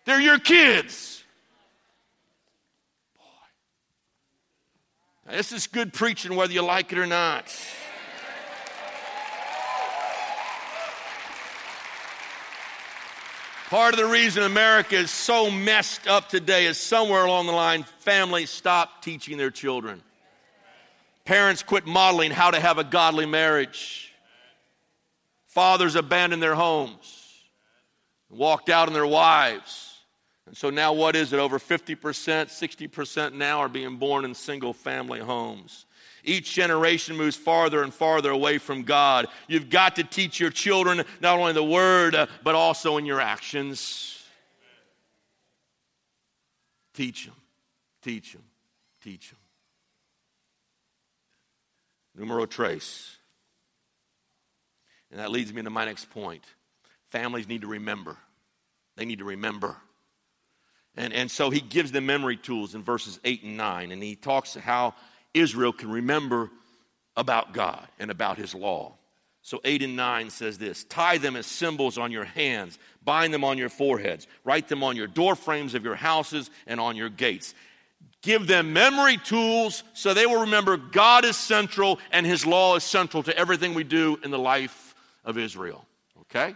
They're 0.05 0.21
your 0.21 0.39
kids. 0.39 1.23
Boy. 3.17 3.23
Now, 5.27 5.37
this 5.37 5.53
is 5.53 5.67
good 5.67 5.93
preaching 5.93 6.35
whether 6.35 6.53
you 6.53 6.63
like 6.63 6.93
it 6.93 6.99
or 6.99 7.07
not. 7.07 7.55
Part 13.69 13.95
of 13.95 14.01
the 14.01 14.07
reason 14.07 14.43
America 14.43 14.97
is 14.97 15.11
so 15.11 15.51
messed 15.51 16.07
up 16.07 16.29
today 16.29 16.67
is 16.67 16.77
somewhere 16.77 17.25
along 17.25 17.47
the 17.47 17.53
line, 17.53 17.85
families 18.01 18.51
stop 18.51 19.03
teaching 19.03 19.39
their 19.39 19.51
children. 19.51 20.03
Parents 21.25 21.63
quit 21.63 21.87
modeling 21.87 22.31
how 22.31 22.51
to 22.51 22.61
have 22.61 22.79
a 22.79 22.85
godly 22.85 23.27
marriage. 23.27 24.13
Fathers 25.47 25.95
abandon 25.95 26.41
their 26.41 26.55
homes, 26.55 27.45
walked 28.31 28.69
out 28.71 28.89
on 28.89 28.95
their 28.95 29.07
wives. 29.07 29.99
And 30.47 30.57
so 30.57 30.71
now, 30.71 30.93
what 30.93 31.15
is 31.15 31.33
it? 31.33 31.39
Over 31.39 31.59
50%, 31.59 31.97
60% 31.97 33.35
now 33.35 33.61
are 33.61 33.69
being 33.69 33.97
born 33.97 34.25
in 34.25 34.35
single 34.35 34.73
family 34.73 35.21
homes. 35.21 35.87
Each 36.25 36.53
generation 36.53 37.17
moves 37.17 37.37
farther 37.37 37.83
and 37.83 37.93
farther 37.93 38.31
away 38.31 38.59
from 38.59 38.83
God. 38.83 39.27
You've 39.49 39.71
got 39.71 39.97
to 39.97 40.05
teach 40.05 40.39
your 40.41 40.51
children 40.51 41.05
not 41.21 41.39
only 41.39 41.53
the 41.53 41.65
word, 41.65 42.15
uh, 42.15 42.27
but 42.43 42.55
also 42.55 42.97
in 42.97 43.07
your 43.07 43.21
actions. 43.21 44.25
Teach 46.95 47.27
them, 47.27 47.35
teach 48.03 48.33
them, 48.33 48.45
teach 49.03 49.31
them. 49.31 49.39
Numero 52.15 52.47
tres. 52.47 53.17
And 55.11 55.21
that 55.21 55.31
leads 55.31 55.53
me 55.53 55.63
to 55.63 55.71
my 55.71 55.85
next 55.85 56.11
point. 56.11 56.45
Families 57.11 57.47
need 57.47 57.61
to 57.61 57.67
remember. 57.67 58.17
They 58.97 59.05
need 59.05 59.19
to 59.19 59.25
remember. 59.25 59.77
And, 60.97 61.13
and 61.13 61.31
so 61.31 61.51
he 61.51 61.61
gives 61.61 61.93
them 61.93 62.07
memory 62.07 62.37
tools 62.37 62.75
in 62.75 62.83
verses 62.83 63.19
8 63.25 63.43
and 63.45 63.57
9. 63.57 63.93
And 63.93 64.03
he 64.03 64.17
talks 64.17 64.55
how 64.55 64.95
Israel 65.35 65.73
can 65.73 65.91
remember 65.91 66.51
about 67.17 67.53
God 67.53 67.87
and 67.99 68.11
about 68.11 68.39
his 68.39 68.55
law. 68.55 68.95
So 69.43 69.61
8 69.65 69.83
and 69.83 69.97
9 69.97 70.31
says 70.31 70.59
this 70.59 70.85
Tie 70.85 71.19
them 71.19 71.37
as 71.37 71.47
symbols 71.47 71.99
on 71.99 72.13
your 72.13 72.25
hands, 72.25 72.79
bind 73.05 73.35
them 73.35 73.45
on 73.45 73.59
your 73.59 73.69
foreheads, 73.69 74.27
write 74.45 74.69
them 74.69 74.83
on 74.83 74.97
your 74.97 75.09
door 75.09 75.35
frames 75.35 75.75
of 75.75 75.85
your 75.85 75.97
houses 75.97 76.51
and 76.67 76.81
on 76.81 76.97
your 76.97 77.09
gates. 77.09 77.55
Give 78.23 78.47
them 78.47 78.73
memory 78.73 79.17
tools 79.17 79.83
so 79.95 80.15
they 80.15 80.27
will 80.27 80.43
remember 80.43 80.77
God 80.77 81.25
is 81.25 81.37
central 81.37 81.99
and 82.13 82.25
his 82.25 82.47
law 82.47 82.77
is 82.77 82.85
central 82.85 83.25
to 83.25 83.37
everything 83.37 83.75
we 83.75 83.83
do 83.83 84.19
in 84.23 84.31
the 84.31 84.39
life 84.39 84.95
of 85.25 85.37
Israel. 85.37 85.85
Okay? 86.21 86.55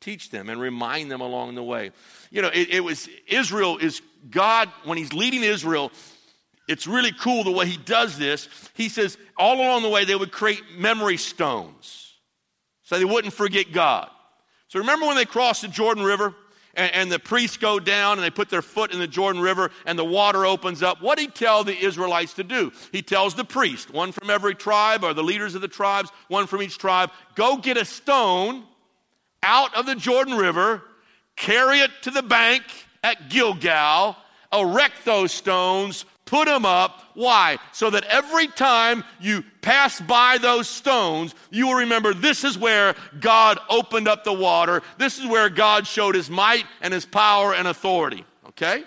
Teach 0.00 0.30
them 0.30 0.48
and 0.48 0.58
remind 0.58 1.10
them 1.10 1.20
along 1.20 1.54
the 1.54 1.62
way. 1.62 1.90
You 2.30 2.40
know, 2.40 2.48
it, 2.48 2.70
it 2.70 2.80
was 2.80 3.08
Israel 3.28 3.76
is 3.76 4.00
God, 4.30 4.70
when 4.84 4.96
he's 4.96 5.12
leading 5.12 5.42
Israel, 5.42 5.92
it's 6.66 6.86
really 6.86 7.12
cool 7.12 7.44
the 7.44 7.52
way 7.52 7.66
he 7.66 7.76
does 7.76 8.18
this. 8.18 8.48
He 8.74 8.88
says 8.88 9.18
all 9.36 9.56
along 9.60 9.82
the 9.82 9.88
way 9.90 10.04
they 10.04 10.16
would 10.16 10.32
create 10.32 10.62
memory 10.76 11.18
stones 11.18 12.14
so 12.82 12.98
they 12.98 13.04
wouldn't 13.04 13.34
forget 13.34 13.70
God. 13.70 14.08
So 14.68 14.78
remember 14.78 15.06
when 15.06 15.16
they 15.16 15.26
crossed 15.26 15.62
the 15.62 15.68
Jordan 15.68 16.04
River 16.04 16.34
and, 16.76 16.94
and 16.94 17.12
the 17.12 17.18
priests 17.18 17.56
go 17.56 17.80
down 17.80 18.18
and 18.18 18.24
they 18.24 18.30
put 18.30 18.48
their 18.48 18.62
foot 18.62 18.92
in 18.92 18.98
the 18.98 19.08
Jordan 19.08 19.42
River 19.42 19.70
and 19.86 19.98
the 19.98 20.04
water 20.04 20.46
opens 20.46 20.82
up? 20.82 21.02
What 21.02 21.18
did 21.18 21.22
he 21.22 21.30
tell 21.30 21.64
the 21.64 21.76
Israelites 21.76 22.34
to 22.34 22.44
do? 22.44 22.70
He 22.92 23.02
tells 23.02 23.34
the 23.34 23.44
priest, 23.44 23.90
one 23.90 24.12
from 24.12 24.30
every 24.30 24.54
tribe 24.54 25.02
or 25.02 25.14
the 25.14 25.24
leaders 25.24 25.54
of 25.54 25.62
the 25.62 25.68
tribes, 25.68 26.10
one 26.28 26.46
from 26.46 26.62
each 26.62 26.78
tribe, 26.78 27.10
go 27.34 27.56
get 27.56 27.76
a 27.76 27.84
stone 27.84 28.64
out 29.42 29.74
of 29.74 29.86
the 29.86 29.94
Jordan 29.94 30.36
River, 30.36 30.82
carry 31.36 31.80
it 31.80 31.90
to 32.02 32.10
the 32.10 32.22
bank 32.22 32.62
at 33.02 33.28
Gilgal, 33.28 34.16
erect 34.52 35.04
those 35.04 35.32
stones, 35.32 36.04
Put 36.26 36.46
them 36.46 36.66
up. 36.66 37.02
Why? 37.14 37.56
So 37.72 37.88
that 37.90 38.04
every 38.04 38.48
time 38.48 39.04
you 39.20 39.44
pass 39.62 40.00
by 40.00 40.38
those 40.38 40.68
stones, 40.68 41.34
you 41.50 41.68
will 41.68 41.76
remember 41.76 42.12
this 42.12 42.42
is 42.42 42.58
where 42.58 42.96
God 43.20 43.58
opened 43.70 44.08
up 44.08 44.24
the 44.24 44.32
water. 44.32 44.82
This 44.98 45.18
is 45.18 45.26
where 45.26 45.48
God 45.48 45.86
showed 45.86 46.16
his 46.16 46.28
might 46.28 46.64
and 46.82 46.92
his 46.92 47.06
power 47.06 47.54
and 47.54 47.68
authority. 47.68 48.24
Okay? 48.48 48.82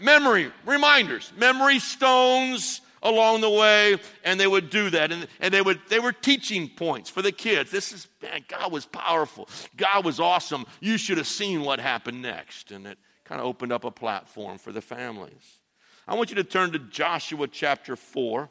Memory, 0.00 0.50
reminders, 0.66 1.32
memory 1.38 1.78
stones 1.78 2.80
along 3.00 3.40
the 3.40 3.50
way, 3.50 3.98
and 4.24 4.40
they 4.40 4.46
would 4.48 4.70
do 4.70 4.90
that. 4.90 5.12
And, 5.12 5.28
and 5.38 5.54
they, 5.54 5.62
would, 5.62 5.80
they 5.88 6.00
were 6.00 6.12
teaching 6.12 6.68
points 6.68 7.08
for 7.10 7.22
the 7.22 7.30
kids. 7.30 7.70
This 7.70 7.92
is, 7.92 8.08
man, 8.20 8.44
God 8.48 8.72
was 8.72 8.86
powerful. 8.86 9.48
God 9.76 10.04
was 10.04 10.18
awesome. 10.18 10.66
You 10.80 10.96
should 10.96 11.18
have 11.18 11.28
seen 11.28 11.62
what 11.62 11.78
happened 11.78 12.22
next. 12.22 12.72
And 12.72 12.88
it 12.88 12.98
kind 13.24 13.40
of 13.40 13.46
opened 13.46 13.72
up 13.72 13.84
a 13.84 13.90
platform 13.92 14.58
for 14.58 14.72
the 14.72 14.80
families. 14.80 15.60
I 16.06 16.14
want 16.14 16.30
you 16.30 16.36
to 16.36 16.44
turn 16.44 16.72
to 16.72 16.78
Joshua 16.78 17.48
chapter 17.48 17.96
4. 17.96 18.48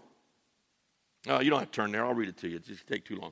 Oh, 1.28 1.39
you 1.39 1.49
don't 1.49 1.60
have 1.60 1.72
to 1.72 1.76
turn 1.76 1.91
there. 1.91 2.06
I'll 2.06 2.14
read 2.14 2.30
it 2.30 2.38
to 2.38 2.49
you. 2.49 2.58
It 2.58 2.66
just 2.66 2.88
take 2.88 3.06
too 3.06 3.16
long. 3.16 3.32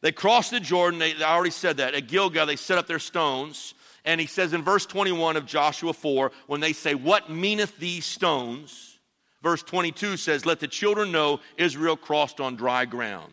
They 0.00 0.12
crossed 0.12 0.52
the 0.52 0.60
Jordan. 0.60 1.00
They, 1.00 1.22
already 1.22 1.50
said 1.50 1.78
that. 1.78 1.94
At 1.94 2.06
Gilgal, 2.06 2.46
they 2.46 2.56
set 2.56 2.78
up 2.78 2.86
their 2.86 2.98
stones. 2.98 3.74
And 4.04 4.20
he 4.20 4.26
says 4.26 4.52
in 4.52 4.62
verse 4.62 4.86
21 4.86 5.36
of 5.36 5.46
Joshua 5.46 5.92
4, 5.92 6.30
when 6.46 6.60
they 6.60 6.72
say, 6.72 6.94
What 6.94 7.28
meaneth 7.28 7.76
these 7.78 8.06
stones? 8.06 8.98
Verse 9.42 9.62
22 9.62 10.16
says, 10.16 10.46
Let 10.46 10.60
the 10.60 10.68
children 10.68 11.12
know 11.12 11.40
Israel 11.56 11.96
crossed 11.96 12.40
on 12.40 12.56
dry 12.56 12.84
ground, 12.84 13.32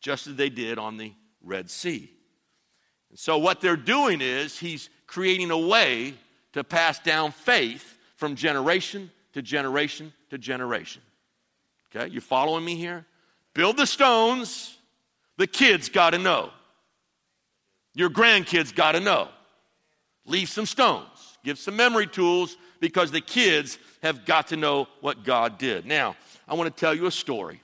just 0.00 0.26
as 0.26 0.34
they 0.34 0.50
did 0.50 0.78
on 0.78 0.96
the 0.96 1.12
Red 1.42 1.70
Sea. 1.70 2.10
And 3.10 3.18
so 3.18 3.38
what 3.38 3.60
they're 3.60 3.76
doing 3.76 4.20
is 4.20 4.58
he's 4.58 4.90
creating 5.06 5.50
a 5.50 5.58
way 5.58 6.14
to 6.52 6.64
pass 6.64 6.98
down 6.98 7.30
faith 7.30 7.96
from 8.16 8.34
generation 8.34 9.10
to 9.32 9.42
generation 9.42 10.12
to 10.30 10.38
generation. 10.38 11.02
Okay, 11.94 12.12
you 12.12 12.20
following 12.20 12.64
me 12.64 12.76
here? 12.76 13.04
Build 13.54 13.76
the 13.76 13.86
stones, 13.86 14.78
the 15.36 15.46
kids 15.46 15.88
got 15.88 16.10
to 16.10 16.18
know. 16.18 16.50
Your 17.94 18.08
grandkids 18.08 18.74
got 18.74 18.92
to 18.92 19.00
know. 19.00 19.28
Leave 20.24 20.48
some 20.48 20.66
stones, 20.66 21.38
give 21.44 21.58
some 21.58 21.76
memory 21.76 22.06
tools 22.06 22.56
because 22.80 23.10
the 23.10 23.20
kids 23.20 23.78
have 24.02 24.24
got 24.24 24.48
to 24.48 24.56
know 24.56 24.88
what 25.00 25.24
God 25.24 25.58
did. 25.58 25.84
Now, 25.84 26.16
I 26.48 26.54
want 26.54 26.74
to 26.74 26.80
tell 26.80 26.94
you 26.94 27.06
a 27.06 27.10
story. 27.10 27.60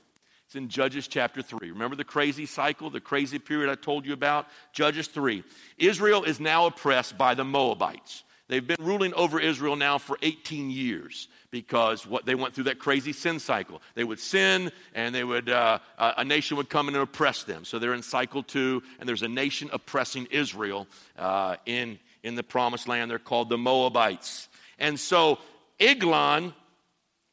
It's 0.47 0.57
in 0.57 0.69
Judges 0.69 1.09
chapter 1.09 1.43
3. 1.43 1.71
Remember 1.71 1.95
the 1.95 2.05
crazy 2.05 2.47
cycle, 2.47 2.89
the 2.89 3.01
crazy 3.01 3.39
period 3.39 3.71
I 3.71 3.75
told 3.75 4.07
you 4.07 4.14
about? 4.14 4.47
Judges 4.73 5.07
3. 5.07 5.45
Israel 5.77 6.25
is 6.25 6.41
now 6.41 6.66
oppressed 6.66 7.19
by 7.19 7.35
the 7.35 7.45
Moabites. 7.45 8.25
They've 8.49 8.67
been 8.67 8.77
ruling 8.81 9.13
over 9.13 9.39
Israel 9.39 9.77
now 9.77 9.99
for 9.99 10.19
18 10.23 10.71
years 10.71 11.29
because 11.51 12.07
what 12.07 12.25
they 12.25 12.35
went 12.35 12.55
through 12.55 12.65
that 12.65 12.79
crazy 12.79 13.13
sin 13.13 13.39
cycle. 13.39 13.83
They 13.95 14.05
would 14.05 14.19
sin, 14.19 14.73
and 14.95 15.15
they 15.15 15.23
would 15.25 15.51
uh, 15.51 15.79
a 15.99 16.25
nation 16.25 16.57
would 16.57 16.71
come 16.71 16.89
in 16.89 16.95
and 16.95 17.03
oppress 17.03 17.45
them. 17.45 17.65
So 17.65 17.79
they're 17.79 17.95
in 17.95 18.03
cycle 18.03 18.43
two, 18.43 18.83
and 18.99 19.09
there's 19.09 19.23
a 19.23 19.29
nation 19.29 19.69
oppressing 19.73 20.29
Israel 20.31 20.87
uh, 21.19 21.57
in 21.67 21.99
in 22.23 22.35
the 22.35 22.43
promised 22.43 22.89
land. 22.89 23.11
They're 23.11 23.19
called 23.19 23.51
the 23.51 23.59
Moabites. 23.59 24.49
And 24.79 24.99
so 24.99 25.39
Eglon, 25.79 26.55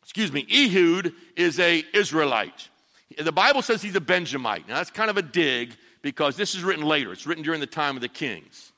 excuse 0.04 0.32
me, 0.32 0.46
Ehud 0.52 1.14
is 1.38 1.60
a 1.60 1.84
Israelite. 1.94 2.70
The 3.18 3.32
Bible 3.32 3.62
says 3.62 3.82
he's 3.82 3.96
a 3.96 4.02
Benjamite. 4.02 4.68
Now 4.68 4.76
that's 4.76 4.92
kind 4.92 5.10
of 5.10 5.16
a 5.16 5.22
dig 5.22 5.76
because 6.02 6.36
this 6.36 6.56
is 6.56 6.64
written 6.64 6.84
later. 6.84 7.14
It's 7.14 7.26
written 7.26 7.44
during 7.44 7.62
the 7.62 7.68
time 7.68 7.96
of 7.96 8.02
the 8.02 8.10
kings. 8.10 8.74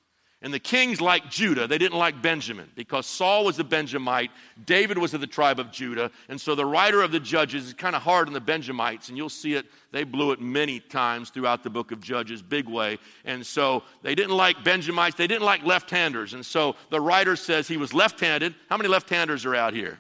And 0.48 0.54
the 0.54 0.60
kings 0.60 1.02
liked 1.02 1.30
Judah, 1.30 1.68
they 1.68 1.78
didn't 1.78 1.98
like 1.98 2.22
Benjamin 2.22 2.70
because 2.74 3.06
Saul 3.06 3.43
was 3.43 3.60
a 3.60 3.66
Benjamite, 3.66 4.32
David 4.66 4.98
was 4.98 5.14
of 5.14 5.20
the 5.20 5.28
tribe 5.28 5.60
of 5.60 5.74
Judah, 5.74 6.10
and 6.30 6.39
so 6.39 6.56
the 6.56 6.66
writer 6.66 7.02
of 7.02 7.12
the 7.12 7.20
Judges 7.20 7.66
is 7.66 7.74
kind 7.74 7.98
of 7.98 8.02
hard 8.02 8.28
on 8.28 8.34
the 8.34 8.39
Benjamites, 8.39 9.10
and 9.10 9.18
you'll 9.18 9.28
see 9.28 9.56
it, 9.56 9.66
they 9.91 10.06
blew 10.06 10.32
it 10.32 10.39
many 10.39 10.80
times 10.80 11.32
throughout 11.32 11.64
the 11.64 11.70
book 11.70 11.91
of 11.91 12.00
Judges, 12.00 12.41
big 12.41 12.70
way. 12.70 12.98
And 13.26 13.45
so 13.45 13.84
they 14.04 14.16
didn't 14.16 14.38
like 14.38 14.64
Benjamites, 14.64 15.18
they 15.18 15.28
didn't 15.28 15.43
like 15.43 15.66
left 15.66 15.89
handers, 15.89 16.34
and 16.34 16.45
so 16.45 16.78
the 16.91 17.02
writer 17.02 17.36
says 17.36 17.68
he 17.68 17.76
was 17.76 17.93
left 17.93 18.22
handed. 18.22 18.56
How 18.70 18.78
many 18.78 18.88
left 18.88 19.10
handers 19.10 19.45
are 19.45 19.54
out 19.54 19.74
here? 19.74 20.00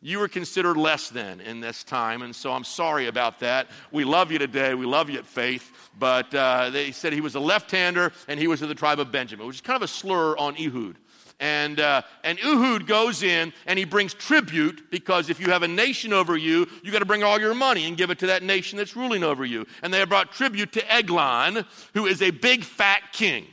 You 0.00 0.18
were 0.20 0.28
considered 0.28 0.76
less 0.76 1.10
than 1.10 1.40
in 1.40 1.60
this 1.60 1.82
time, 1.82 2.22
and 2.22 2.34
so 2.34 2.52
I'm 2.52 2.64
sorry 2.64 3.06
about 3.06 3.40
that. 3.40 3.68
We 3.90 4.04
love 4.04 4.30
you 4.30 4.38
today. 4.38 4.74
We 4.74 4.86
love 4.86 5.10
you 5.10 5.18
at 5.18 5.26
Faith, 5.26 5.90
but 5.98 6.32
uh, 6.34 6.70
they 6.70 6.92
said 6.92 7.12
he 7.12 7.20
was 7.20 7.34
a 7.34 7.40
left-hander 7.40 8.12
and 8.28 8.38
he 8.38 8.46
was 8.46 8.62
of 8.62 8.68
the 8.68 8.74
tribe 8.74 9.00
of 9.00 9.10
Benjamin, 9.10 9.46
which 9.46 9.56
is 9.56 9.60
kind 9.60 9.76
of 9.76 9.82
a 9.82 9.88
slur 9.88 10.36
on 10.36 10.56
Ehud. 10.56 10.98
And, 11.40 11.78
uh, 11.78 12.02
and 12.24 12.38
Ehud 12.40 12.86
goes 12.86 13.22
in 13.22 13.52
and 13.66 13.78
he 13.78 13.84
brings 13.84 14.12
tribute 14.12 14.90
because 14.90 15.30
if 15.30 15.38
you 15.38 15.50
have 15.50 15.62
a 15.62 15.68
nation 15.68 16.12
over 16.12 16.36
you, 16.36 16.66
you 16.82 16.90
got 16.90 16.98
to 16.98 17.06
bring 17.06 17.22
all 17.22 17.38
your 17.38 17.54
money 17.54 17.86
and 17.86 17.96
give 17.96 18.10
it 18.10 18.18
to 18.20 18.26
that 18.26 18.42
nation 18.42 18.76
that's 18.76 18.96
ruling 18.96 19.22
over 19.22 19.44
you. 19.44 19.64
And 19.82 19.94
they 19.94 20.04
brought 20.04 20.32
tribute 20.32 20.72
to 20.72 20.92
Eglon, 20.92 21.64
who 21.94 22.06
is 22.06 22.22
a 22.22 22.30
big 22.30 22.64
fat 22.64 23.12
king. 23.12 23.46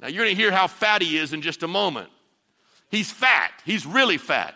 Now 0.00 0.08
you're 0.08 0.24
going 0.24 0.34
to 0.34 0.42
hear 0.42 0.52
how 0.52 0.66
fat 0.66 1.02
he 1.02 1.18
is 1.18 1.32
in 1.34 1.42
just 1.42 1.62
a 1.62 1.68
moment. 1.68 2.08
He's 2.90 3.10
fat, 3.10 3.52
he's 3.64 3.84
really 3.84 4.18
fat. 4.18 4.54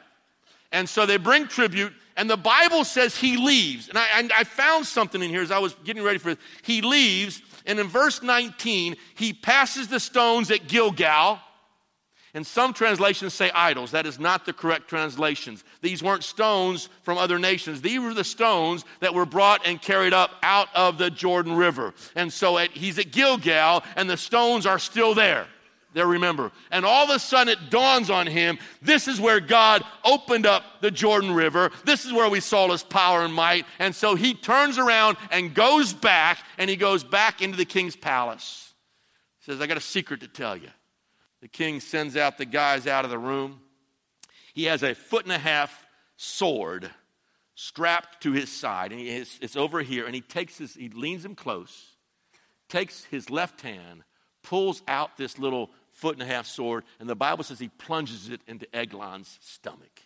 And 0.72 0.88
so 0.88 1.04
they 1.04 1.16
bring 1.16 1.48
tribute, 1.48 1.92
and 2.16 2.30
the 2.30 2.36
Bible 2.36 2.84
says 2.84 3.16
he 3.16 3.36
leaves. 3.36 3.88
And 3.88 3.98
I, 3.98 4.28
I, 4.36 4.44
found 4.44 4.86
something 4.86 5.20
in 5.20 5.30
here 5.30 5.42
as 5.42 5.50
I 5.50 5.58
was 5.58 5.74
getting 5.84 6.02
ready 6.02 6.18
for 6.18 6.34
this. 6.34 6.44
He 6.62 6.80
leaves, 6.80 7.42
and 7.66 7.80
in 7.80 7.88
verse 7.88 8.22
19, 8.22 8.96
he 9.14 9.32
passes 9.32 9.88
the 9.88 9.98
stones 9.98 10.50
at 10.50 10.68
Gilgal. 10.68 11.40
And 12.32 12.46
some 12.46 12.72
translations 12.72 13.34
say 13.34 13.50
idols. 13.52 13.90
That 13.90 14.06
is 14.06 14.20
not 14.20 14.46
the 14.46 14.52
correct 14.52 14.86
translations. 14.86 15.64
These 15.80 16.00
weren't 16.00 16.22
stones 16.22 16.88
from 17.02 17.18
other 17.18 17.40
nations. 17.40 17.80
These 17.80 17.98
were 17.98 18.14
the 18.14 18.22
stones 18.22 18.84
that 19.00 19.14
were 19.14 19.26
brought 19.26 19.66
and 19.66 19.82
carried 19.82 20.12
up 20.12 20.30
out 20.44 20.68
of 20.72 20.96
the 20.96 21.10
Jordan 21.10 21.56
River. 21.56 21.92
And 22.14 22.32
so 22.32 22.56
at, 22.58 22.70
he's 22.70 23.00
at 23.00 23.10
Gilgal, 23.10 23.82
and 23.96 24.08
the 24.08 24.16
stones 24.16 24.64
are 24.64 24.78
still 24.78 25.14
there 25.14 25.48
there, 25.92 26.06
remember. 26.06 26.52
And 26.70 26.84
all 26.84 27.04
of 27.04 27.10
a 27.10 27.18
sudden 27.18 27.52
it 27.52 27.70
dawns 27.70 28.10
on 28.10 28.26
him 28.26 28.58
this 28.80 29.08
is 29.08 29.20
where 29.20 29.40
God 29.40 29.82
opened 30.04 30.46
up 30.46 30.62
the 30.80 30.90
Jordan 30.90 31.32
River. 31.32 31.70
This 31.84 32.04
is 32.04 32.12
where 32.12 32.30
we 32.30 32.40
saw 32.40 32.68
his 32.70 32.82
power 32.82 33.22
and 33.22 33.34
might. 33.34 33.66
And 33.78 33.94
so 33.94 34.14
he 34.14 34.34
turns 34.34 34.78
around 34.78 35.16
and 35.30 35.54
goes 35.54 35.92
back, 35.92 36.38
and 36.58 36.70
he 36.70 36.76
goes 36.76 37.02
back 37.02 37.42
into 37.42 37.56
the 37.56 37.64
king's 37.64 37.96
palace. 37.96 38.72
He 39.40 39.50
says, 39.50 39.60
I 39.60 39.66
got 39.66 39.76
a 39.76 39.80
secret 39.80 40.20
to 40.20 40.28
tell 40.28 40.56
you. 40.56 40.68
The 41.40 41.48
king 41.48 41.80
sends 41.80 42.16
out 42.16 42.38
the 42.38 42.44
guys 42.44 42.86
out 42.86 43.04
of 43.04 43.10
the 43.10 43.18
room. 43.18 43.60
He 44.54 44.64
has 44.64 44.82
a 44.82 44.94
foot 44.94 45.24
and 45.24 45.32
a 45.32 45.38
half 45.38 45.86
sword 46.16 46.90
strapped 47.54 48.22
to 48.22 48.32
his 48.32 48.50
side, 48.50 48.92
and 48.92 49.00
is, 49.00 49.38
it's 49.42 49.56
over 49.56 49.82
here, 49.82 50.06
and 50.06 50.14
he 50.14 50.20
takes 50.20 50.58
his, 50.58 50.74
he 50.74 50.88
leans 50.88 51.24
him 51.24 51.34
close, 51.34 51.96
takes 52.68 53.04
his 53.04 53.28
left 53.28 53.60
hand, 53.60 54.02
pulls 54.42 54.82
out 54.88 55.16
this 55.16 55.38
little 55.38 55.70
foot 56.00 56.14
and 56.14 56.22
a 56.22 56.26
half 56.26 56.46
sword, 56.46 56.84
and 56.98 57.08
the 57.08 57.14
Bible 57.14 57.44
says 57.44 57.58
he 57.58 57.68
plunges 57.68 58.28
it 58.30 58.40
into 58.46 58.66
Eglon's 58.74 59.38
stomach. 59.42 60.00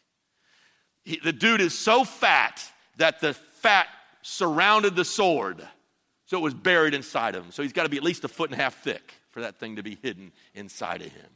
He, 1.05 1.21
the 1.23 1.33
dude 1.33 1.61
is 1.61 1.79
so 1.79 2.05
fat 2.05 2.63
that 2.97 3.21
the 3.21 3.35
fat 3.35 3.87
surrounded 4.23 4.97
the 4.97 5.05
sword, 5.05 5.67
so 6.27 6.39
it 6.39 6.43
was 6.43 6.55
buried 6.55 6.95
inside 6.95 7.35
of 7.35 7.45
him. 7.45 7.53
So 7.53 7.63
he's 7.63 7.73
got 7.73 7.85
to 7.85 7.89
be 7.89 7.97
at 7.97 8.03
least 8.03 8.25
a 8.25 8.29
foot 8.29 8.51
and 8.51 8.59
a 8.59 8.63
half 8.63 8.83
thick 8.83 9.15
for 9.31 9.43
that 9.43 9.57
thing 9.57 9.77
to 9.77 9.83
be 9.83 9.99
hidden 10.03 10.33
inside 10.55 11.01
of 11.03 11.13
him. 11.13 11.31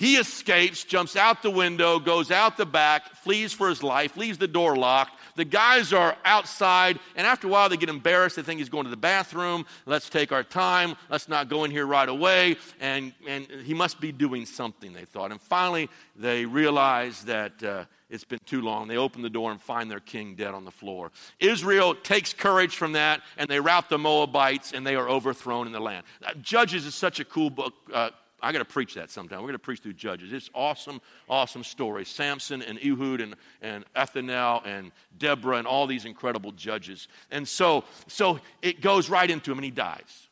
He 0.00 0.16
escapes, 0.16 0.82
jumps 0.82 1.14
out 1.14 1.42
the 1.42 1.50
window, 1.50 1.98
goes 1.98 2.30
out 2.30 2.56
the 2.56 2.64
back, 2.64 3.16
flees 3.16 3.52
for 3.52 3.68
his 3.68 3.82
life, 3.82 4.16
leaves 4.16 4.38
the 4.38 4.48
door 4.48 4.74
locked. 4.74 5.12
The 5.36 5.44
guys 5.44 5.92
are 5.92 6.16
outside, 6.24 6.98
and 7.16 7.26
after 7.26 7.48
a 7.48 7.50
while 7.50 7.68
they 7.68 7.76
get 7.76 7.90
embarrassed. 7.90 8.36
They 8.36 8.42
think 8.42 8.60
he's 8.60 8.70
going 8.70 8.84
to 8.84 8.90
the 8.90 8.96
bathroom. 8.96 9.66
Let's 9.84 10.08
take 10.08 10.32
our 10.32 10.42
time. 10.42 10.96
Let's 11.10 11.28
not 11.28 11.50
go 11.50 11.64
in 11.64 11.70
here 11.70 11.84
right 11.84 12.08
away. 12.08 12.56
And, 12.80 13.12
and 13.28 13.46
he 13.62 13.74
must 13.74 14.00
be 14.00 14.10
doing 14.10 14.46
something, 14.46 14.94
they 14.94 15.04
thought. 15.04 15.32
And 15.32 15.40
finally, 15.40 15.90
they 16.16 16.46
realize 16.46 17.24
that 17.24 17.62
uh, 17.62 17.84
it's 18.08 18.24
been 18.24 18.40
too 18.46 18.62
long. 18.62 18.88
They 18.88 18.96
open 18.96 19.20
the 19.20 19.28
door 19.28 19.50
and 19.50 19.60
find 19.60 19.90
their 19.90 20.00
king 20.00 20.34
dead 20.34 20.54
on 20.54 20.64
the 20.64 20.70
floor. 20.70 21.12
Israel 21.40 21.94
takes 21.94 22.32
courage 22.32 22.74
from 22.74 22.92
that, 22.92 23.20
and 23.36 23.50
they 23.50 23.60
rout 23.60 23.90
the 23.90 23.98
Moabites, 23.98 24.72
and 24.72 24.86
they 24.86 24.96
are 24.96 25.10
overthrown 25.10 25.66
in 25.66 25.74
the 25.74 25.80
land. 25.80 26.06
Judges 26.40 26.86
is 26.86 26.94
such 26.94 27.20
a 27.20 27.24
cool 27.26 27.50
book. 27.50 27.74
Uh, 27.92 28.08
I 28.42 28.52
got 28.52 28.58
to 28.58 28.64
preach 28.64 28.94
that 28.94 29.10
sometime. 29.10 29.38
We're 29.38 29.48
going 29.48 29.54
to 29.54 29.58
preach 29.58 29.80
through 29.80 29.94
Judges. 29.94 30.32
It's 30.32 30.50
awesome, 30.54 31.00
awesome 31.28 31.64
story. 31.64 32.04
Samson 32.04 32.62
and 32.62 32.78
Ehud 32.78 33.20
and, 33.20 33.34
and 33.62 33.84
Athaliah 33.96 34.60
and 34.64 34.92
Deborah 35.18 35.56
and 35.56 35.66
all 35.66 35.86
these 35.86 36.04
incredible 36.04 36.52
judges. 36.52 37.08
And 37.30 37.46
so, 37.46 37.84
so 38.06 38.40
it 38.62 38.80
goes 38.80 39.08
right 39.08 39.30
into 39.30 39.52
him 39.52 39.58
and 39.58 39.64
he 39.64 39.70
dies. 39.70 40.28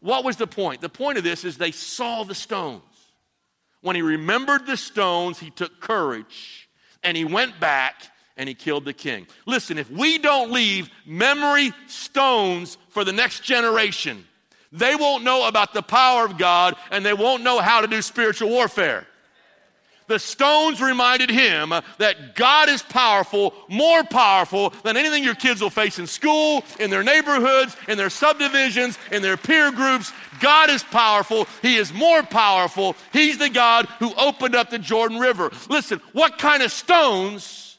What 0.00 0.24
was 0.24 0.36
the 0.36 0.46
point? 0.46 0.80
The 0.80 0.88
point 0.88 1.18
of 1.18 1.24
this 1.24 1.44
is 1.44 1.58
they 1.58 1.72
saw 1.72 2.24
the 2.24 2.34
stones. 2.34 2.82
When 3.82 3.96
he 3.96 4.02
remembered 4.02 4.66
the 4.66 4.76
stones, 4.76 5.38
he 5.38 5.50
took 5.50 5.80
courage 5.80 6.68
and 7.02 7.16
he 7.16 7.24
went 7.24 7.60
back 7.60 7.94
and 8.36 8.48
he 8.48 8.54
killed 8.54 8.84
the 8.84 8.92
king. 8.92 9.26
Listen, 9.46 9.76
if 9.78 9.90
we 9.90 10.18
don't 10.18 10.50
leave 10.50 10.88
memory 11.04 11.72
stones 11.86 12.78
for 12.88 13.04
the 13.04 13.12
next 13.12 13.44
generation, 13.44 14.26
they 14.72 14.94
won't 14.94 15.24
know 15.24 15.48
about 15.48 15.72
the 15.74 15.82
power 15.82 16.24
of 16.24 16.38
God 16.38 16.76
and 16.90 17.04
they 17.04 17.14
won't 17.14 17.42
know 17.42 17.58
how 17.58 17.80
to 17.80 17.86
do 17.86 18.02
spiritual 18.02 18.48
warfare. 18.48 19.06
The 20.10 20.18
stones 20.18 20.82
reminded 20.82 21.30
him 21.30 21.72
that 21.98 22.34
God 22.34 22.68
is 22.68 22.82
powerful, 22.82 23.54
more 23.68 24.02
powerful 24.02 24.70
than 24.82 24.96
anything 24.96 25.22
your 25.22 25.36
kids 25.36 25.62
will 25.62 25.70
face 25.70 26.00
in 26.00 26.08
school, 26.08 26.64
in 26.80 26.90
their 26.90 27.04
neighborhoods, 27.04 27.76
in 27.86 27.96
their 27.96 28.10
subdivisions, 28.10 28.98
in 29.12 29.22
their 29.22 29.36
peer 29.36 29.70
groups. 29.70 30.12
God 30.40 30.68
is 30.68 30.82
powerful. 30.82 31.46
He 31.62 31.76
is 31.76 31.92
more 31.92 32.24
powerful. 32.24 32.96
He's 33.12 33.38
the 33.38 33.50
God 33.50 33.86
who 34.00 34.12
opened 34.16 34.56
up 34.56 34.70
the 34.70 34.80
Jordan 34.80 35.20
River. 35.20 35.52
Listen, 35.68 36.00
what 36.12 36.38
kind 36.38 36.64
of 36.64 36.72
stones 36.72 37.78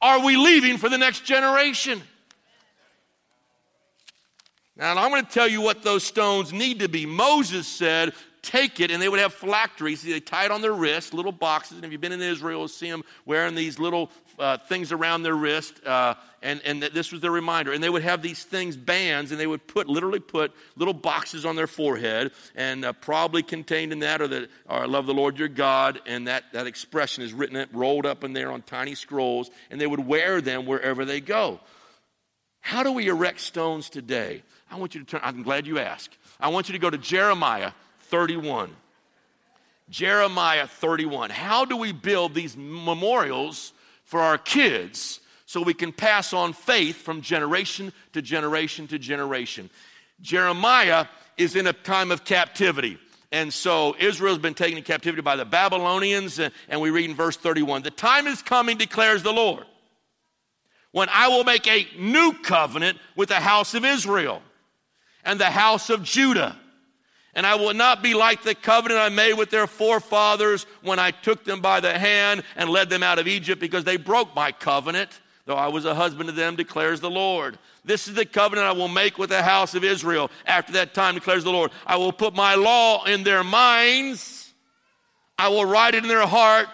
are 0.00 0.24
we 0.24 0.36
leaving 0.36 0.76
for 0.76 0.88
the 0.88 0.98
next 0.98 1.24
generation? 1.24 2.02
Now, 4.76 4.96
I'm 4.96 5.10
going 5.10 5.24
to 5.24 5.30
tell 5.30 5.48
you 5.48 5.60
what 5.60 5.82
those 5.82 6.02
stones 6.02 6.52
need 6.52 6.80
to 6.80 6.88
be. 6.88 7.04
Moses 7.04 7.66
said, 7.66 8.14
Take 8.42 8.80
it, 8.80 8.90
and 8.90 9.00
they 9.00 9.08
would 9.08 9.20
have 9.20 9.32
phylacteries. 9.32 10.02
They 10.02 10.18
tie 10.18 10.46
it 10.46 10.50
on 10.50 10.62
their 10.62 10.72
wrist, 10.72 11.14
little 11.14 11.30
boxes. 11.30 11.76
And 11.76 11.84
if 11.84 11.92
you've 11.92 12.00
been 12.00 12.10
in 12.10 12.20
Israel, 12.20 12.66
see 12.66 12.90
them 12.90 13.04
wearing 13.24 13.54
these 13.54 13.78
little 13.78 14.10
uh, 14.36 14.58
things 14.58 14.90
around 14.90 15.22
their 15.22 15.36
wrist. 15.36 15.80
Uh, 15.86 16.14
and, 16.42 16.60
and 16.64 16.82
this 16.82 17.12
was 17.12 17.20
their 17.20 17.30
reminder. 17.30 17.72
And 17.72 17.80
they 17.80 17.88
would 17.88 18.02
have 18.02 18.20
these 18.20 18.42
things, 18.42 18.76
bands, 18.76 19.30
and 19.30 19.38
they 19.38 19.46
would 19.46 19.68
put, 19.68 19.88
literally 19.88 20.18
put 20.18 20.52
little 20.74 20.92
boxes 20.92 21.46
on 21.46 21.54
their 21.54 21.68
forehead. 21.68 22.32
And 22.56 22.84
uh, 22.84 22.94
probably 22.94 23.44
contained 23.44 23.92
in 23.92 24.00
that 24.00 24.20
are 24.20 24.26
the, 24.26 24.48
I 24.68 24.86
love 24.86 25.06
the 25.06 25.14
Lord 25.14 25.38
your 25.38 25.46
God. 25.46 26.00
And 26.04 26.26
that, 26.26 26.52
that 26.52 26.66
expression 26.66 27.22
is 27.22 27.32
written, 27.32 27.64
rolled 27.72 28.06
up 28.06 28.24
in 28.24 28.32
there 28.32 28.50
on 28.50 28.62
tiny 28.62 28.96
scrolls. 28.96 29.52
And 29.70 29.80
they 29.80 29.86
would 29.86 30.04
wear 30.04 30.40
them 30.40 30.66
wherever 30.66 31.04
they 31.04 31.20
go. 31.20 31.60
How 32.60 32.82
do 32.82 32.90
we 32.90 33.08
erect 33.08 33.40
stones 33.40 33.88
today? 33.88 34.42
I 34.72 34.76
want 34.76 34.94
you 34.94 35.02
to 35.02 35.06
turn, 35.06 35.20
I'm 35.22 35.42
glad 35.42 35.66
you 35.66 35.78
asked. 35.78 36.16
I 36.40 36.48
want 36.48 36.70
you 36.70 36.72
to 36.72 36.78
go 36.78 36.88
to 36.88 36.96
Jeremiah 36.96 37.72
31. 38.04 38.74
Jeremiah 39.90 40.66
31. 40.66 41.28
How 41.28 41.66
do 41.66 41.76
we 41.76 41.92
build 41.92 42.34
these 42.34 42.56
memorials 42.56 43.74
for 44.04 44.20
our 44.20 44.38
kids 44.38 45.20
so 45.44 45.60
we 45.60 45.74
can 45.74 45.92
pass 45.92 46.32
on 46.32 46.54
faith 46.54 47.02
from 47.02 47.20
generation 47.20 47.92
to 48.14 48.22
generation 48.22 48.88
to 48.88 48.98
generation? 48.98 49.68
Jeremiah 50.22 51.04
is 51.36 51.54
in 51.54 51.66
a 51.66 51.74
time 51.74 52.10
of 52.10 52.24
captivity. 52.24 52.98
And 53.30 53.52
so 53.52 53.94
Israel's 53.98 54.38
been 54.38 54.54
taken 54.54 54.78
in 54.78 54.84
captivity 54.84 55.20
by 55.20 55.36
the 55.36 55.44
Babylonians, 55.44 56.38
and 56.38 56.80
we 56.80 56.88
read 56.88 57.10
in 57.10 57.16
verse 57.16 57.36
31 57.36 57.82
The 57.82 57.90
time 57.90 58.26
is 58.26 58.40
coming, 58.40 58.78
declares 58.78 59.22
the 59.22 59.32
Lord, 59.34 59.66
when 60.92 61.10
I 61.10 61.28
will 61.28 61.44
make 61.44 61.68
a 61.68 61.86
new 61.98 62.32
covenant 62.42 62.96
with 63.16 63.28
the 63.28 63.34
house 63.34 63.74
of 63.74 63.84
Israel 63.84 64.40
and 65.24 65.38
the 65.38 65.50
house 65.50 65.90
of 65.90 66.02
Judah. 66.02 66.56
And 67.34 67.46
I 67.46 67.54
will 67.54 67.72
not 67.72 68.02
be 68.02 68.14
like 68.14 68.42
the 68.42 68.54
covenant 68.54 69.00
I 69.00 69.08
made 69.08 69.34
with 69.34 69.50
their 69.50 69.66
forefathers 69.66 70.66
when 70.82 70.98
I 70.98 71.12
took 71.12 71.44
them 71.44 71.60
by 71.60 71.80
the 71.80 71.98
hand 71.98 72.42
and 72.56 72.68
led 72.68 72.90
them 72.90 73.02
out 73.02 73.18
of 73.18 73.26
Egypt 73.26 73.60
because 73.60 73.84
they 73.84 73.96
broke 73.96 74.34
my 74.34 74.52
covenant, 74.52 75.20
though 75.46 75.56
I 75.56 75.68
was 75.68 75.86
a 75.86 75.94
husband 75.94 76.28
to 76.28 76.34
them, 76.34 76.56
declares 76.56 77.00
the 77.00 77.10
Lord. 77.10 77.58
This 77.84 78.06
is 78.06 78.14
the 78.14 78.26
covenant 78.26 78.66
I 78.68 78.72
will 78.72 78.88
make 78.88 79.16
with 79.16 79.30
the 79.30 79.42
house 79.42 79.74
of 79.74 79.82
Israel. 79.82 80.30
After 80.44 80.72
that 80.74 80.92
time, 80.92 81.14
declares 81.14 81.42
the 81.42 81.50
Lord, 81.50 81.70
I 81.86 81.96
will 81.96 82.12
put 82.12 82.34
my 82.34 82.54
law 82.54 83.04
in 83.04 83.24
their 83.24 83.42
minds, 83.42 84.52
I 85.38 85.48
will 85.48 85.64
write 85.64 85.94
it 85.94 86.04
in 86.04 86.08
their 86.08 86.26
heart. 86.26 86.68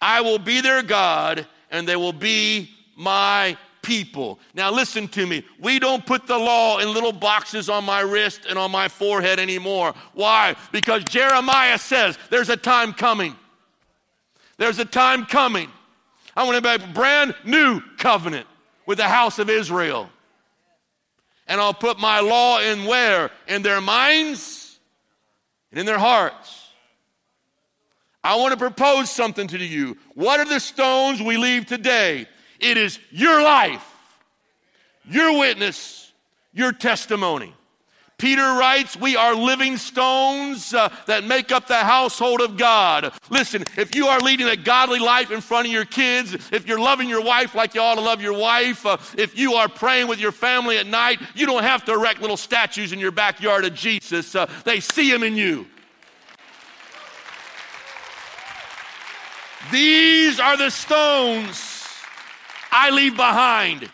I 0.00 0.20
will 0.20 0.38
be 0.38 0.60
their 0.60 0.82
God, 0.82 1.46
and 1.70 1.88
they 1.88 1.96
will 1.96 2.12
be 2.12 2.70
my 2.96 3.56
people. 3.84 4.40
Now, 4.54 4.72
listen 4.72 5.06
to 5.08 5.26
me. 5.26 5.44
We 5.60 5.78
don't 5.78 6.04
put 6.04 6.26
the 6.26 6.38
law 6.38 6.78
in 6.78 6.92
little 6.92 7.12
boxes 7.12 7.68
on 7.68 7.84
my 7.84 8.00
wrist 8.00 8.46
and 8.48 8.58
on 8.58 8.72
my 8.72 8.88
forehead 8.88 9.38
anymore. 9.38 9.94
Why? 10.14 10.56
Because 10.72 11.04
Jeremiah 11.04 11.78
says 11.78 12.18
there's 12.30 12.48
a 12.48 12.56
time 12.56 12.92
coming. 12.92 13.36
There's 14.56 14.78
a 14.80 14.84
time 14.84 15.26
coming. 15.26 15.70
I 16.36 16.44
want 16.44 16.56
to 16.56 16.62
make 16.62 16.82
a 16.82 16.92
brand 16.92 17.34
new 17.44 17.80
covenant 17.98 18.46
with 18.86 18.98
the 18.98 19.08
house 19.08 19.38
of 19.38 19.48
Israel. 19.48 20.10
And 21.46 21.60
I'll 21.60 21.74
put 21.74 21.98
my 22.00 22.20
law 22.20 22.60
in 22.60 22.86
where? 22.86 23.30
In 23.46 23.62
their 23.62 23.80
minds 23.80 24.78
and 25.70 25.78
in 25.78 25.86
their 25.86 25.98
hearts. 25.98 26.68
I 28.22 28.36
want 28.36 28.52
to 28.52 28.56
propose 28.56 29.10
something 29.10 29.46
to 29.48 29.58
you. 29.58 29.98
What 30.14 30.40
are 30.40 30.46
the 30.46 30.58
stones 30.58 31.20
we 31.20 31.36
leave 31.36 31.66
today? 31.66 32.26
It 32.64 32.78
is 32.78 32.98
your 33.10 33.42
life, 33.42 33.84
your 35.04 35.38
witness, 35.38 36.10
your 36.54 36.72
testimony. 36.72 37.52
Peter 38.16 38.40
writes, 38.40 38.96
We 38.96 39.16
are 39.16 39.34
living 39.34 39.76
stones 39.76 40.72
uh, 40.72 40.88
that 41.06 41.24
make 41.24 41.52
up 41.52 41.66
the 41.66 41.76
household 41.76 42.40
of 42.40 42.56
God. 42.56 43.12
Listen, 43.28 43.64
if 43.76 43.94
you 43.94 44.06
are 44.06 44.18
leading 44.18 44.48
a 44.48 44.56
godly 44.56 44.98
life 44.98 45.30
in 45.30 45.42
front 45.42 45.66
of 45.66 45.72
your 45.74 45.84
kids, 45.84 46.32
if 46.52 46.66
you're 46.66 46.80
loving 46.80 47.06
your 47.06 47.22
wife 47.22 47.54
like 47.54 47.74
you 47.74 47.82
ought 47.82 47.96
to 47.96 48.00
love 48.00 48.22
your 48.22 48.38
wife, 48.38 48.86
uh, 48.86 48.96
if 49.18 49.38
you 49.38 49.54
are 49.54 49.68
praying 49.68 50.08
with 50.08 50.18
your 50.18 50.32
family 50.32 50.78
at 50.78 50.86
night, 50.86 51.20
you 51.34 51.44
don't 51.44 51.64
have 51.64 51.84
to 51.84 51.92
erect 51.92 52.22
little 52.22 52.38
statues 52.38 52.94
in 52.94 52.98
your 52.98 53.12
backyard 53.12 53.66
of 53.66 53.74
Jesus. 53.74 54.34
Uh, 54.34 54.50
they 54.64 54.80
see 54.80 55.10
him 55.10 55.22
in 55.22 55.36
you. 55.36 55.66
These 59.70 60.40
are 60.40 60.56
the 60.56 60.70
stones 60.70 61.73
I 62.74 62.90
leave 62.90 63.16
behind. 63.16 63.88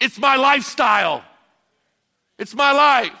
It's 0.00 0.18
my 0.18 0.36
lifestyle. 0.36 1.22
It's 2.38 2.54
my 2.54 2.72
life. 2.72 3.12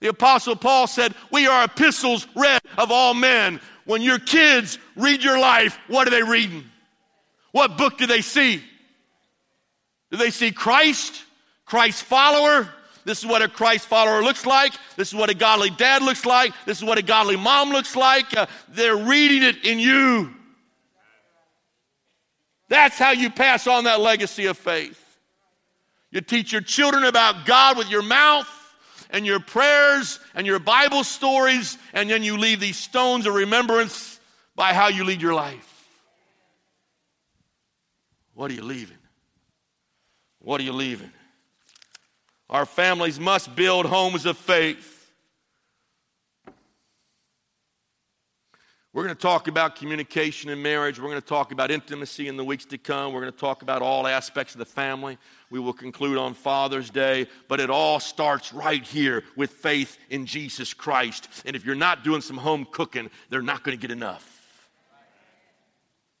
The 0.00 0.08
Apostle 0.08 0.54
Paul 0.54 0.86
said, 0.86 1.14
We 1.32 1.46
are 1.46 1.64
epistles 1.64 2.26
read 2.36 2.60
of 2.76 2.92
all 2.92 3.14
men. 3.14 3.58
When 3.86 4.02
your 4.02 4.18
kids 4.18 4.78
read 4.96 5.24
your 5.24 5.38
life, 5.38 5.78
what 5.88 6.06
are 6.06 6.10
they 6.10 6.22
reading? 6.22 6.64
What 7.52 7.78
book 7.78 7.96
do 7.96 8.06
they 8.06 8.20
see? 8.20 8.62
Do 10.10 10.18
they 10.18 10.30
see 10.30 10.52
Christ? 10.52 11.24
Christ 11.64 12.04
follower? 12.04 12.68
This 13.06 13.20
is 13.20 13.26
what 13.26 13.40
a 13.40 13.48
Christ 13.48 13.86
follower 13.86 14.22
looks 14.22 14.44
like. 14.44 14.74
This 14.96 15.08
is 15.08 15.14
what 15.14 15.30
a 15.30 15.34
godly 15.34 15.70
dad 15.70 16.02
looks 16.02 16.26
like. 16.26 16.52
This 16.66 16.78
is 16.78 16.84
what 16.84 16.98
a 16.98 17.02
godly 17.02 17.36
mom 17.36 17.70
looks 17.70 17.96
like. 17.96 18.36
Uh, 18.36 18.46
they're 18.68 18.96
reading 18.96 19.42
it 19.42 19.64
in 19.64 19.78
you. 19.78 20.34
That's 22.70 22.96
how 22.96 23.10
you 23.10 23.30
pass 23.30 23.66
on 23.66 23.84
that 23.84 24.00
legacy 24.00 24.46
of 24.46 24.56
faith. 24.56 24.96
You 26.12 26.20
teach 26.20 26.52
your 26.52 26.62
children 26.62 27.04
about 27.04 27.44
God 27.44 27.76
with 27.76 27.90
your 27.90 28.02
mouth 28.02 28.48
and 29.10 29.26
your 29.26 29.40
prayers 29.40 30.20
and 30.36 30.46
your 30.46 30.60
Bible 30.60 31.02
stories, 31.02 31.76
and 31.92 32.08
then 32.08 32.22
you 32.22 32.38
leave 32.38 32.60
these 32.60 32.78
stones 32.78 33.26
of 33.26 33.34
remembrance 33.34 34.20
by 34.54 34.72
how 34.72 34.86
you 34.86 35.02
lead 35.02 35.20
your 35.20 35.34
life. 35.34 35.66
What 38.34 38.52
are 38.52 38.54
you 38.54 38.62
leaving? 38.62 38.98
What 40.38 40.60
are 40.60 40.64
you 40.64 40.72
leaving? 40.72 41.10
Our 42.48 42.66
families 42.66 43.18
must 43.18 43.54
build 43.56 43.84
homes 43.84 44.26
of 44.26 44.38
faith. 44.38 44.89
We're 49.00 49.06
going 49.06 49.16
to 49.16 49.22
talk 49.22 49.48
about 49.48 49.76
communication 49.76 50.50
in 50.50 50.60
marriage. 50.60 51.00
We're 51.00 51.08
going 51.08 51.22
to 51.22 51.26
talk 51.26 51.52
about 51.52 51.70
intimacy 51.70 52.28
in 52.28 52.36
the 52.36 52.44
weeks 52.44 52.66
to 52.66 52.76
come. 52.76 53.14
We're 53.14 53.22
going 53.22 53.32
to 53.32 53.38
talk 53.38 53.62
about 53.62 53.80
all 53.80 54.06
aspects 54.06 54.54
of 54.54 54.58
the 54.58 54.66
family. 54.66 55.16
We 55.48 55.58
will 55.58 55.72
conclude 55.72 56.18
on 56.18 56.34
Father's 56.34 56.90
Day, 56.90 57.26
but 57.48 57.60
it 57.60 57.70
all 57.70 57.98
starts 57.98 58.52
right 58.52 58.82
here 58.82 59.24
with 59.36 59.52
faith 59.52 59.96
in 60.10 60.26
Jesus 60.26 60.74
Christ. 60.74 61.30
And 61.46 61.56
if 61.56 61.64
you're 61.64 61.74
not 61.74 62.04
doing 62.04 62.20
some 62.20 62.36
home 62.36 62.66
cooking, 62.70 63.08
they're 63.30 63.40
not 63.40 63.64
going 63.64 63.74
to 63.74 63.80
get 63.80 63.90
enough. 63.90 64.66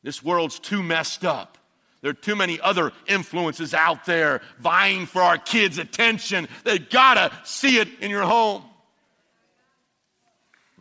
This 0.02 0.24
world's 0.24 0.58
too 0.58 0.82
messed 0.82 1.22
up. 1.22 1.58
There 2.00 2.12
are 2.12 2.14
too 2.14 2.34
many 2.34 2.58
other 2.62 2.92
influences 3.06 3.74
out 3.74 4.06
there 4.06 4.40
vying 4.58 5.04
for 5.04 5.20
our 5.20 5.36
kids' 5.36 5.76
attention. 5.76 6.48
They 6.64 6.78
gotta 6.78 7.30
see 7.44 7.76
it 7.76 7.88
in 8.00 8.10
your 8.10 8.22
home. 8.22 8.62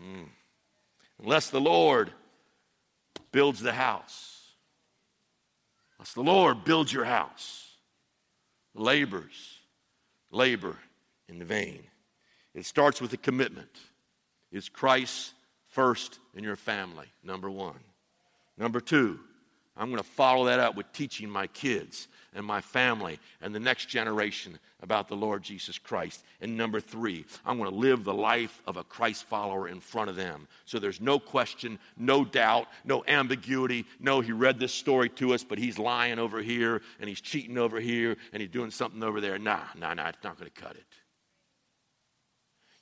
Mm 0.02 0.28
unless 1.22 1.50
the 1.50 1.62
Lord 1.62 2.12
builds 3.32 3.62
the 3.62 3.74
house. 3.74 4.54
Unless 5.98 6.14
the 6.14 6.22
Lord 6.22 6.64
builds 6.64 6.94
your 6.94 7.06
house, 7.06 7.76
labors, 8.74 9.60
labor 10.32 10.78
in 11.28 11.44
vain. 11.44 11.84
It 12.54 12.66
starts 12.66 13.02
with 13.02 13.14
a 13.14 13.18
commitment. 13.18 13.70
Is 14.52 14.70
Christ 14.70 15.34
first 15.68 16.20
in 16.36 16.44
your 16.44 16.56
family? 16.56 17.08
Number 17.24 17.50
one. 17.50 17.80
Number 18.58 18.80
two, 18.80 19.20
I'm 19.78 19.90
going 19.90 20.02
to 20.02 20.10
follow 20.10 20.46
that 20.46 20.60
up 20.60 20.76
with 20.76 20.92
teaching 20.92 21.30
my 21.30 21.48
kids 21.48 22.08
and 22.40 22.48
my 22.48 22.62
family 22.62 23.20
and 23.42 23.54
the 23.54 23.60
next 23.60 23.88
generation 23.88 24.58
about 24.82 25.10
the 25.10 25.16
Lord 25.16 25.44
Jesus 25.44 25.78
Christ. 25.78 26.24
And 26.42 26.58
number 26.58 26.80
three, 26.80 27.26
I'm 27.46 27.58
going 27.58 27.70
to 27.70 27.76
live 27.76 28.04
the 28.04 28.14
life 28.14 28.62
of 28.66 28.78
a 28.78 28.84
Christ 28.84 29.26
follower 29.26 29.68
in 29.68 29.82
front 29.82 30.10
of 30.10 30.16
them. 30.16 30.48
So 30.66 30.80
there's 30.80 31.02
no 31.02 31.20
question, 31.20 31.78
no 31.98 32.24
doubt, 32.24 32.68
no 32.86 33.04
ambiguity. 33.08 33.86
No, 34.00 34.22
he 34.22 34.32
read 34.32 34.58
this 34.58 34.74
story 34.74 35.10
to 35.10 35.34
us, 35.34 35.44
but 35.44 35.60
he's 35.60 35.78
lying 35.78 36.18
over 36.18 36.42
here 36.42 36.82
and 37.00 37.10
he's 37.10 37.22
cheating 37.22 37.58
over 37.58 37.80
here 37.80 38.16
and 38.32 38.42
he's 38.42 38.50
doing 38.50 38.72
something 38.72 39.04
over 39.04 39.20
there. 39.20 39.38
Nah, 39.38 39.66
nah, 39.78 39.94
nah, 39.94 40.08
it's 40.08 40.24
not 40.24 40.40
going 40.40 40.50
to 40.50 40.62
cut 40.62 40.76
it. 40.76 40.86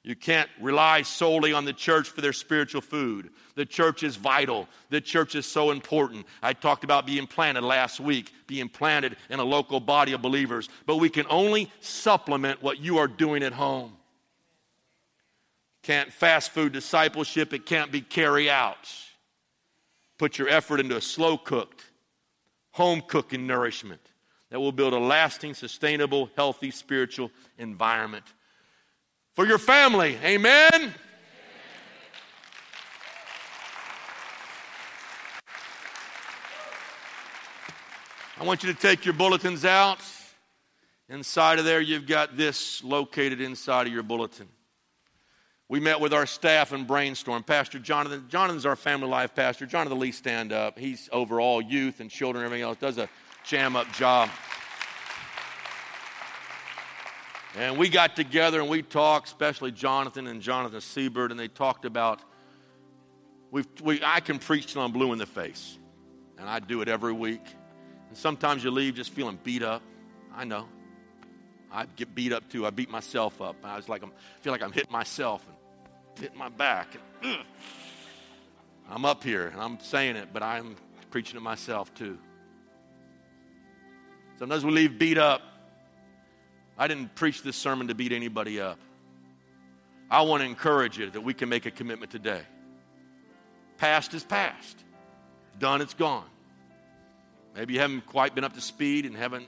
You 0.08 0.16
can't 0.16 0.50
rely 0.62 1.02
solely 1.02 1.52
on 1.52 1.66
the 1.66 1.74
church 1.74 2.08
for 2.08 2.22
their 2.22 2.32
spiritual 2.32 2.80
food. 2.80 3.30
The 3.56 3.66
church 3.66 4.04
is 4.04 4.16
vital. 4.16 4.70
The 4.90 5.02
church 5.02 5.36
is 5.36 5.46
so 5.46 5.70
important. 5.70 6.26
I 6.42 6.54
talked 6.54 6.86
about 6.86 7.06
being 7.06 7.28
planted 7.28 7.66
last 7.66 8.00
week, 8.00 8.32
being 8.48 8.70
planted 8.70 9.18
in 9.30 9.40
a 9.40 9.44
local 9.44 9.82
body 9.82 10.14
of 10.14 10.22
believers. 10.22 10.70
But 10.86 10.96
we 10.96 11.10
can 11.10 11.26
only 11.30 11.70
supplement 11.82 12.64
what 12.64 12.80
you 12.80 13.00
are 13.00 13.10
doing 13.10 13.44
at 13.44 13.52
home. 13.52 13.98
Can't 15.84 16.14
fast 16.14 16.52
food 16.52 16.72
discipleship, 16.72 17.52
it 17.52 17.66
can't 17.66 17.92
be 17.92 18.00
carry 18.00 18.50
out. 18.50 18.90
Put 20.18 20.38
your 20.38 20.48
effort 20.48 20.80
into 20.80 20.96
a 20.96 21.02
slow 21.02 21.38
cooked, 21.38 21.84
home 22.72 23.02
cooking 23.06 23.46
nourishment 23.46 24.14
that 24.52 24.62
will 24.62 24.72
build 24.72 24.94
a 24.94 25.00
lasting, 25.00 25.54
sustainable, 25.54 26.30
healthy 26.38 26.72
spiritual 26.72 27.30
environment 27.58 28.24
for 29.38 29.46
your 29.46 29.60
family. 29.60 30.18
Amen. 30.24 30.96
I 38.40 38.44
want 38.44 38.64
you 38.64 38.74
to 38.74 38.80
take 38.80 39.06
your 39.06 39.14
bulletins 39.14 39.64
out. 39.64 40.00
Inside 41.08 41.60
of 41.60 41.66
there, 41.66 41.80
you've 41.80 42.08
got 42.08 42.36
this 42.36 42.84
located 42.84 43.40
inside 43.40 43.86
of 43.86 43.94
your 43.94 44.02
bulletin. 44.02 44.48
We 45.70 45.80
met 45.82 46.00
with 46.00 46.14
our 46.14 46.26
staff 46.26 46.72
and 46.72 46.88
brainstormed. 46.88 47.46
Pastor 47.46 47.78
Jonathan, 47.78 48.26
Jonathan's 48.30 48.66
our 48.66 48.76
family 48.76 49.08
life 49.08 49.36
pastor. 49.36 49.68
Jonathan 49.68 50.00
Lee, 50.00 50.14
stand 50.14 50.52
up. 50.52 50.80
He's 50.80 51.10
over 51.12 51.40
all 51.40 51.62
youth 51.62 52.00
and 52.00 52.10
children 52.10 52.44
and 52.44 52.48
everything 52.48 52.64
else, 52.64 52.78
does 52.78 52.98
a 52.98 53.08
jam 53.44 53.76
up 53.76 53.92
job. 53.94 54.32
And 57.58 57.80
we 57.80 57.90
got 57.90 58.16
together 58.16 58.62
and 58.62 58.70
we 58.70 58.84
talked, 58.84 59.28
especially 59.28 59.72
Jonathan 59.72 60.28
and 60.28 60.44
Jonathan 60.44 60.80
Siebert, 60.80 61.32
and 61.32 61.40
they 61.40 61.48
talked 61.48 61.86
about 61.86 62.22
we 63.50 63.64
we, 63.82 64.00
I 64.06 64.20
can 64.20 64.38
preach 64.38 64.74
till 64.74 64.84
I'm 64.84 64.92
blue 64.92 65.12
in 65.12 65.18
the 65.18 65.26
face. 65.26 65.80
And 66.38 66.48
I 66.48 66.60
do 66.60 66.82
it 66.82 66.88
every 66.88 67.14
week. 67.14 67.42
And 68.10 68.18
sometimes 68.18 68.64
you 68.64 68.70
leave 68.70 68.94
just 68.94 69.12
feeling 69.12 69.40
beat 69.44 69.64
up. 69.64 69.82
I 70.36 70.44
know. 70.46 70.68
I 71.72 71.88
get 71.96 72.14
beat 72.14 72.32
up 72.32 72.48
too. 72.48 72.64
I 72.68 72.70
beat 72.70 72.92
myself 72.92 73.42
up. 73.42 73.56
I 73.64 73.76
was 73.76 73.90
like, 73.90 74.04
I'm, 74.04 74.12
feel 74.42 74.54
like 74.54 74.62
I'm 74.62 74.72
hitting 74.72 74.92
myself 74.92 75.44
and 75.48 75.58
hitting 76.20 76.38
my 76.38 76.50
back. 76.50 76.96
And, 77.24 77.38
I'm 78.90 79.04
up 79.04 79.24
here 79.24 79.48
and 79.48 79.60
I'm 79.60 79.80
saying 79.80 80.16
it, 80.16 80.30
but 80.32 80.44
I'm 80.44 80.76
preaching 81.10 81.34
to 81.34 81.42
myself 81.42 81.94
too. 81.96 82.20
Sometimes 84.38 84.64
we 84.64 84.72
leave 84.72 85.00
beat 85.00 85.18
up. 85.18 85.42
I 86.78 86.88
didn't 86.88 87.16
preach 87.16 87.42
this 87.42 87.56
sermon 87.56 87.88
to 87.88 87.96
beat 87.96 88.12
anybody 88.12 88.62
up. 88.62 88.80
I 90.10 90.22
want 90.22 90.42
to 90.42 90.46
encourage 90.48 90.98
you 90.98 91.10
that 91.10 91.22
we 91.22 91.34
can 91.34 91.50
make 91.50 91.66
a 91.66 91.72
commitment 91.72 92.12
today. 92.12 92.42
Past 93.78 94.14
is 94.14 94.24
past, 94.24 94.84
done, 95.60 95.82
it's 95.82 95.94
gone. 95.94 96.26
Maybe 97.56 97.74
you 97.74 97.80
haven't 97.80 98.06
quite 98.06 98.36
been 98.36 98.44
up 98.44 98.54
to 98.54 98.62
speed 98.62 99.06
and 99.06 99.16
haven't 99.16 99.48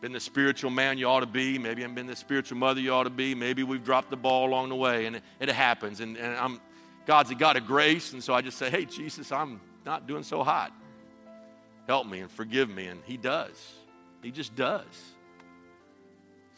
been 0.00 0.12
the 0.12 0.20
spiritual 0.20 0.70
man 0.70 0.98
you 0.98 1.06
ought 1.06 1.20
to 1.20 1.26
be. 1.26 1.58
Maybe 1.58 1.80
you 1.80 1.84
haven't 1.84 1.96
been 1.96 2.06
the 2.06 2.16
spiritual 2.16 2.58
mother 2.58 2.80
you 2.80 2.92
ought 2.92 3.04
to 3.04 3.10
be. 3.10 3.34
Maybe 3.34 3.62
we've 3.62 3.82
dropped 3.82 4.10
the 4.10 4.16
ball 4.16 4.48
along 4.48 4.68
the 4.68 4.76
way, 4.76 5.06
and 5.06 5.16
it, 5.16 5.22
it 5.40 5.48
happens. 5.48 6.00
And, 6.00 6.16
and 6.16 6.36
I'm 6.36 6.60
God's 7.06 7.30
a 7.30 7.34
God 7.34 7.56
of 7.56 7.66
grace, 7.66 8.12
and 8.12 8.22
so 8.22 8.34
I 8.34 8.42
just 8.42 8.58
say, 8.58 8.68
"Hey, 8.68 8.84
Jesus, 8.84 9.32
I'm 9.32 9.60
not 9.86 10.06
doing 10.06 10.22
so 10.22 10.44
hot. 10.44 10.72
Help 11.86 12.06
me 12.06 12.20
and 12.20 12.30
forgive 12.30 12.68
me. 12.68 12.86
And 12.86 13.00
He 13.04 13.16
does. 13.16 13.72
He 14.22 14.30
just 14.30 14.54
does. 14.54 14.84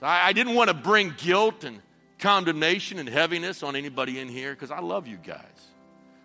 So 0.01 0.07
I, 0.07 0.29
I 0.29 0.33
didn't 0.33 0.55
want 0.55 0.69
to 0.69 0.75
bring 0.75 1.15
guilt 1.17 1.65
and 1.65 1.81
condemnation 2.19 2.99
and 2.99 3.09
heaviness 3.09 3.63
on 3.63 3.77
anybody 3.77 4.19
in 4.19 4.29
here 4.29 4.53
because 4.53 4.71
I 4.71 4.81
love 4.81 5.07
you 5.07 5.17
guys. 5.17 5.45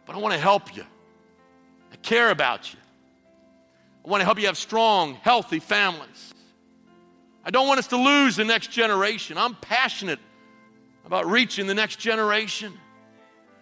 But 0.06 0.16
I 0.16 0.20
want 0.20 0.34
to 0.34 0.40
help 0.40 0.76
you. 0.76 0.84
I 1.92 1.96
care 1.98 2.32
about 2.32 2.74
you. 2.74 2.80
I 4.06 4.10
want 4.10 4.22
to 4.22 4.26
help 4.26 4.40
you 4.40 4.48
have 4.48 4.58
strong, 4.58 5.16
healthy 5.16 5.60
families. 5.60 6.34
I 7.44 7.52
don't 7.52 7.68
want 7.68 7.80
us 7.80 7.88
to 7.88 7.98
lose 7.98 8.36
the 8.36 8.46
next 8.46 8.72
generation. 8.72 9.38
I'm 9.38 9.56
passionate 9.56 10.20
about 11.06 11.28
reaching 11.28 11.68
the 11.68 11.74
next 11.74 12.00
generation. 12.00 12.74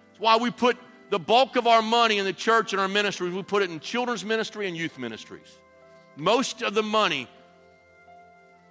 That's 0.09 0.19
why 0.19 0.37
we 0.37 0.51
put 0.51 0.77
the 1.09 1.19
bulk 1.19 1.57
of 1.57 1.67
our 1.67 1.81
money 1.81 2.17
in 2.17 2.25
the 2.25 2.33
church 2.33 2.73
and 2.73 2.81
our 2.81 2.87
ministries, 2.87 3.33
we 3.33 3.43
put 3.43 3.61
it 3.61 3.69
in 3.69 3.79
children's 3.79 4.25
ministry 4.25 4.67
and 4.67 4.75
youth 4.75 4.97
ministries. 4.97 5.59
Most 6.15 6.63
of 6.63 6.73
the 6.73 6.81
money, 6.81 7.27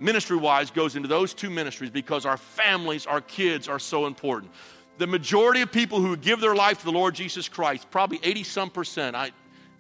ministry 0.03 0.37
wise, 0.37 0.71
goes 0.71 0.97
into 0.97 1.09
those 1.09 1.33
two 1.33 1.49
ministries 1.49 1.91
because 1.91 2.27
our 2.27 2.37
families, 2.37 3.07
our 3.07 3.21
kids 3.21 3.69
are 3.69 3.79
so 3.79 4.07
important. 4.07 4.53
The 4.99 5.07
majority 5.07 5.63
of 5.63 5.73
people 5.73 6.01
who 6.01 6.17
give 6.17 6.41
their 6.41 6.55
life 6.55 6.81
to 6.81 6.85
the 6.85 6.93
Lord 6.93 7.15
Jesus 7.15 7.49
Christ, 7.49 7.91
probably 7.91 8.21
80 8.23 8.43
some 8.45 8.71
percent, 8.71 9.17
I, 9.17 9.31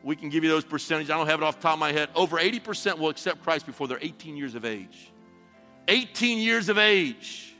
we 0.02 0.16
can 0.16 0.30
give 0.30 0.44
you 0.44 0.50
those 0.50 0.64
percentages. 0.64 1.10
I 1.10 1.16
don't 1.16 1.26
have 1.26 1.40
it 1.40 1.44
off 1.44 1.56
the 1.56 1.62
top 1.62 1.74
of 1.74 1.80
my 1.80 1.92
head. 1.92 2.08
Over 2.14 2.38
80% 2.38 2.98
will 2.98 3.08
accept 3.08 3.42
Christ 3.42 3.66
before 3.66 3.88
they're 3.88 3.98
18 4.00 4.36
years 4.36 4.54
of 4.54 4.64
age. 4.64 5.10
18 5.88 6.38
years 6.38 6.68
of 6.68 6.78
age. 6.78 7.54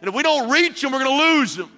And 0.00 0.08
if 0.08 0.14
we 0.14 0.22
don't 0.22 0.50
reach 0.50 0.82
them, 0.82 0.92
we're 0.92 1.02
going 1.02 1.18
to 1.18 1.38
lose 1.38 1.56
them. 1.56 1.70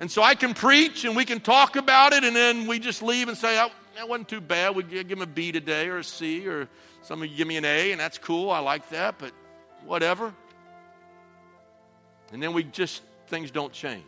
And 0.00 0.10
so 0.10 0.22
I 0.22 0.34
can 0.34 0.52
preach 0.52 1.04
and 1.04 1.16
we 1.16 1.24
can 1.24 1.40
talk 1.40 1.76
about 1.76 2.12
it, 2.12 2.24
and 2.24 2.36
then 2.36 2.66
we 2.66 2.78
just 2.78 3.02
leave 3.02 3.28
and 3.28 3.36
say, 3.36 3.58
that 3.96 4.08
wasn't 4.08 4.28
too 4.28 4.42
bad. 4.42 4.76
We 4.76 4.82
give 4.82 5.08
them 5.08 5.22
a 5.22 5.26
B 5.26 5.52
today 5.52 5.88
or 5.88 5.98
a 5.98 6.04
C, 6.04 6.46
or 6.46 6.68
some 7.02 7.22
of 7.22 7.28
you 7.28 7.36
give 7.36 7.48
me 7.48 7.56
an 7.56 7.64
A, 7.64 7.92
and 7.92 8.00
that's 8.00 8.18
cool. 8.18 8.50
I 8.50 8.58
like 8.58 8.90
that, 8.90 9.18
but 9.18 9.32
whatever. 9.84 10.34
And 12.30 12.42
then 12.42 12.52
we 12.52 12.64
just, 12.64 13.02
things 13.28 13.50
don't 13.50 13.72
change. 13.72 14.04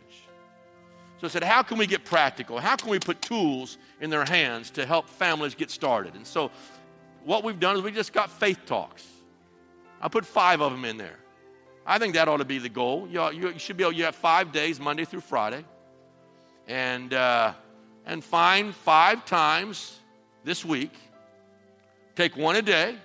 So 1.19 1.27
I 1.27 1.29
said, 1.29 1.43
how 1.43 1.63
can 1.63 1.77
we 1.77 1.87
get 1.87 2.05
practical? 2.05 2.59
How 2.59 2.75
can 2.75 2.89
we 2.89 2.99
put 2.99 3.21
tools 3.21 3.77
in 3.99 4.09
their 4.09 4.25
hands 4.25 4.71
to 4.71 4.85
help 4.85 5.09
families 5.09 5.55
get 5.55 5.71
started? 5.71 6.15
And 6.15 6.25
so 6.25 6.51
what 7.25 7.43
we've 7.43 7.59
done 7.59 7.75
is 7.75 7.81
we 7.81 7.91
just 7.91 8.13
got 8.13 8.29
faith 8.29 8.59
talks. 8.65 9.05
I 9.99 10.07
put 10.07 10.23
five 10.25 10.61
of 10.61 10.71
them 10.71 10.85
in 10.85 10.97
there. 10.97 11.17
I 11.85 11.97
think 11.97 12.13
that 12.13 12.27
ought 12.27 12.37
to 12.37 12.45
be 12.45 12.59
the 12.59 12.69
goal. 12.69 13.07
You, 13.09 13.31
you 13.31 13.59
should 13.59 13.75
be 13.75 13.83
able, 13.83 13.93
you 13.93 14.03
have 14.03 14.15
five 14.15 14.51
days, 14.51 14.79
Monday 14.79 15.03
through 15.03 15.21
Friday, 15.21 15.65
and, 16.67 17.11
uh, 17.13 17.53
and 18.09 18.23
find 18.23 18.73
five 18.73 19.23
times 19.23 19.99
this 20.43 20.65
week. 20.65 20.91
Take 22.15 22.35
one 22.35 22.55
a 22.55 22.61
day. 22.61 22.95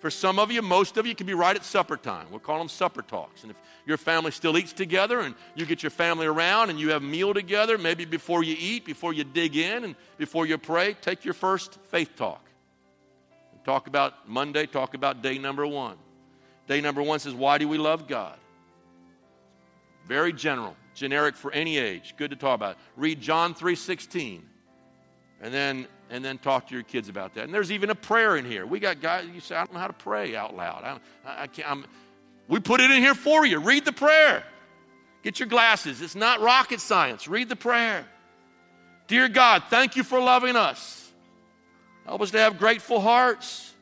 For 0.00 0.10
some 0.10 0.38
of 0.38 0.52
you, 0.52 0.60
most 0.62 0.98
of 0.98 1.06
you, 1.06 1.14
can 1.14 1.26
be 1.26 1.34
right 1.34 1.56
at 1.56 1.64
supper 1.64 1.96
time. 1.96 2.26
We'll 2.30 2.38
call 2.38 2.58
them 2.58 2.68
supper 2.68 3.02
talks. 3.02 3.42
And 3.42 3.50
if 3.50 3.56
your 3.84 3.96
family 3.96 4.30
still 4.30 4.56
eats 4.56 4.72
together 4.72 5.20
and 5.20 5.34
you 5.56 5.66
get 5.66 5.82
your 5.82 5.90
family 5.90 6.26
around 6.26 6.70
and 6.70 6.78
you 6.78 6.90
have 6.90 7.02
a 7.02 7.06
meal 7.06 7.34
together, 7.34 7.78
maybe 7.78 8.04
before 8.04 8.44
you 8.44 8.54
eat, 8.56 8.84
before 8.84 9.12
you 9.12 9.24
dig 9.24 9.56
in, 9.56 9.82
and 9.82 9.96
before 10.18 10.46
you 10.46 10.56
pray, 10.58 10.94
take 11.00 11.24
your 11.24 11.34
first 11.34 11.78
faith 11.90 12.14
talk. 12.14 12.44
Talk 13.64 13.88
about 13.88 14.28
Monday, 14.28 14.66
talk 14.66 14.94
about 14.94 15.20
day 15.22 15.38
number 15.38 15.66
one. 15.66 15.96
Day 16.68 16.80
number 16.80 17.02
one 17.02 17.18
says, 17.18 17.34
Why 17.34 17.56
do 17.58 17.66
we 17.66 17.78
love 17.78 18.06
God? 18.06 18.38
Very 20.06 20.32
general, 20.32 20.76
generic 20.98 21.36
for 21.36 21.52
any 21.52 21.78
age. 21.78 22.14
Good 22.16 22.30
to 22.30 22.36
talk 22.36 22.54
about. 22.54 22.76
Read 22.96 23.20
John 23.20 23.54
3:16. 23.54 24.42
And 25.40 25.54
then 25.54 25.86
and 26.10 26.24
then 26.24 26.38
talk 26.38 26.68
to 26.68 26.74
your 26.74 26.82
kids 26.82 27.08
about 27.08 27.34
that. 27.34 27.44
And 27.44 27.54
there's 27.54 27.70
even 27.70 27.90
a 27.90 27.94
prayer 27.94 28.36
in 28.36 28.44
here. 28.44 28.66
We 28.66 28.80
got 28.80 29.00
guys, 29.00 29.26
you 29.32 29.40
say, 29.40 29.54
I 29.54 29.58
don't 29.60 29.74
know 29.74 29.80
how 29.80 29.88
to 29.88 29.92
pray 29.92 30.34
out 30.34 30.56
loud. 30.56 30.82
I, 31.26 31.42
I 31.42 31.46
can't, 31.46 31.70
I'm, 31.70 31.84
we 32.48 32.60
put 32.60 32.80
it 32.80 32.90
in 32.90 33.02
here 33.02 33.14
for 33.14 33.44
you. 33.44 33.58
Read 33.58 33.84
the 33.84 33.92
prayer. 33.92 34.42
Get 35.22 35.38
your 35.38 35.48
glasses. 35.48 36.00
It's 36.00 36.14
not 36.14 36.40
rocket 36.40 36.80
science. 36.80 37.28
Read 37.28 37.48
the 37.48 37.56
prayer. 37.56 38.06
Dear 39.06 39.28
God, 39.28 39.64
thank 39.68 39.96
you 39.96 40.04
for 40.04 40.20
loving 40.20 40.56
us. 40.56 41.10
Help 42.06 42.22
us 42.22 42.30
to 42.30 42.38
have 42.38 42.58
grateful 42.58 43.00
hearts, 43.00 43.74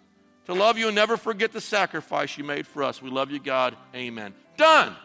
to 0.46 0.54
love 0.54 0.78
you 0.78 0.88
and 0.88 0.96
never 0.96 1.16
forget 1.16 1.52
the 1.52 1.60
sacrifice 1.60 2.36
you 2.36 2.42
made 2.42 2.66
for 2.66 2.82
us. 2.82 3.00
We 3.00 3.10
love 3.10 3.30
you, 3.30 3.38
God. 3.38 3.76
Amen. 3.94 4.34
Done. 4.56 4.96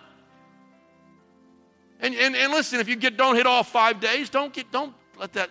And, 2.01 2.15
and, 2.15 2.35
and 2.35 2.51
listen, 2.51 2.79
if 2.79 2.89
you 2.89 2.95
get 2.95 3.15
don't 3.15 3.35
hit 3.35 3.45
all 3.45 3.63
five 3.63 3.99
days, 3.99 4.29
don't 4.29 4.51
get 4.51 4.71
don't 4.71 4.93
let 5.17 5.33
that. 5.33 5.49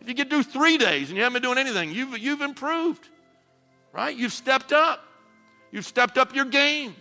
If 0.00 0.08
you 0.08 0.14
get 0.14 0.28
do 0.28 0.42
three 0.42 0.76
days 0.76 1.08
and 1.08 1.16
you 1.16 1.22
haven't 1.22 1.40
been 1.40 1.42
doing 1.42 1.58
anything, 1.58 1.92
you've 1.92 2.18
you've 2.18 2.42
improved, 2.42 3.08
right? 3.92 4.14
You've 4.14 4.32
stepped 4.32 4.72
up. 4.72 5.04
You've 5.70 5.86
stepped 5.86 6.18
up 6.18 6.34
your 6.34 6.44
game. 6.44 6.94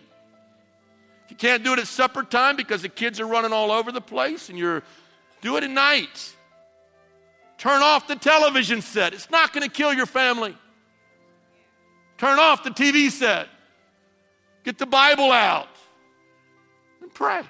If 1.26 1.32
you 1.32 1.36
can't 1.36 1.64
do 1.64 1.74
it 1.74 1.80
at 1.80 1.88
supper 1.88 2.24
time 2.24 2.56
because 2.56 2.82
the 2.82 2.90
kids 2.90 3.20
are 3.20 3.28
running 3.28 3.52
all 3.52 3.72
over 3.72 3.92
the 3.92 4.02
place, 4.02 4.48
and 4.48 4.58
you're 4.58 4.84
do 5.42 5.58
it 5.58 5.64
at 5.64 5.70
night. 5.70 6.36
Turn 7.58 7.84
off 7.84 8.08
the 8.08 8.16
television 8.16 8.82
set. 8.82 9.14
It's 9.14 9.30
not 9.30 9.54
going 9.54 9.68
to 9.68 9.70
kill 9.70 9.94
your 9.94 10.06
family. 10.06 10.56
Turn 12.18 12.40
off 12.40 12.64
the 12.64 12.70
TV 12.70 13.12
set. 13.12 13.48
Get 14.64 14.78
the 14.78 14.86
Bible 14.86 15.32
out 15.32 15.68
and 17.02 17.14
pray. 17.14 17.42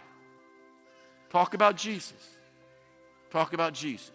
Talk 1.32 1.54
about 1.54 1.78
Jesus. 1.78 2.38
Talk 3.32 3.54
about 3.54 3.74
Jesus. 3.74 4.12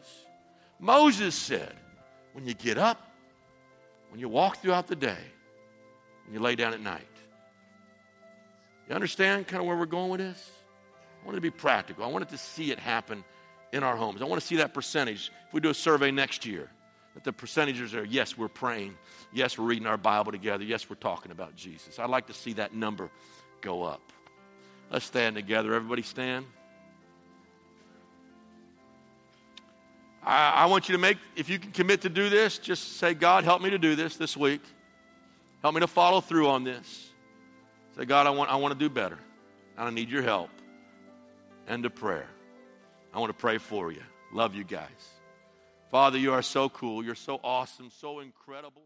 Moses 0.79 1.35
said, 1.35 1.75
when 2.35 2.47
you 2.47 2.53
get 2.53 2.77
up, 2.77 3.11
when 4.11 4.21
you 4.21 4.29
walk 4.29 4.59
throughout 4.59 4.87
the 4.87 4.97
day, 4.97 5.17
when 6.27 6.35
you 6.35 6.41
lay 6.41 6.55
down 6.55 6.75
at 6.75 6.81
night. 6.81 7.09
You 8.89 8.95
understand 8.95 9.49
kind 9.49 9.61
of 9.61 9.67
where 9.67 9.77
we're 9.77 9.87
going 9.87 10.11
with 10.11 10.21
this? 10.21 10.51
I 11.23 11.25
want 11.25 11.35
it 11.35 11.39
to 11.39 11.43
be 11.43 11.51
practical. 11.51 12.05
I 12.05 12.09
wanted 12.09 12.29
to 12.29 12.39
see 12.39 12.71
it 12.71 12.79
happen 12.79 13.25
in 13.73 13.83
our 13.83 13.97
homes. 13.97 14.21
I 14.21 14.27
want 14.27 14.41
to 14.41 14.47
see 14.47 14.57
that 14.57 14.75
percentage. 14.75 15.33
If 15.49 15.55
we 15.55 15.61
do 15.61 15.71
a 15.71 15.75
survey 15.75 16.11
next 16.11 16.45
year, 16.45 16.71
that 17.15 17.25
the 17.25 17.33
percentages 17.33 17.95
are 17.95 18.05
yes, 18.05 18.37
we're 18.37 18.49
praying. 18.49 18.95
Yes, 19.33 19.57
we're 19.57 19.65
reading 19.65 19.87
our 19.87 19.97
Bible 19.97 20.33
together. 20.33 20.65
Yes, 20.65 20.89
we're 20.91 20.97
talking 20.97 21.33
about 21.33 21.57
Jesus. 21.57 21.99
I'd 21.99 22.11
like 22.11 22.27
to 22.27 22.35
see 22.35 22.53
that 22.55 22.75
number 22.75 23.11
go 23.63 23.83
up. 23.83 24.13
Let's 24.91 25.07
stand 25.07 25.35
together. 25.35 25.75
Everybody 25.75 26.03
stand. 26.03 26.45
I, 30.27 30.51
I 30.51 30.67
want 30.67 30.89
you 30.89 30.95
to 30.95 30.99
make, 31.01 31.19
if 31.37 31.49
you 31.49 31.59
can 31.59 31.71
commit 31.71 32.03
to 32.03 32.09
do 32.09 32.29
this, 32.29 32.59
just 32.59 32.97
say, 32.97 33.15
God, 33.15 33.45
help 33.45 33.63
me 33.63 33.71
to 33.71 33.79
do 33.79 33.95
this 33.95 34.17
this 34.17 34.37
week. 34.37 34.61
Help 35.63 35.75
me 35.75 35.81
to 35.81 35.87
follow 35.87 36.21
through 36.21 36.49
on 36.49 36.65
this. 36.65 37.11
Say, 37.97 38.05
God, 38.05 38.27
I 38.27 38.31
want, 38.31 38.51
I 38.51 38.57
want 38.57 38.73
to 38.73 38.79
do 38.79 38.91
better. 38.91 39.19
I 39.79 39.89
need 39.91 40.11
your 40.11 40.23
help. 40.23 40.51
And 41.69 41.85
to 41.85 41.91
prayer. 41.91 42.29
I 43.15 43.21
want 43.21 43.31
to 43.31 43.39
pray 43.39 43.59
for 43.59 43.93
you. 43.93 44.03
Love 44.33 44.55
you 44.55 44.65
guys. 44.65 44.89
Father, 45.91 46.19
you 46.19 46.33
are 46.33 46.43
so 46.43 46.69
cool. 46.69 47.05
You're 47.05 47.15
so 47.15 47.41
awesome, 47.43 47.91
so 47.91 48.21
incredible. 48.21 48.83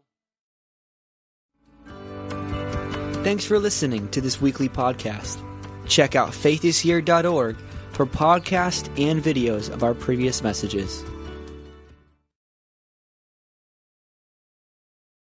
Thanks 3.23 3.45
for 3.45 3.59
listening 3.59 4.09
to 4.09 4.21
this 4.21 4.41
weekly 4.41 4.69
podcast. 4.69 5.43
Check 5.87 6.15
out 6.15 6.29
faithishere.org 6.29 7.57
for 7.91 8.05
podcasts 8.05 8.87
and 8.99 9.23
videos 9.23 9.71
of 9.71 9.83
our 9.83 9.93
previous 9.93 10.41
messages. 10.41 11.03